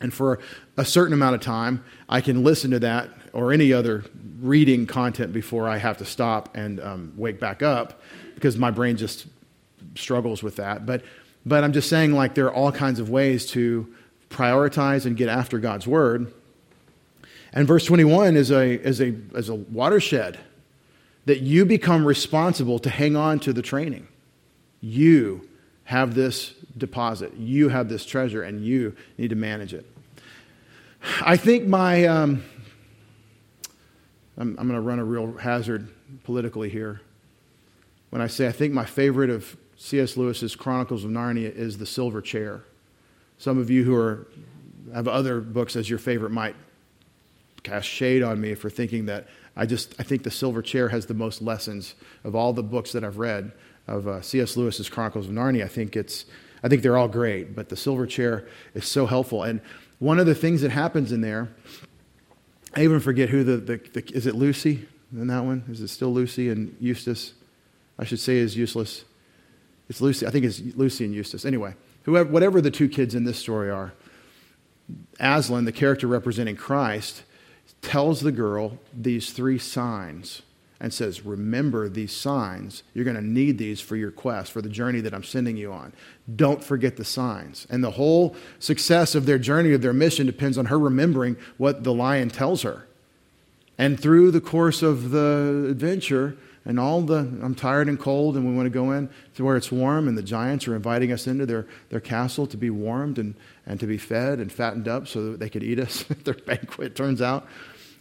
And 0.00 0.14
for 0.14 0.38
a 0.76 0.84
certain 0.84 1.12
amount 1.12 1.34
of 1.34 1.40
time, 1.40 1.84
I 2.08 2.20
can 2.20 2.42
listen 2.42 2.70
to 2.70 2.78
that 2.78 3.10
or 3.32 3.52
any 3.52 3.72
other 3.72 4.04
reading 4.40 4.86
content 4.86 5.32
before 5.32 5.68
I 5.68 5.76
have 5.76 5.98
to 5.98 6.04
stop 6.04 6.56
and 6.56 6.80
um, 6.80 7.12
wake 7.16 7.38
back 7.38 7.62
up 7.62 8.00
because 8.34 8.56
my 8.56 8.70
brain 8.70 8.96
just 8.96 9.26
struggles 9.94 10.42
with 10.42 10.56
that. 10.56 10.86
But, 10.86 11.02
but 11.44 11.64
I'm 11.64 11.72
just 11.72 11.88
saying, 11.88 12.12
like, 12.12 12.34
there 12.34 12.46
are 12.46 12.54
all 12.54 12.72
kinds 12.72 13.00
of 13.00 13.10
ways 13.10 13.46
to 13.52 13.92
prioritize 14.28 15.06
and 15.06 15.16
get 15.16 15.28
after 15.28 15.58
God's 15.58 15.86
word 15.86 16.32
and 17.52 17.66
verse 17.66 17.84
21 17.84 18.36
is 18.36 18.50
a, 18.50 18.80
is 18.80 19.00
a, 19.00 19.14
is 19.34 19.48
a 19.48 19.54
watershed 19.54 20.38
that 21.26 21.40
you 21.40 21.64
become 21.64 22.04
responsible 22.04 22.78
to 22.80 22.90
hang 22.90 23.16
on 23.16 23.40
to 23.40 23.52
the 23.52 23.62
training. 23.62 24.06
You 24.80 25.48
have 25.84 26.14
this 26.14 26.54
deposit, 26.76 27.34
you 27.34 27.68
have 27.68 27.88
this 27.88 28.04
treasure, 28.04 28.42
and 28.42 28.64
you 28.64 28.94
need 29.18 29.30
to 29.30 29.36
manage 29.36 29.74
it. 29.74 29.84
I 31.22 31.36
think 31.36 31.66
my, 31.66 32.04
um, 32.04 32.44
I'm, 34.38 34.56
I'm 34.58 34.68
going 34.68 34.80
to 34.80 34.80
run 34.80 34.98
a 34.98 35.04
real 35.04 35.32
hazard 35.32 35.88
politically 36.24 36.68
here. 36.68 37.00
When 38.10 38.22
I 38.22 38.28
say 38.28 38.46
I 38.46 38.52
think 38.52 38.72
my 38.72 38.84
favorite 38.84 39.30
of 39.30 39.56
C.S. 39.82 40.18
Lewis's 40.18 40.54
Chronicles 40.54 41.04
of 41.04 41.10
Narnia 41.10 41.50
is 41.50 41.78
The 41.78 41.86
Silver 41.86 42.20
Chair. 42.20 42.64
Some 43.38 43.56
of 43.56 43.70
you 43.70 43.82
who 43.82 43.94
are, 43.96 44.28
have 44.92 45.08
other 45.08 45.40
books 45.40 45.74
as 45.74 45.88
your 45.88 45.98
favorite 45.98 46.32
might 46.32 46.54
cast 47.62 47.88
shade 47.88 48.22
on 48.22 48.38
me 48.42 48.54
for 48.54 48.68
thinking 48.68 49.06
that 49.06 49.26
I 49.56 49.64
just 49.64 49.94
I 49.98 50.02
think 50.02 50.22
the 50.22 50.30
Silver 50.30 50.60
Chair 50.60 50.90
has 50.90 51.06
the 51.06 51.14
most 51.14 51.40
lessons 51.40 51.94
of 52.24 52.34
all 52.34 52.52
the 52.52 52.62
books 52.62 52.92
that 52.92 53.04
I've 53.04 53.16
read 53.16 53.52
of 53.86 54.06
uh, 54.06 54.20
C.S. 54.20 54.54
Lewis's 54.54 54.90
Chronicles 54.90 55.28
of 55.28 55.32
Narnia. 55.32 55.64
I 55.64 55.68
think 55.68 55.96
it's 55.96 56.26
I 56.62 56.68
think 56.68 56.82
they're 56.82 56.98
all 56.98 57.08
great, 57.08 57.56
but 57.56 57.70
the 57.70 57.76
Silver 57.76 58.06
Chair 58.06 58.46
is 58.74 58.86
so 58.86 59.06
helpful. 59.06 59.44
And 59.44 59.62
one 59.98 60.20
of 60.20 60.26
the 60.26 60.34
things 60.34 60.60
that 60.60 60.72
happens 60.72 61.10
in 61.10 61.22
there, 61.22 61.48
I 62.76 62.84
even 62.84 63.00
forget 63.00 63.30
who 63.30 63.44
the, 63.44 63.56
the, 63.56 63.76
the 63.94 64.12
is 64.14 64.26
it 64.26 64.34
Lucy 64.34 64.86
in 65.10 65.28
that 65.28 65.46
one? 65.46 65.64
Is 65.70 65.80
it 65.80 65.88
still 65.88 66.12
Lucy 66.12 66.50
and 66.50 66.76
Eustace? 66.80 67.32
I 67.98 68.04
should 68.04 68.20
say 68.20 68.36
is 68.36 68.58
useless. 68.58 69.04
It's 69.90 70.00
Lucy. 70.00 70.24
I 70.24 70.30
think 70.30 70.44
it's 70.44 70.62
Lucy 70.76 71.04
and 71.04 71.12
Eustace. 71.12 71.44
Anyway, 71.44 71.74
whoever, 72.04 72.30
whatever 72.30 72.60
the 72.60 72.70
two 72.70 72.88
kids 72.88 73.16
in 73.16 73.24
this 73.24 73.40
story 73.40 73.68
are, 73.70 73.92
Aslan, 75.18 75.64
the 75.64 75.72
character 75.72 76.06
representing 76.06 76.54
Christ, 76.54 77.24
tells 77.82 78.20
the 78.20 78.30
girl 78.30 78.78
these 78.96 79.32
three 79.32 79.58
signs 79.58 80.42
and 80.78 80.94
says, 80.94 81.26
Remember 81.26 81.88
these 81.88 82.12
signs. 82.12 82.84
You're 82.94 83.04
going 83.04 83.16
to 83.16 83.22
need 83.22 83.58
these 83.58 83.80
for 83.80 83.96
your 83.96 84.12
quest, 84.12 84.52
for 84.52 84.62
the 84.62 84.68
journey 84.68 85.00
that 85.00 85.12
I'm 85.12 85.24
sending 85.24 85.56
you 85.56 85.72
on. 85.72 85.92
Don't 86.36 86.62
forget 86.62 86.96
the 86.96 87.04
signs. 87.04 87.66
And 87.68 87.82
the 87.82 87.90
whole 87.90 88.36
success 88.60 89.16
of 89.16 89.26
their 89.26 89.40
journey, 89.40 89.72
of 89.72 89.82
their 89.82 89.92
mission, 89.92 90.24
depends 90.24 90.56
on 90.56 90.66
her 90.66 90.78
remembering 90.78 91.36
what 91.56 91.82
the 91.82 91.92
lion 91.92 92.30
tells 92.30 92.62
her. 92.62 92.86
And 93.76 93.98
through 93.98 94.30
the 94.30 94.40
course 94.40 94.82
of 94.82 95.10
the 95.10 95.66
adventure, 95.68 96.36
and 96.64 96.78
all 96.78 97.00
the, 97.00 97.18
I'm 97.18 97.54
tired 97.54 97.88
and 97.88 97.98
cold, 97.98 98.36
and 98.36 98.46
we 98.46 98.54
want 98.54 98.66
to 98.66 98.70
go 98.70 98.92
in 98.92 99.08
to 99.34 99.44
where 99.44 99.56
it's 99.56 99.72
warm, 99.72 100.08
and 100.08 100.16
the 100.16 100.22
giants 100.22 100.68
are 100.68 100.76
inviting 100.76 101.10
us 101.10 101.26
into 101.26 101.46
their, 101.46 101.66
their 101.88 102.00
castle 102.00 102.46
to 102.48 102.56
be 102.56 102.68
warmed 102.68 103.18
and, 103.18 103.34
and 103.66 103.80
to 103.80 103.86
be 103.86 103.96
fed 103.96 104.40
and 104.40 104.52
fattened 104.52 104.86
up 104.86 105.08
so 105.08 105.30
that 105.30 105.40
they 105.40 105.48
could 105.48 105.62
eat 105.62 105.78
us 105.78 106.04
at 106.10 106.24
their 106.24 106.34
banquet, 106.34 106.94
turns 106.94 107.22
out. 107.22 107.46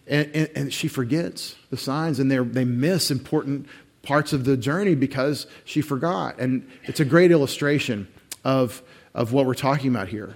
And, 0.07 0.29
and, 0.35 0.49
and 0.55 0.73
she 0.73 0.87
forgets 0.87 1.55
the 1.69 1.77
signs, 1.77 2.19
and 2.19 2.29
they 2.31 2.65
miss 2.65 3.11
important 3.11 3.67
parts 4.01 4.33
of 4.33 4.43
the 4.43 4.57
journey 4.57 4.95
because 4.95 5.47
she 5.63 5.81
forgot. 5.81 6.39
And 6.39 6.67
it's 6.83 6.99
a 6.99 7.05
great 7.05 7.31
illustration 7.31 8.07
of, 8.43 8.81
of 9.13 9.31
what 9.31 9.45
we're 9.45 9.53
talking 9.53 9.89
about 9.89 10.09
here. 10.09 10.35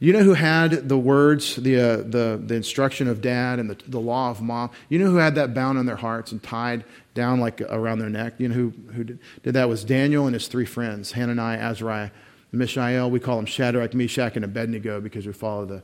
You 0.00 0.12
know 0.12 0.22
who 0.22 0.34
had 0.34 0.88
the 0.88 0.96
words, 0.96 1.56
the, 1.56 1.76
uh, 1.76 1.96
the, 1.96 2.40
the 2.44 2.54
instruction 2.54 3.08
of 3.08 3.20
dad 3.20 3.58
and 3.58 3.68
the, 3.68 3.76
the 3.88 3.98
law 3.98 4.30
of 4.30 4.40
mom? 4.40 4.70
You 4.88 5.00
know 5.00 5.10
who 5.10 5.16
had 5.16 5.34
that 5.34 5.54
bound 5.54 5.76
on 5.76 5.86
their 5.86 5.96
hearts 5.96 6.30
and 6.30 6.40
tied 6.40 6.84
down 7.18 7.40
like 7.40 7.60
around 7.60 7.98
their 7.98 8.08
neck? 8.08 8.34
You 8.38 8.48
know 8.48 8.54
who, 8.54 8.72
who 8.92 9.02
did, 9.02 9.18
did 9.42 9.54
that? 9.54 9.68
was 9.68 9.82
Daniel 9.82 10.26
and 10.26 10.34
his 10.34 10.46
three 10.46 10.64
friends, 10.64 11.12
Hananiah, 11.12 11.58
Azariah, 11.58 12.10
Mishael. 12.52 13.10
We 13.10 13.18
call 13.18 13.36
them 13.36 13.44
Shadrach, 13.44 13.92
Meshach, 13.92 14.36
and 14.36 14.44
Abednego 14.44 15.00
because 15.00 15.26
we 15.26 15.32
follow 15.32 15.66
the, 15.66 15.82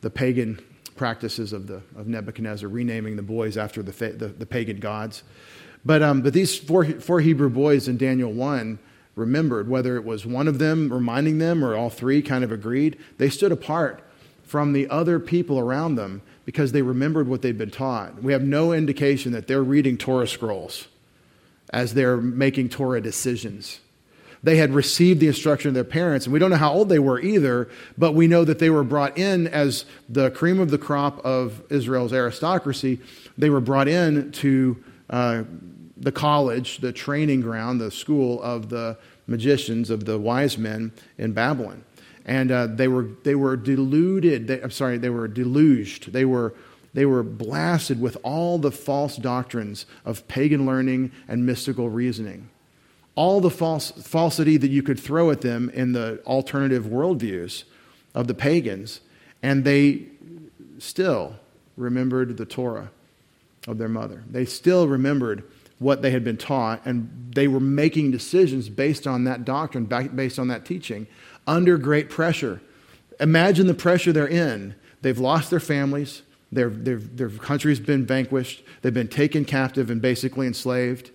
the 0.00 0.10
pagan 0.10 0.64
practices 0.94 1.52
of, 1.52 1.66
the, 1.66 1.82
of 1.96 2.06
Nebuchadnezzar, 2.06 2.68
renaming 2.68 3.16
the 3.16 3.22
boys 3.22 3.56
after 3.56 3.82
the, 3.82 3.90
the, 4.12 4.28
the 4.28 4.46
pagan 4.46 4.78
gods. 4.78 5.24
But, 5.84 6.02
um, 6.02 6.22
but 6.22 6.32
these 6.32 6.56
four, 6.56 6.84
four 6.84 7.20
Hebrew 7.20 7.50
boys 7.50 7.88
in 7.88 7.96
Daniel 7.96 8.32
1 8.32 8.78
remembered, 9.16 9.68
whether 9.68 9.96
it 9.96 10.04
was 10.04 10.24
one 10.24 10.46
of 10.46 10.60
them 10.60 10.92
reminding 10.92 11.38
them 11.38 11.64
or 11.64 11.74
all 11.74 11.90
three 11.90 12.22
kind 12.22 12.44
of 12.44 12.52
agreed, 12.52 12.96
they 13.18 13.28
stood 13.28 13.50
apart 13.50 14.02
from 14.44 14.72
the 14.72 14.88
other 14.88 15.18
people 15.18 15.58
around 15.58 15.96
them 15.96 16.22
because 16.46 16.72
they 16.72 16.80
remembered 16.80 17.28
what 17.28 17.42
they'd 17.42 17.58
been 17.58 17.70
taught. 17.70 18.22
We 18.22 18.32
have 18.32 18.42
no 18.42 18.72
indication 18.72 19.32
that 19.32 19.46
they're 19.46 19.62
reading 19.62 19.98
Torah 19.98 20.26
scrolls 20.26 20.88
as 21.70 21.92
they're 21.92 22.16
making 22.16 22.70
Torah 22.70 23.02
decisions 23.02 23.80
they 24.46 24.56
had 24.56 24.72
received 24.72 25.18
the 25.18 25.26
instruction 25.26 25.68
of 25.68 25.74
their 25.74 25.82
parents. 25.82 26.24
And 26.24 26.32
we 26.32 26.38
don't 26.38 26.50
know 26.50 26.56
how 26.56 26.72
old 26.72 26.88
they 26.88 27.00
were 27.00 27.20
either, 27.20 27.68
but 27.98 28.12
we 28.12 28.28
know 28.28 28.44
that 28.44 28.60
they 28.60 28.70
were 28.70 28.84
brought 28.84 29.18
in 29.18 29.48
as 29.48 29.84
the 30.08 30.30
cream 30.30 30.60
of 30.60 30.70
the 30.70 30.78
crop 30.78 31.18
of 31.24 31.64
Israel's 31.68 32.12
aristocracy. 32.12 33.00
They 33.36 33.50
were 33.50 33.60
brought 33.60 33.88
in 33.88 34.30
to 34.32 34.84
uh, 35.10 35.42
the 35.96 36.12
college, 36.12 36.78
the 36.78 36.92
training 36.92 37.40
ground, 37.40 37.80
the 37.80 37.90
school 37.90 38.40
of 38.40 38.68
the 38.68 38.96
magicians, 39.26 39.90
of 39.90 40.04
the 40.04 40.16
wise 40.16 40.56
men 40.56 40.92
in 41.18 41.32
Babylon. 41.32 41.84
And 42.26 42.50
uh, 42.50 42.66
they, 42.66 42.88
were, 42.88 43.08
they 43.22 43.34
were 43.34 43.56
deluded, 43.56 44.48
they, 44.48 44.60
I'm 44.60 44.70
sorry, 44.70 44.98
they 44.98 45.10
were 45.10 45.28
deluged. 45.28 46.12
They 46.12 46.24
were 46.24 46.54
they 46.92 47.04
were 47.04 47.22
blasted 47.22 48.00
with 48.00 48.16
all 48.22 48.56
the 48.56 48.72
false 48.72 49.18
doctrines 49.18 49.84
of 50.06 50.26
pagan 50.28 50.64
learning 50.64 51.12
and 51.28 51.44
mystical 51.44 51.90
reasoning 51.90 52.48
all 53.16 53.40
the 53.40 53.50
false, 53.50 53.90
falsity 53.90 54.58
that 54.58 54.70
you 54.70 54.82
could 54.82 55.00
throw 55.00 55.30
at 55.30 55.40
them 55.40 55.70
in 55.70 55.92
the 55.92 56.22
alternative 56.26 56.84
worldviews 56.84 57.64
of 58.14 58.28
the 58.28 58.34
pagans, 58.34 59.00
and 59.42 59.64
they 59.64 60.04
still 60.78 61.34
remembered 61.76 62.36
the 62.36 62.44
Torah 62.44 62.90
of 63.66 63.78
their 63.78 63.88
mother. 63.88 64.22
They 64.30 64.44
still 64.44 64.86
remembered 64.86 65.42
what 65.78 66.02
they 66.02 66.10
had 66.10 66.24
been 66.24 66.36
taught, 66.36 66.82
and 66.84 67.32
they 67.34 67.48
were 67.48 67.60
making 67.60 68.10
decisions 68.10 68.68
based 68.68 69.06
on 69.06 69.24
that 69.24 69.44
doctrine, 69.44 69.86
based 69.86 70.38
on 70.38 70.48
that 70.48 70.64
teaching, 70.64 71.06
under 71.46 71.78
great 71.78 72.10
pressure. 72.10 72.60
Imagine 73.20 73.66
the 73.66 73.74
pressure 73.74 74.12
they're 74.12 74.26
in. 74.26 74.74
They've 75.02 75.18
lost 75.18 75.50
their 75.50 75.60
families, 75.60 76.22
their, 76.50 76.68
their, 76.70 76.96
their 76.96 77.28
country's 77.30 77.80
been 77.80 78.06
vanquished, 78.06 78.64
they've 78.82 78.94
been 78.94 79.08
taken 79.08 79.44
captive 79.44 79.90
and 79.90 80.00
basically 80.00 80.46
enslaved. 80.46 81.10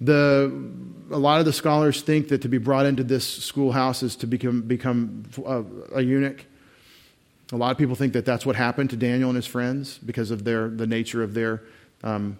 The, 0.00 0.52
a 1.10 1.18
lot 1.18 1.40
of 1.40 1.46
the 1.46 1.52
scholars 1.52 2.02
think 2.02 2.28
that 2.28 2.42
to 2.42 2.48
be 2.48 2.58
brought 2.58 2.86
into 2.86 3.02
this 3.02 3.26
schoolhouse 3.26 4.02
is 4.02 4.14
to 4.16 4.26
become, 4.26 4.62
become 4.62 5.24
a, 5.44 5.64
a 5.96 6.02
eunuch. 6.02 6.44
A 7.52 7.56
lot 7.56 7.72
of 7.72 7.78
people 7.78 7.96
think 7.96 8.12
that 8.12 8.24
that's 8.24 8.46
what 8.46 8.56
happened 8.56 8.90
to 8.90 8.96
Daniel 8.96 9.30
and 9.30 9.36
his 9.36 9.46
friends 9.46 9.98
because 9.98 10.30
of 10.30 10.44
their, 10.44 10.68
the 10.68 10.86
nature 10.86 11.22
of 11.22 11.34
their. 11.34 11.62
Um, 12.04 12.38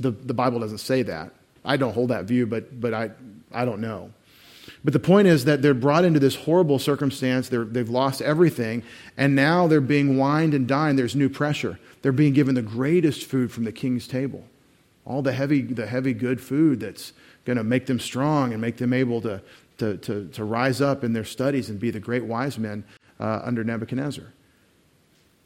the, 0.00 0.10
the 0.10 0.34
Bible 0.34 0.60
doesn't 0.60 0.78
say 0.78 1.02
that. 1.02 1.30
I 1.64 1.76
don't 1.76 1.92
hold 1.92 2.10
that 2.10 2.24
view, 2.24 2.46
but, 2.46 2.80
but 2.80 2.94
I, 2.94 3.10
I 3.52 3.64
don't 3.64 3.80
know. 3.80 4.10
But 4.84 4.92
the 4.92 5.00
point 5.00 5.28
is 5.28 5.44
that 5.44 5.62
they're 5.62 5.74
brought 5.74 6.04
into 6.04 6.20
this 6.20 6.34
horrible 6.34 6.78
circumstance. 6.78 7.48
they 7.48 7.56
have 7.78 7.88
lost 7.88 8.20
everything, 8.22 8.82
and 9.16 9.34
now 9.34 9.66
they're 9.66 9.80
being 9.80 10.16
wined 10.16 10.54
and 10.54 10.66
dined. 10.66 10.98
There's 10.98 11.16
new 11.16 11.28
pressure. 11.28 11.78
They're 12.02 12.12
being 12.12 12.32
given 12.32 12.54
the 12.54 12.62
greatest 12.62 13.24
food 13.24 13.50
from 13.52 13.64
the 13.64 13.72
king's 13.72 14.06
table 14.06 14.44
all 15.06 15.22
the 15.22 15.32
heavy, 15.32 15.62
the 15.62 15.86
heavy 15.86 16.12
good 16.12 16.40
food 16.40 16.80
that's 16.80 17.12
going 17.44 17.56
to 17.56 17.64
make 17.64 17.86
them 17.86 18.00
strong 18.00 18.52
and 18.52 18.60
make 18.60 18.76
them 18.76 18.92
able 18.92 19.20
to, 19.22 19.40
to, 19.78 19.96
to, 19.98 20.28
to, 20.28 20.44
rise 20.44 20.80
up 20.80 21.04
in 21.04 21.12
their 21.12 21.24
studies 21.24 21.70
and 21.70 21.78
be 21.78 21.90
the 21.90 22.00
great 22.00 22.24
wise 22.24 22.58
men 22.58 22.84
uh, 23.20 23.40
under 23.44 23.62
Nebuchadnezzar. 23.62 24.24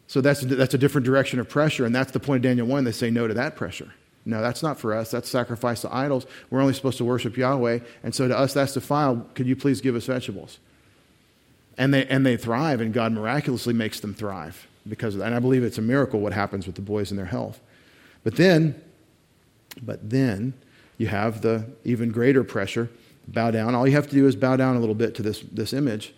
So 0.07 0.21
that's, 0.21 0.41
that's 0.41 0.75
a 0.75 0.79
different 0.79 1.05
direction 1.05 1.39
of 1.39 1.49
pressure, 1.49 1.85
and 1.85 1.95
that's 1.95 2.11
the 2.11 2.19
point 2.19 2.39
of 2.39 2.43
Daniel 2.43 2.67
1. 2.67 2.85
They 2.85 2.93
say 2.93 3.11
no 3.11 3.29
to 3.29 3.35
that 3.35 3.55
pressure. 3.55 3.93
No, 4.25 4.41
that's 4.41 4.63
not 4.63 4.79
for 4.79 4.95
us. 4.95 5.11
That's 5.11 5.29
sacrifice 5.29 5.81
to 5.83 5.95
idols. 5.95 6.27
We're 6.51 6.61
only 6.61 6.75
supposed 6.75 6.99
to 6.99 7.05
worship 7.05 7.37
Yahweh. 7.37 7.81
And 8.03 8.15
so 8.15 8.29
to 8.29 8.39
us, 8.39 8.53
that's 8.53 8.75
defiled. 8.75 9.35
Could 9.35 9.47
you 9.47 9.57
please 9.57 9.81
give 9.81 9.97
us 9.97 10.07
vegetables? 10.07 10.59
And 11.79 11.95
they, 11.95 12.07
and 12.07 12.27
they 12.27 12.37
thrive, 12.37 12.81
and 12.81 12.93
God 12.93 13.13
miraculously 13.13 13.73
makes 13.73 14.01
them 14.01 14.13
thrive 14.13 14.67
because 14.87 15.15
of 15.15 15.21
that. 15.21 15.27
And 15.27 15.35
I 15.35 15.39
believe 15.39 15.63
it's 15.63 15.79
a 15.79 15.83
miracle 15.83 16.21
what 16.21 16.35
happens 16.35 16.67
with 16.67 16.77
the 16.77 16.83
boys 16.83 17.11
and 17.11 17.19
their 17.19 17.27
health. 17.27 17.61
But 18.23 18.37
then, 18.37 18.81
but 19.81 20.11
then 20.11 20.53
you 20.99 21.07
have 21.07 21.41
the 21.41 21.65
even 21.85 22.11
greater 22.11 22.45
pressure. 22.45 22.91
Bow 23.29 23.51
down. 23.51 23.75
All 23.75 23.87
you 23.87 23.95
have 23.95 24.09
to 24.09 24.15
do 24.15 24.27
is 24.27 24.37
bow 24.37 24.57
down 24.57 24.77
a 24.77 24.81
little 24.81 24.95
bit 24.95 25.15
to 25.15 25.23
this, 25.23 25.41
this 25.41 25.73
image, 25.73 26.13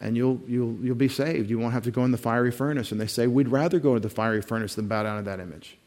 and 0.00 0.16
you'll, 0.16 0.40
you'll, 0.48 0.76
you'll 0.82 0.96
be 0.96 1.08
saved. 1.08 1.48
You 1.48 1.58
won't 1.58 1.72
have 1.72 1.84
to 1.84 1.90
go 1.90 2.04
in 2.04 2.10
the 2.10 2.18
fiery 2.18 2.50
furnace. 2.50 2.90
And 2.90 3.00
they 3.00 3.06
say, 3.06 3.26
We'd 3.26 3.48
rather 3.48 3.78
go 3.78 3.90
into 3.90 4.08
the 4.08 4.14
fiery 4.14 4.42
furnace 4.42 4.74
than 4.74 4.88
bow 4.88 5.04
down 5.04 5.18
to 5.18 5.22
that 5.30 5.40
image. 5.40 5.78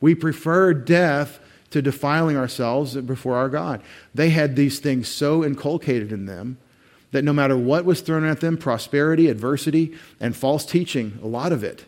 We 0.00 0.14
prefer 0.14 0.74
death 0.74 1.40
to 1.70 1.82
defiling 1.82 2.36
ourselves 2.36 2.94
before 2.96 3.36
our 3.36 3.48
God. 3.48 3.82
They 4.14 4.30
had 4.30 4.56
these 4.56 4.78
things 4.78 5.08
so 5.08 5.44
inculcated 5.44 6.12
in 6.12 6.26
them 6.26 6.58
that 7.12 7.24
no 7.24 7.32
matter 7.32 7.56
what 7.56 7.84
was 7.84 8.00
thrown 8.00 8.24
at 8.24 8.40
them 8.40 8.56
prosperity, 8.56 9.28
adversity, 9.28 9.96
and 10.20 10.36
false 10.36 10.66
teaching, 10.66 11.18
a 11.22 11.26
lot 11.26 11.52
of 11.52 11.64
it 11.64 11.86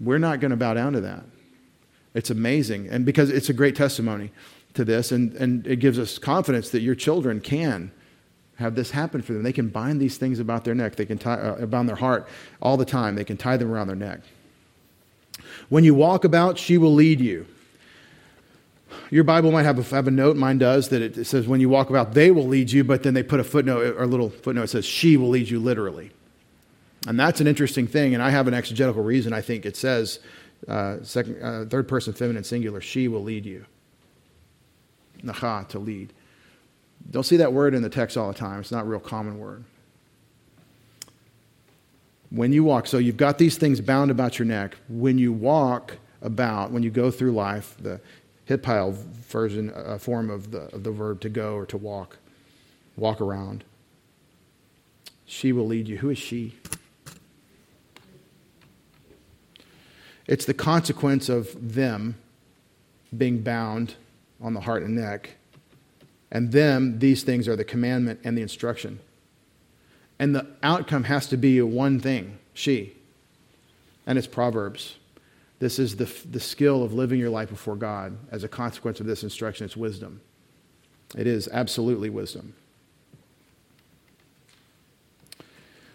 we're 0.00 0.18
not 0.18 0.40
going 0.40 0.50
to 0.50 0.56
bow 0.56 0.74
down 0.74 0.92
to 0.92 1.00
that. 1.02 1.24
It's 2.14 2.30
amazing. 2.30 2.88
And 2.88 3.04
because 3.04 3.30
it's 3.30 3.48
a 3.48 3.52
great 3.52 3.76
testimony 3.76 4.30
to 4.74 4.84
this, 4.84 5.12
and, 5.12 5.34
and 5.34 5.66
it 5.66 5.76
gives 5.76 5.98
us 5.98 6.18
confidence 6.18 6.70
that 6.70 6.80
your 6.80 6.94
children 6.94 7.40
can 7.40 7.90
have 8.56 8.74
this 8.74 8.90
happen 8.90 9.20
for 9.22 9.34
them. 9.34 9.42
They 9.42 9.52
can 9.52 9.68
bind 9.68 10.00
these 10.00 10.16
things 10.16 10.38
about 10.38 10.64
their 10.64 10.74
neck, 10.74 10.96
they 10.96 11.06
can 11.06 11.18
tie 11.18 11.34
uh, 11.34 11.56
about 11.56 11.86
their 11.86 11.96
heart 11.96 12.28
all 12.60 12.76
the 12.76 12.86
time. 12.86 13.14
They 13.14 13.24
can 13.24 13.36
tie 13.36 13.56
them 13.56 13.70
around 13.70 13.88
their 13.88 13.96
neck. 13.96 14.20
When 15.68 15.84
you 15.84 15.94
walk 15.94 16.24
about, 16.24 16.58
she 16.58 16.78
will 16.78 16.94
lead 16.94 17.20
you. 17.20 17.46
Your 19.10 19.24
Bible 19.24 19.52
might 19.52 19.64
have 19.64 19.78
a, 19.78 19.94
have 19.94 20.08
a 20.08 20.10
note, 20.10 20.36
mine 20.36 20.58
does, 20.58 20.88
that 20.88 21.02
it, 21.02 21.26
says 21.26 21.46
when 21.46 21.60
you 21.60 21.68
walk 21.68 21.90
about, 21.90 22.14
they 22.14 22.30
will 22.30 22.46
lead 22.46 22.70
you, 22.70 22.82
but 22.84 23.02
then 23.02 23.14
they 23.14 23.22
put 23.22 23.40
a 23.40 23.44
footnote 23.44 23.96
or 23.96 24.02
a 24.02 24.06
little 24.06 24.30
footnote 24.30 24.62
that 24.62 24.68
says 24.68 24.84
she 24.84 25.16
will 25.16 25.28
lead 25.28 25.48
you 25.48 25.60
literally. 25.60 26.10
And 27.06 27.18
that's 27.18 27.40
an 27.40 27.46
interesting 27.46 27.86
thing, 27.86 28.14
and 28.14 28.22
I 28.22 28.30
have 28.30 28.48
an 28.48 28.54
exegetical 28.54 29.02
reason. 29.02 29.32
I 29.32 29.40
think 29.40 29.64
it 29.64 29.76
says, 29.76 30.18
uh, 30.66 30.96
second, 31.02 31.42
uh, 31.42 31.66
third 31.68 31.86
person 31.86 32.14
feminine 32.14 32.42
singular, 32.42 32.80
she 32.80 33.06
will 33.06 33.22
lead 33.22 33.46
you. 33.46 33.64
Nacha, 35.22 35.68
to 35.68 35.78
lead. 35.78 36.12
Don't 37.10 37.24
see 37.24 37.36
that 37.36 37.52
word 37.52 37.74
in 37.74 37.82
the 37.82 37.88
text 37.88 38.16
all 38.16 38.28
the 38.28 38.38
time. 38.38 38.60
It's 38.60 38.72
not 38.72 38.82
a 38.82 38.86
real 38.86 39.00
common 39.00 39.38
word. 39.38 39.64
When 42.30 42.52
you 42.52 42.64
walk, 42.64 42.86
so 42.86 42.98
you've 42.98 43.16
got 43.16 43.38
these 43.38 43.56
things 43.56 43.80
bound 43.80 44.10
about 44.10 44.38
your 44.38 44.46
neck. 44.46 44.76
When 44.88 45.18
you 45.18 45.32
walk 45.32 45.98
about, 46.22 46.72
when 46.72 46.82
you 46.82 46.90
go 46.90 47.10
through 47.10 47.32
life, 47.32 47.76
the 47.80 48.00
Hithpael 48.48 48.92
version, 48.92 49.70
a 49.70 49.94
uh, 49.94 49.98
form 49.98 50.30
of 50.30 50.50
the, 50.50 50.62
of 50.74 50.84
the 50.84 50.90
verb 50.90 51.20
to 51.20 51.28
go 51.28 51.54
or 51.54 51.66
to 51.66 51.76
walk, 51.76 52.18
walk 52.96 53.20
around. 53.20 53.64
She 55.24 55.52
will 55.52 55.66
lead 55.66 55.88
you. 55.88 55.98
Who 55.98 56.10
is 56.10 56.18
she? 56.18 56.54
It's 60.26 60.44
the 60.44 60.54
consequence 60.54 61.28
of 61.28 61.74
them 61.74 62.16
being 63.16 63.42
bound 63.42 63.94
on 64.40 64.54
the 64.54 64.60
heart 64.60 64.82
and 64.82 64.96
neck. 64.96 65.36
And 66.30 66.52
them, 66.52 66.98
these 66.98 67.22
things 67.22 67.46
are 67.48 67.56
the 67.56 67.64
commandment 67.64 68.20
and 68.24 68.36
the 68.36 68.42
instruction. 68.42 69.00
And 70.18 70.34
the 70.34 70.46
outcome 70.62 71.04
has 71.04 71.26
to 71.28 71.36
be 71.36 71.60
one 71.62 72.00
thing 72.00 72.38
she. 72.54 72.96
And 74.06 74.16
it's 74.18 74.26
Proverbs. 74.26 74.96
This 75.58 75.78
is 75.78 75.96
the, 75.96 76.10
the 76.30 76.40
skill 76.40 76.82
of 76.82 76.92
living 76.92 77.18
your 77.18 77.30
life 77.30 77.48
before 77.48 77.76
God 77.76 78.16
as 78.30 78.44
a 78.44 78.48
consequence 78.48 79.00
of 79.00 79.06
this 79.06 79.22
instruction. 79.22 79.64
It's 79.64 79.76
wisdom. 79.76 80.20
It 81.16 81.26
is 81.26 81.48
absolutely 81.48 82.10
wisdom. 82.10 82.54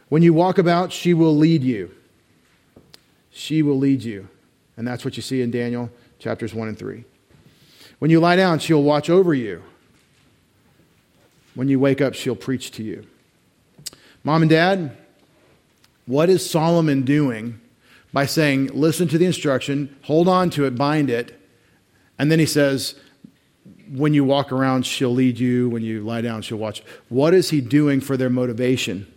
When 0.09 0.23
you 0.23 0.33
walk 0.33 0.57
about, 0.57 0.91
she 0.91 1.13
will 1.13 1.35
lead 1.35 1.63
you. 1.63 1.91
She 3.29 3.61
will 3.61 3.77
lead 3.77 4.03
you. 4.03 4.27
And 4.77 4.87
that's 4.87 5.05
what 5.05 5.15
you 5.15 5.21
see 5.21 5.41
in 5.41 5.51
Daniel 5.51 5.89
chapters 6.19 6.53
1 6.53 6.67
and 6.67 6.77
3. 6.77 7.03
When 7.99 8.11
you 8.11 8.19
lie 8.19 8.35
down, 8.35 8.59
she'll 8.59 8.83
watch 8.83 9.09
over 9.09 9.33
you. 9.33 9.63
When 11.55 11.67
you 11.67 11.79
wake 11.79 12.01
up, 12.01 12.13
she'll 12.13 12.35
preach 12.35 12.71
to 12.71 12.83
you. 12.83 13.05
Mom 14.23 14.43
and 14.43 14.51
dad, 14.51 14.97
what 16.05 16.29
is 16.29 16.47
Solomon 16.47 17.03
doing 17.03 17.59
by 18.13 18.25
saying, 18.25 18.67
listen 18.67 19.07
to 19.07 19.17
the 19.17 19.25
instruction, 19.25 19.95
hold 20.03 20.27
on 20.27 20.49
to 20.51 20.65
it, 20.65 20.75
bind 20.75 21.09
it, 21.09 21.39
and 22.19 22.31
then 22.31 22.39
he 22.39 22.45
says, 22.45 22.95
when 23.91 24.13
you 24.13 24.23
walk 24.23 24.51
around, 24.51 24.85
she'll 24.85 25.13
lead 25.13 25.37
you. 25.37 25.69
When 25.69 25.83
you 25.83 26.01
lie 26.01 26.21
down, 26.21 26.41
she'll 26.43 26.57
watch. 26.57 26.81
What 27.09 27.33
is 27.33 27.49
he 27.49 27.59
doing 27.59 27.99
for 27.99 28.15
their 28.15 28.29
motivation 28.29 29.11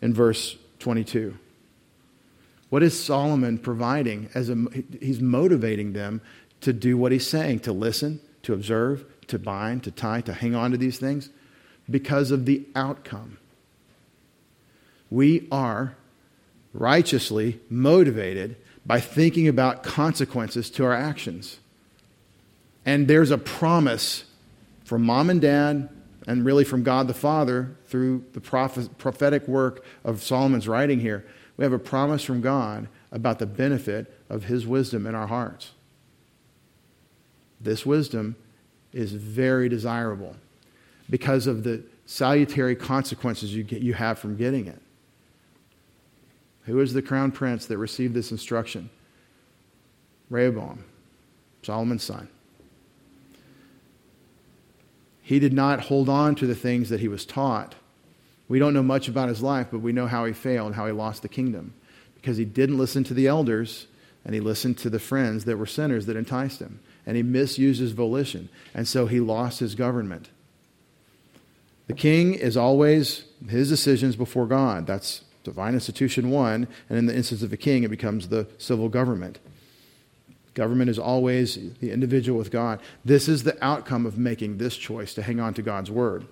in 0.00 0.14
verse 0.14 0.56
22? 0.78 1.36
What 2.70 2.82
is 2.82 2.98
Solomon 2.98 3.58
providing 3.58 4.30
as 4.34 4.48
a, 4.48 4.56
he's 5.00 5.20
motivating 5.20 5.92
them 5.92 6.20
to 6.62 6.72
do 6.72 6.96
what 6.96 7.12
he's 7.12 7.26
saying, 7.26 7.60
to 7.60 7.72
listen, 7.72 8.20
to 8.42 8.54
observe, 8.54 9.04
to 9.26 9.38
bind, 9.38 9.84
to 9.84 9.90
tie, 9.90 10.20
to 10.22 10.32
hang 10.32 10.54
on 10.54 10.70
to 10.70 10.76
these 10.76 10.98
things 10.98 11.30
because 11.90 12.30
of 12.30 12.46
the 12.46 12.66
outcome. 12.74 13.38
We 15.10 15.46
are 15.50 15.96
righteously 16.72 17.60
motivated 17.70 18.56
by 18.84 19.00
thinking 19.00 19.48
about 19.48 19.82
consequences 19.82 20.70
to 20.70 20.84
our 20.84 20.92
actions. 20.92 21.58
And 22.84 23.08
there's 23.08 23.30
a 23.30 23.38
promise 23.38 24.24
from 24.84 25.02
mom 25.02 25.30
and 25.30 25.40
dad, 25.40 25.88
and 26.28 26.44
really 26.44 26.64
from 26.64 26.82
God 26.82 27.08
the 27.08 27.14
Father 27.14 27.76
through 27.86 28.24
the 28.32 28.40
prophetic 28.40 29.46
work 29.48 29.84
of 30.04 30.22
Solomon's 30.22 30.68
writing 30.68 31.00
here 31.00 31.24
we 31.56 31.64
have 31.64 31.72
a 31.72 31.78
promise 31.78 32.22
from 32.22 32.40
God 32.40 32.88
about 33.10 33.38
the 33.38 33.46
benefit 33.46 34.12
of 34.28 34.44
His 34.44 34.66
wisdom 34.66 35.06
in 35.06 35.14
our 35.14 35.26
hearts. 35.26 35.72
This 37.60 37.86
wisdom 37.86 38.36
is 38.92 39.12
very 39.12 39.68
desirable 39.68 40.36
because 41.08 41.46
of 41.46 41.64
the 41.64 41.82
salutary 42.04 42.76
consequences 42.76 43.54
you, 43.54 43.62
get, 43.62 43.80
you 43.80 43.94
have 43.94 44.18
from 44.18 44.36
getting 44.36 44.66
it. 44.66 44.80
Who 46.66 46.80
is 46.80 46.92
the 46.92 47.02
crown 47.02 47.32
prince 47.32 47.66
that 47.66 47.78
received 47.78 48.14
this 48.14 48.30
instruction? 48.30 48.90
Rehoboam, 50.30 50.84
Solomon's 51.62 52.02
son. 52.02 52.28
He 55.22 55.38
did 55.38 55.52
not 55.52 55.80
hold 55.80 56.08
on 56.08 56.34
to 56.36 56.46
the 56.46 56.54
things 56.54 56.88
that 56.90 57.00
he 57.00 57.08
was 57.08 57.24
taught 57.24 57.74
we 58.48 58.58
don't 58.58 58.74
know 58.74 58.82
much 58.82 59.08
about 59.08 59.28
his 59.28 59.42
life, 59.42 59.68
but 59.70 59.80
we 59.80 59.92
know 59.92 60.06
how 60.06 60.24
he 60.24 60.32
failed, 60.32 60.68
and 60.68 60.76
how 60.76 60.86
he 60.86 60.92
lost 60.92 61.22
the 61.22 61.28
kingdom. 61.28 61.74
Because 62.14 62.36
he 62.36 62.44
didn't 62.44 62.78
listen 62.78 63.04
to 63.04 63.14
the 63.14 63.26
elders 63.26 63.86
and 64.24 64.34
he 64.34 64.40
listened 64.40 64.76
to 64.78 64.90
the 64.90 64.98
friends 64.98 65.44
that 65.44 65.56
were 65.56 65.66
sinners 65.66 66.06
that 66.06 66.16
enticed 66.16 66.60
him. 66.60 66.80
And 67.04 67.16
he 67.16 67.22
misused 67.22 67.80
his 67.80 67.92
volition. 67.92 68.48
And 68.74 68.88
so 68.88 69.06
he 69.06 69.20
lost 69.20 69.60
his 69.60 69.76
government. 69.76 70.30
The 71.86 71.94
king 71.94 72.34
is 72.34 72.56
always 72.56 73.24
his 73.48 73.68
decisions 73.68 74.16
before 74.16 74.46
God. 74.46 74.86
That's 74.88 75.22
divine 75.46 75.74
institution 75.74 76.30
one. 76.30 76.66
And 76.88 76.98
in 76.98 77.06
the 77.06 77.16
instance 77.16 77.42
of 77.42 77.52
a 77.52 77.56
king, 77.56 77.84
it 77.84 77.90
becomes 77.90 78.28
the 78.28 78.46
civil 78.58 78.88
government. 78.88 79.38
Government 80.54 80.90
is 80.90 80.98
always 80.98 81.58
the 81.80 81.92
individual 81.92 82.36
with 82.36 82.50
God. 82.50 82.80
This 83.04 83.28
is 83.28 83.44
the 83.44 83.56
outcome 83.64 84.06
of 84.06 84.18
making 84.18 84.58
this 84.58 84.76
choice 84.76 85.14
to 85.14 85.22
hang 85.22 85.38
on 85.38 85.54
to 85.54 85.62
God's 85.62 85.90
word. 85.90 86.26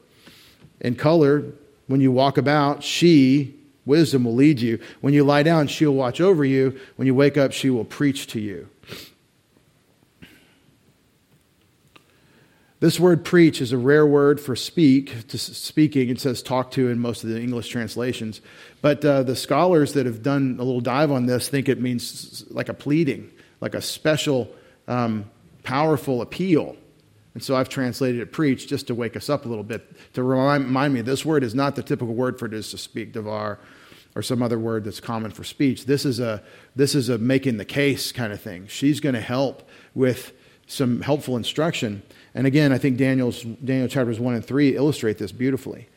In 0.81 0.97
color, 0.97 1.45
when 1.87 2.01
you 2.01 2.11
walk 2.11 2.37
about, 2.39 2.83
she, 2.83 3.55
wisdom, 3.87 4.25
will 4.25 4.35
lead 4.35 4.61
you. 4.61 4.81
When 5.01 5.15
you 5.15 5.25
lie 5.25 5.43
down, 5.43 5.69
she'll 5.69 5.95
watch 5.95 6.21
over 6.21 6.45
you. 6.45 6.79
When 6.97 7.07
you 7.07 7.15
wake 7.15 7.37
up, 7.37 7.53
she 7.53 7.71
will 7.71 7.85
preach 7.85 8.27
to 8.29 8.41
you. 8.41 8.69
This 12.81 12.99
word 12.99 13.25
preach 13.25 13.61
is 13.61 13.73
a 13.73 13.79
rare 13.79 14.07
word 14.07 14.41
for 14.41 14.57
speak, 14.57 15.29
to 15.29 15.39
speaking. 15.39 16.09
It 16.09 16.21
says 16.21 16.43
talk 16.43 16.71
to 16.73 16.89
in 16.89 16.99
most 16.99 17.23
of 17.23 17.31
the 17.31 17.41
English 17.41 17.69
translations. 17.69 18.41
But 18.83 19.05
uh, 19.05 19.23
the 19.23 19.37
scholars 19.37 19.93
that 19.95 20.07
have 20.07 20.23
done 20.23 20.57
a 20.59 20.65
little 20.65 20.81
dive 20.81 21.11
on 21.11 21.27
this 21.27 21.49
think 21.49 21.69
it 21.69 21.81
means 21.81 22.45
like 22.51 22.69
a 22.69 22.75
pleading, 22.75 23.31
like 23.61 23.75
a 23.75 23.81
special, 23.81 24.53
um, 24.89 25.31
powerful 25.63 26.21
appeal. 26.21 26.77
And 27.35 27.43
so 27.43 27.57
I've 27.57 27.69
translated 27.69 28.21
it 28.21 28.33
preach 28.33 28.69
just 28.69 28.89
to 28.89 28.95
wake 28.95 29.17
us 29.17 29.29
up 29.31 29.47
a 29.47 29.49
little 29.49 29.65
bit, 29.65 29.91
to 30.15 30.23
remind, 30.23 30.65
remind 30.65 30.95
me 30.95 31.01
this 31.01 31.25
word 31.25 31.43
is 31.43 31.55
not 31.55 31.77
the 31.77 31.83
typical 31.83 32.15
word 32.15 32.39
for 32.39 32.49
just 32.49 32.71
to 32.73 32.79
speak, 32.79 33.13
devar, 33.13 33.59
or 34.15 34.23
some 34.23 34.43
other 34.43 34.59
word 34.59 34.85
that's 34.85 35.01
common 35.01 35.31
for 35.31 35.43
speech. 35.43 35.87
This 35.87 36.05
is 36.05 36.21
a, 36.21 36.43
this 36.77 36.95
is 36.95 37.09
a 37.09 37.19
making 37.19 37.57
the 37.57 37.65
case 37.65 38.13
kind 38.13 38.33
of 38.33 38.41
thing. 38.41 38.67
She's 38.69 39.01
going 39.01 39.15
to 39.15 39.21
help 39.21 39.69
with 39.95 40.33
some 40.67 41.01
helpful 41.01 41.37
instruction. 41.37 42.03
And 42.35 42.47
again, 42.47 42.73
I 42.73 42.79
think 42.79 42.97
Daniel's, 42.97 43.43
Daniel 43.43 43.89
chapters 43.89 44.19
1 44.19 44.35
and 44.35 44.45
3 44.45 44.77
illustrate 44.77 45.19
this 45.19 45.33
beautifully. 45.33 45.89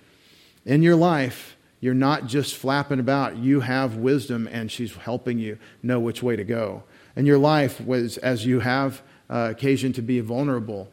In 0.66 0.84
your 0.84 0.96
life, 0.96 1.58
you're 1.80 1.94
not 1.94 2.28
just 2.28 2.56
flapping 2.56 3.00
about. 3.00 3.38
You 3.38 3.62
have 3.62 3.98
wisdom, 3.98 4.48
and 4.52 4.72
she's 4.72 4.96
helping 4.96 5.40
you 5.40 5.58
know 5.82 6.00
which 6.00 6.22
way 6.22 6.36
to 6.36 6.44
go. 6.44 6.84
And 7.16 7.26
your 7.26 7.38
life 7.38 7.82
was, 7.82 8.18
as 8.18 8.46
you 8.46 8.60
have 8.60 9.02
uh, 9.30 9.50
occasion 9.52 9.94
to 9.94 10.02
be 10.02 10.20
vulnerable, 10.20 10.90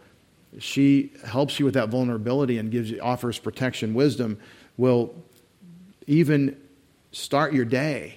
she 0.59 1.13
helps 1.25 1.59
you 1.59 1.65
with 1.65 1.75
that 1.75 1.89
vulnerability 1.89 2.59
and 2.59 2.71
gives 2.71 2.91
you, 2.91 3.01
offers 3.01 3.39
protection, 3.39 3.95
wisdom, 3.95 4.39
will 4.77 5.15
even 6.07 6.61
start 7.13 7.53
your 7.53 7.65
day 7.65 8.17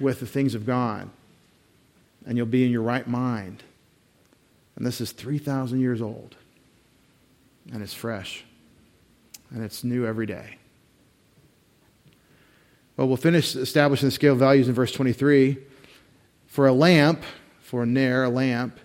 with 0.00 0.20
the 0.20 0.26
things 0.26 0.54
of 0.54 0.66
God, 0.66 1.08
and 2.26 2.36
you'll 2.36 2.46
be 2.46 2.64
in 2.64 2.70
your 2.70 2.82
right 2.82 3.06
mind. 3.06 3.62
And 4.76 4.86
this 4.86 5.00
is 5.00 5.12
3,000 5.12 5.80
years 5.80 6.02
old, 6.02 6.36
and 7.72 7.82
it's 7.82 7.94
fresh, 7.94 8.44
and 9.50 9.64
it's 9.64 9.82
new 9.82 10.06
every 10.06 10.26
day. 10.26 10.58
Well, 12.96 13.08
we'll 13.08 13.16
finish 13.16 13.56
establishing 13.56 14.08
the 14.08 14.12
scale 14.12 14.34
of 14.34 14.38
values 14.38 14.68
in 14.68 14.74
verse 14.74 14.92
23. 14.92 15.58
For 16.46 16.66
a 16.66 16.72
lamp, 16.72 17.22
for 17.60 17.82
a 17.82 17.86
ner, 17.86 18.24
a 18.24 18.30
lamp, 18.30 18.78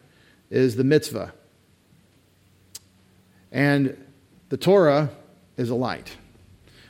is 0.50 0.76
the 0.76 0.84
mitzvah. 0.84 1.34
And 3.52 3.98
the 4.50 4.58
Torah 4.58 5.10
is 5.58 5.70
a 5.70 5.76
light. 5.76 6.18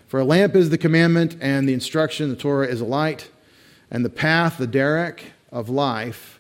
For 0.08 0.20
a 0.20 0.26
lamp 0.26 0.56
is 0.56 0.70
the 0.70 0.78
commandment, 0.78 1.38
and 1.42 1.68
the 1.68 1.74
instruction, 1.74 2.30
the 2.30 2.36
Torah 2.36 2.68
is 2.68 2.82
a 2.82 2.86
light, 2.86 3.30
and 3.90 4.04
the 4.04 4.10
path, 4.10 4.58
the 4.58 4.68
derek 4.68 5.34
of 5.52 5.70
life, 5.70 6.31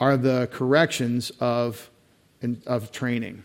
are 0.00 0.16
the 0.16 0.48
corrections 0.50 1.30
of, 1.38 1.90
of 2.66 2.90
training. 2.90 3.44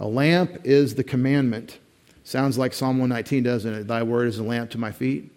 A 0.00 0.06
lamp 0.06 0.62
is 0.64 0.94
the 0.94 1.04
commandment. 1.04 1.78
Sounds 2.24 2.56
like 2.56 2.72
Psalm 2.72 2.98
119, 2.98 3.42
doesn't 3.42 3.74
it? 3.74 3.86
Thy 3.86 4.02
word 4.02 4.28
is 4.28 4.38
a 4.38 4.42
lamp 4.42 4.70
to 4.70 4.78
my 4.78 4.90
feet. 4.90 5.30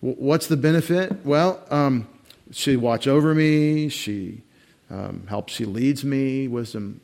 What's 0.00 0.46
the 0.46 0.56
benefit? 0.56 1.24
Well, 1.26 1.64
um, 1.70 2.08
she 2.52 2.76
watch 2.76 3.06
over 3.06 3.34
me. 3.34 3.88
She 3.88 4.42
um, 4.90 5.26
helps. 5.28 5.52
She 5.52 5.64
leads 5.64 6.04
me. 6.04 6.48
Wisdom 6.48 7.00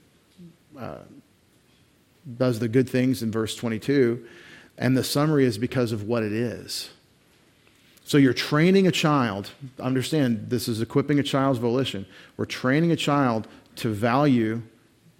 uh, 0.78 0.98
does 2.36 2.58
the 2.58 2.68
good 2.68 2.88
things 2.88 3.22
in 3.22 3.30
verse 3.30 3.56
22. 3.56 4.24
And 4.76 4.96
the 4.96 5.04
summary 5.04 5.44
is 5.44 5.58
because 5.58 5.92
of 5.92 6.04
what 6.04 6.22
it 6.22 6.32
is. 6.32 6.90
So 8.08 8.16
you're 8.16 8.32
training 8.32 8.86
a 8.86 8.90
child. 8.90 9.50
Understand, 9.78 10.48
this 10.48 10.66
is 10.66 10.80
equipping 10.80 11.18
a 11.18 11.22
child's 11.22 11.58
volition. 11.58 12.06
We're 12.38 12.46
training 12.46 12.90
a 12.90 12.96
child 12.96 13.46
to 13.76 13.90
value 13.90 14.62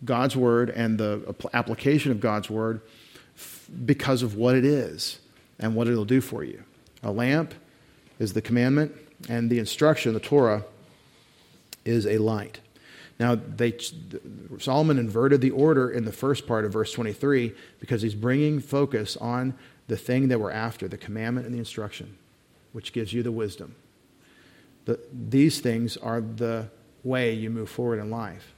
God's 0.07 0.34
word 0.34 0.70
and 0.70 0.97
the 0.97 1.34
application 1.53 2.12
of 2.12 2.20
God's 2.20 2.49
word 2.49 2.80
because 3.84 4.22
of 4.22 4.36
what 4.36 4.57
it 4.57 4.64
is 4.64 5.18
and 5.59 5.74
what 5.74 5.86
it'll 5.86 6.07
do 6.07 6.22
for 6.22 6.45
you. 6.45 6.64
A 7.03 7.12
lamp 7.12 7.53
is 8.18 8.32
the 8.32 8.41
commandment, 8.41 8.97
and 9.28 9.51
the 9.51 9.59
instruction, 9.59 10.14
the 10.14 10.20
Torah, 10.20 10.64
is 11.84 12.07
a 12.07 12.16
light. 12.16 12.61
Now, 13.20 13.34
they, 13.34 13.76
Solomon 14.61 14.99
inverted 14.99 15.43
the 15.43 15.51
order 15.51 15.91
in 15.91 16.07
the 16.07 16.12
first 16.12 16.47
part 16.47 16.64
of 16.64 16.72
verse 16.72 16.93
23 16.93 17.55
because 17.80 18.01
he's 18.01 18.14
bringing 18.14 18.61
focus 18.61 19.14
on 19.18 19.59
the 19.89 19.97
thing 19.99 20.28
that 20.28 20.41
we're 20.41 20.51
after, 20.51 20.89
the 20.89 20.97
commandment 20.97 21.47
and 21.47 21.55
the 21.55 21.59
instruction, 21.59 22.16
which 22.73 22.93
gives 22.93 23.12
you 23.12 23.23
the 23.23 23.33
wisdom. 23.33 23.75
The, 24.85 24.99
these 25.12 25.61
things 25.61 25.97
are 25.97 26.21
the 26.21 26.69
way 27.05 27.33
you 27.33 27.51
move 27.51 27.69
forward 27.69 27.99
in 27.99 28.11
life. 28.11 28.55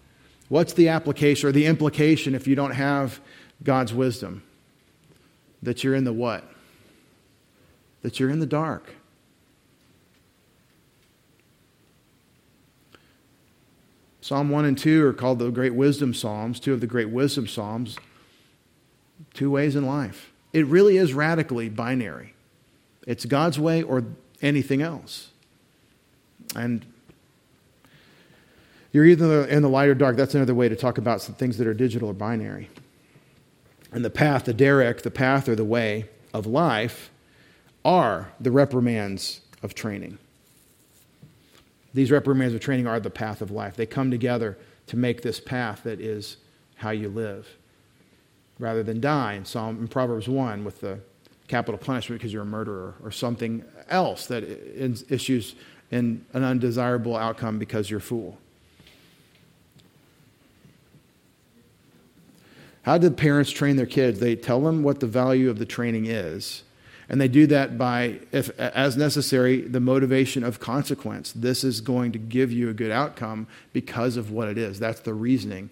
What's 0.48 0.72
the 0.72 0.88
application 0.88 1.48
or 1.48 1.52
the 1.52 1.66
implication 1.66 2.34
if 2.34 2.46
you 2.46 2.54
don't 2.54 2.72
have 2.72 3.20
God's 3.62 3.94
wisdom? 3.94 4.42
That 5.62 5.84
you're 5.84 5.94
in 5.94 6.04
the 6.04 6.12
what? 6.12 6.44
That 8.02 8.18
you're 8.18 8.30
in 8.30 8.40
the 8.40 8.46
dark. 8.46 8.94
Psalm 14.20 14.50
1 14.50 14.64
and 14.64 14.78
2 14.78 15.06
are 15.06 15.12
called 15.12 15.38
the 15.38 15.50
great 15.50 15.74
wisdom 15.74 16.14
psalms, 16.14 16.60
two 16.60 16.72
of 16.72 16.80
the 16.80 16.86
great 16.86 17.10
wisdom 17.10 17.46
psalms. 17.46 17.96
Two 19.34 19.50
ways 19.50 19.76
in 19.76 19.86
life. 19.86 20.32
It 20.52 20.66
really 20.66 20.96
is 20.96 21.14
radically 21.14 21.68
binary. 21.68 22.34
It's 23.10 23.24
God's 23.24 23.58
way 23.58 23.82
or 23.82 24.04
anything 24.40 24.82
else. 24.82 25.30
And 26.54 26.86
you're 28.92 29.04
either 29.04 29.44
in 29.46 29.62
the 29.62 29.68
light 29.68 29.88
or 29.88 29.96
dark. 29.96 30.16
That's 30.16 30.36
another 30.36 30.54
way 30.54 30.68
to 30.68 30.76
talk 30.76 30.96
about 30.96 31.20
some 31.20 31.34
things 31.34 31.58
that 31.58 31.66
are 31.66 31.74
digital 31.74 32.10
or 32.10 32.12
binary. 32.12 32.70
And 33.90 34.04
the 34.04 34.10
path, 34.10 34.44
the 34.44 34.54
derek, 34.54 35.02
the 35.02 35.10
path 35.10 35.48
or 35.48 35.56
the 35.56 35.64
way 35.64 36.04
of 36.32 36.46
life 36.46 37.10
are 37.84 38.30
the 38.38 38.52
reprimands 38.52 39.40
of 39.60 39.74
training. 39.74 40.18
These 41.92 42.12
reprimands 42.12 42.54
of 42.54 42.60
training 42.60 42.86
are 42.86 43.00
the 43.00 43.10
path 43.10 43.42
of 43.42 43.50
life. 43.50 43.74
They 43.74 43.86
come 43.86 44.12
together 44.12 44.56
to 44.86 44.96
make 44.96 45.22
this 45.22 45.40
path 45.40 45.82
that 45.82 46.00
is 46.00 46.36
how 46.76 46.90
you 46.90 47.08
live. 47.08 47.56
Rather 48.60 48.84
than 48.84 49.00
die 49.00 49.32
in 49.32 49.44
Psalm 49.44 49.80
in 49.80 49.88
Proverbs 49.88 50.28
1 50.28 50.62
with 50.64 50.80
the 50.80 51.00
capital 51.50 51.78
punishment 51.78 52.20
because 52.20 52.32
you're 52.32 52.42
a 52.42 52.46
murderer 52.46 52.94
or 53.02 53.10
something 53.10 53.64
else 53.88 54.26
that 54.26 54.44
issues 55.12 55.54
in 55.90 56.24
an 56.32 56.44
undesirable 56.44 57.16
outcome 57.16 57.58
because 57.58 57.90
you're 57.90 57.98
a 57.98 58.02
fool. 58.02 58.38
How 62.82 62.96
do 62.96 63.10
parents 63.10 63.50
train 63.50 63.76
their 63.76 63.86
kids? 63.86 64.20
They 64.20 64.36
tell 64.36 64.60
them 64.60 64.82
what 64.82 65.00
the 65.00 65.06
value 65.06 65.50
of 65.50 65.58
the 65.58 65.66
training 65.66 66.06
is 66.06 66.62
and 67.10 67.20
they 67.20 67.26
do 67.26 67.48
that 67.48 67.76
by, 67.76 68.20
if, 68.30 68.56
as 68.60 68.96
necessary, 68.96 69.62
the 69.62 69.80
motivation 69.80 70.44
of 70.44 70.60
consequence. 70.60 71.32
This 71.32 71.64
is 71.64 71.80
going 71.80 72.12
to 72.12 72.20
give 72.20 72.52
you 72.52 72.70
a 72.70 72.72
good 72.72 72.92
outcome 72.92 73.48
because 73.72 74.16
of 74.16 74.30
what 74.30 74.46
it 74.46 74.56
is. 74.56 74.78
That's 74.78 75.00
the 75.00 75.12
reasoning 75.12 75.70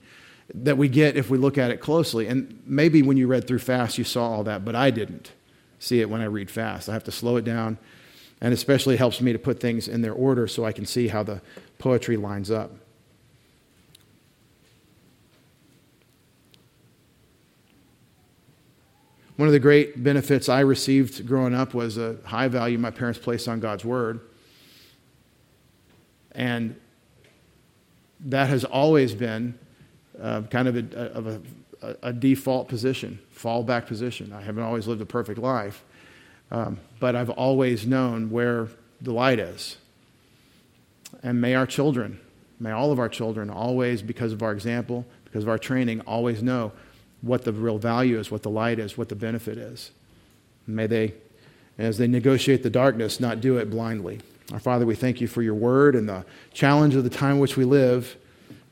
that 0.53 0.77
we 0.77 0.89
get 0.89 1.17
if 1.17 1.31
we 1.31 1.39
look 1.39 1.57
at 1.57 1.71
it 1.71 1.77
closely. 1.77 2.27
And 2.27 2.61
maybe 2.67 3.03
when 3.03 3.17
you 3.17 3.29
read 3.29 3.47
through 3.47 3.61
fast, 3.61 3.99
you 3.99 4.05
saw 4.05 4.29
all 4.29 4.45
that, 4.45 4.65
but 4.65 4.75
I 4.75 4.91
didn't 4.91 5.31
see 5.79 6.01
it 6.01 6.11
when 6.11 6.21
I 6.21 6.25
read 6.25 6.51
fast. 6.51 6.89
I 6.89 6.93
have 6.93 7.05
to 7.05 7.13
slow 7.13 7.37
it 7.37 7.45
down. 7.45 7.79
And 8.41 8.55
especially 8.55 8.97
helps 8.97 9.21
me 9.21 9.33
to 9.33 9.39
put 9.39 9.59
things 9.61 9.89
in 9.89 10.01
their 10.01 10.13
order 10.13 10.47
so 10.47 10.65
I 10.65 10.73
can 10.73 10.87
see 10.87 11.09
how 11.09 11.23
the 11.23 11.41
poetry 11.79 12.17
lines 12.17 12.51
up. 12.51 12.71
One 19.39 19.47
of 19.47 19.53
the 19.53 19.61
great 19.61 20.03
benefits 20.03 20.49
I 20.49 20.61
received 20.61 21.25
growing 21.27 21.55
up 21.55 21.73
was 21.73 21.97
a 21.97 22.17
high 22.25 22.49
value 22.49 22.77
my 22.77 22.91
parents 22.91 23.21
placed 23.21 23.47
on 23.47 23.61
God's 23.61 23.85
Word. 23.85 24.21
And 26.33 26.75
that 28.21 28.49
has 28.49 28.65
always 28.65 29.15
been 29.15 29.57
uh, 30.21 30.43
kind 30.43 30.67
of 30.67 30.77
a, 30.77 31.13
of 31.13 31.47
a, 31.83 31.97
a, 32.03 32.13
default 32.13 32.69
position, 32.69 33.19
fallback 33.35 33.87
position. 33.87 34.33
I 34.33 34.43
haven't 34.43 34.63
always 34.63 34.87
lived 34.87 35.01
a 35.01 35.07
perfect 35.07 35.39
life, 35.39 35.85
um, 36.51 36.79
but 37.01 37.15
I've 37.15 37.31
always 37.31 37.87
known 37.87 38.31
where 38.31 38.69
the 39.01 39.13
light 39.13 39.39
is. 39.39 39.77
And 41.23 41.41
may 41.41 41.55
our 41.55 41.67
children, 41.67 42.21
may 42.61 42.71
all 42.71 42.93
of 42.93 42.99
our 42.99 43.09
children 43.09 43.51
always, 43.51 44.03
because 44.03 44.33
of 44.33 44.43
our 44.43 44.53
example, 44.53 45.07
because 45.25 45.43
of 45.43 45.49
our 45.49 45.59
training, 45.59 46.01
always 46.03 46.43
know 46.43 46.73
what 47.21 47.45
the 47.45 47.53
real 47.53 47.79
value 47.79 48.19
is, 48.19 48.31
what 48.31 48.43
the 48.43 48.51
light 48.51 48.79
is, 48.79 48.97
what 48.97 49.09
the 49.09 49.17
benefit 49.17 49.59
is. 49.59 49.91
may 50.67 50.87
they, 50.87 51.15
as 51.79 51.99
they 51.99 52.07
negotiate 52.07 52.63
the 52.63 52.71
darkness, 52.71 53.21
not 53.21 53.41
do 53.41 53.57
it 53.57 53.71
blindly. 53.71 54.21
Our 54.53 54.59
Father, 54.59 54.87
we 54.87 54.95
thank 54.95 55.21
you 55.21 55.29
for 55.29 55.43
your 55.43 55.55
word 55.55 55.95
and 55.95 56.09
the 56.09 56.25
challenge 56.53 56.95
of 56.95 57.05
the 57.05 57.11
time 57.11 57.33
in 57.33 57.39
which 57.39 57.57
we 57.57 57.65
live. 57.65 58.17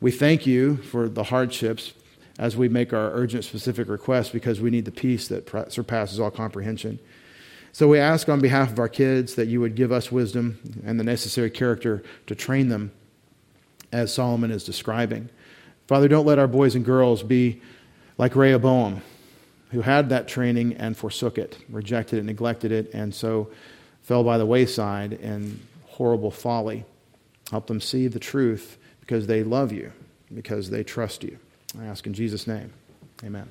We 0.00 0.11
thank 0.11 0.46
you 0.46 0.78
for 0.78 1.09
the 1.09 1.24
hardships 1.24 1.92
as 2.39 2.57
we 2.57 2.68
make 2.68 2.93
our 2.93 3.12
urgent 3.12 3.45
specific 3.45 3.89
requests 3.89 4.30
because 4.30 4.61
we 4.61 4.70
need 4.70 4.84
the 4.84 4.91
peace 4.91 5.28
that 5.28 5.49
surpasses 5.70 6.20
all 6.20 6.30
comprehension. 6.30 6.99
So 7.72 7.89
we 7.89 7.99
ask 7.99 8.28
on 8.28 8.41
behalf 8.41 8.72
of 8.72 8.78
our 8.78 8.89
kids 8.89 9.34
that 9.34 9.49
you 9.49 9.61
would 9.61 9.74
give 9.74 9.93
us 9.93 10.11
wisdom 10.11 10.59
and 10.84 10.99
the 10.99 11.05
necessary 11.05 11.51
character 11.51 12.03
to 12.26 12.34
train 12.34 12.68
them 12.68 12.93
as 13.93 14.12
Solomon 14.12 14.51
is 14.51 14.64
describing. 14.64 15.28
Father, 15.87 16.09
don't 16.09 16.26
let 16.26 16.39
our 16.39 16.49
boys 16.49 16.74
and 16.74 16.84
girls 16.84 17.22
be 17.22 17.61
like 18.18 18.34
Rehoboam, 18.34 19.03
who 19.70 19.82
had 19.82 20.09
that 20.09 20.26
training 20.26 20.74
and 20.74 20.97
forsook 20.97 21.39
it, 21.39 21.59
rejected 21.68 22.18
it, 22.18 22.24
neglected 22.24 22.72
it, 22.72 22.93
and 22.95 23.14
so 23.14 23.51
fell 24.03 24.24
by 24.24 24.39
the 24.39 24.47
wayside 24.47 25.12
in 25.12 25.61
horrible 25.84 26.30
folly. 26.30 26.84
Help 27.51 27.66
them 27.66 27.80
see 27.80 28.09
the 28.09 28.18
truth 28.18 28.78
because 29.01 29.26
they 29.26 29.43
love 29.43 29.70
you, 29.70 29.93
because 30.34 30.70
they 30.70 30.82
trust 30.82 31.22
you. 31.22 31.39
I 31.81 31.87
ask 31.87 32.07
in 32.07 32.14
Jesus' 32.14 32.47
name. 32.47 32.72
Amen. 33.24 33.49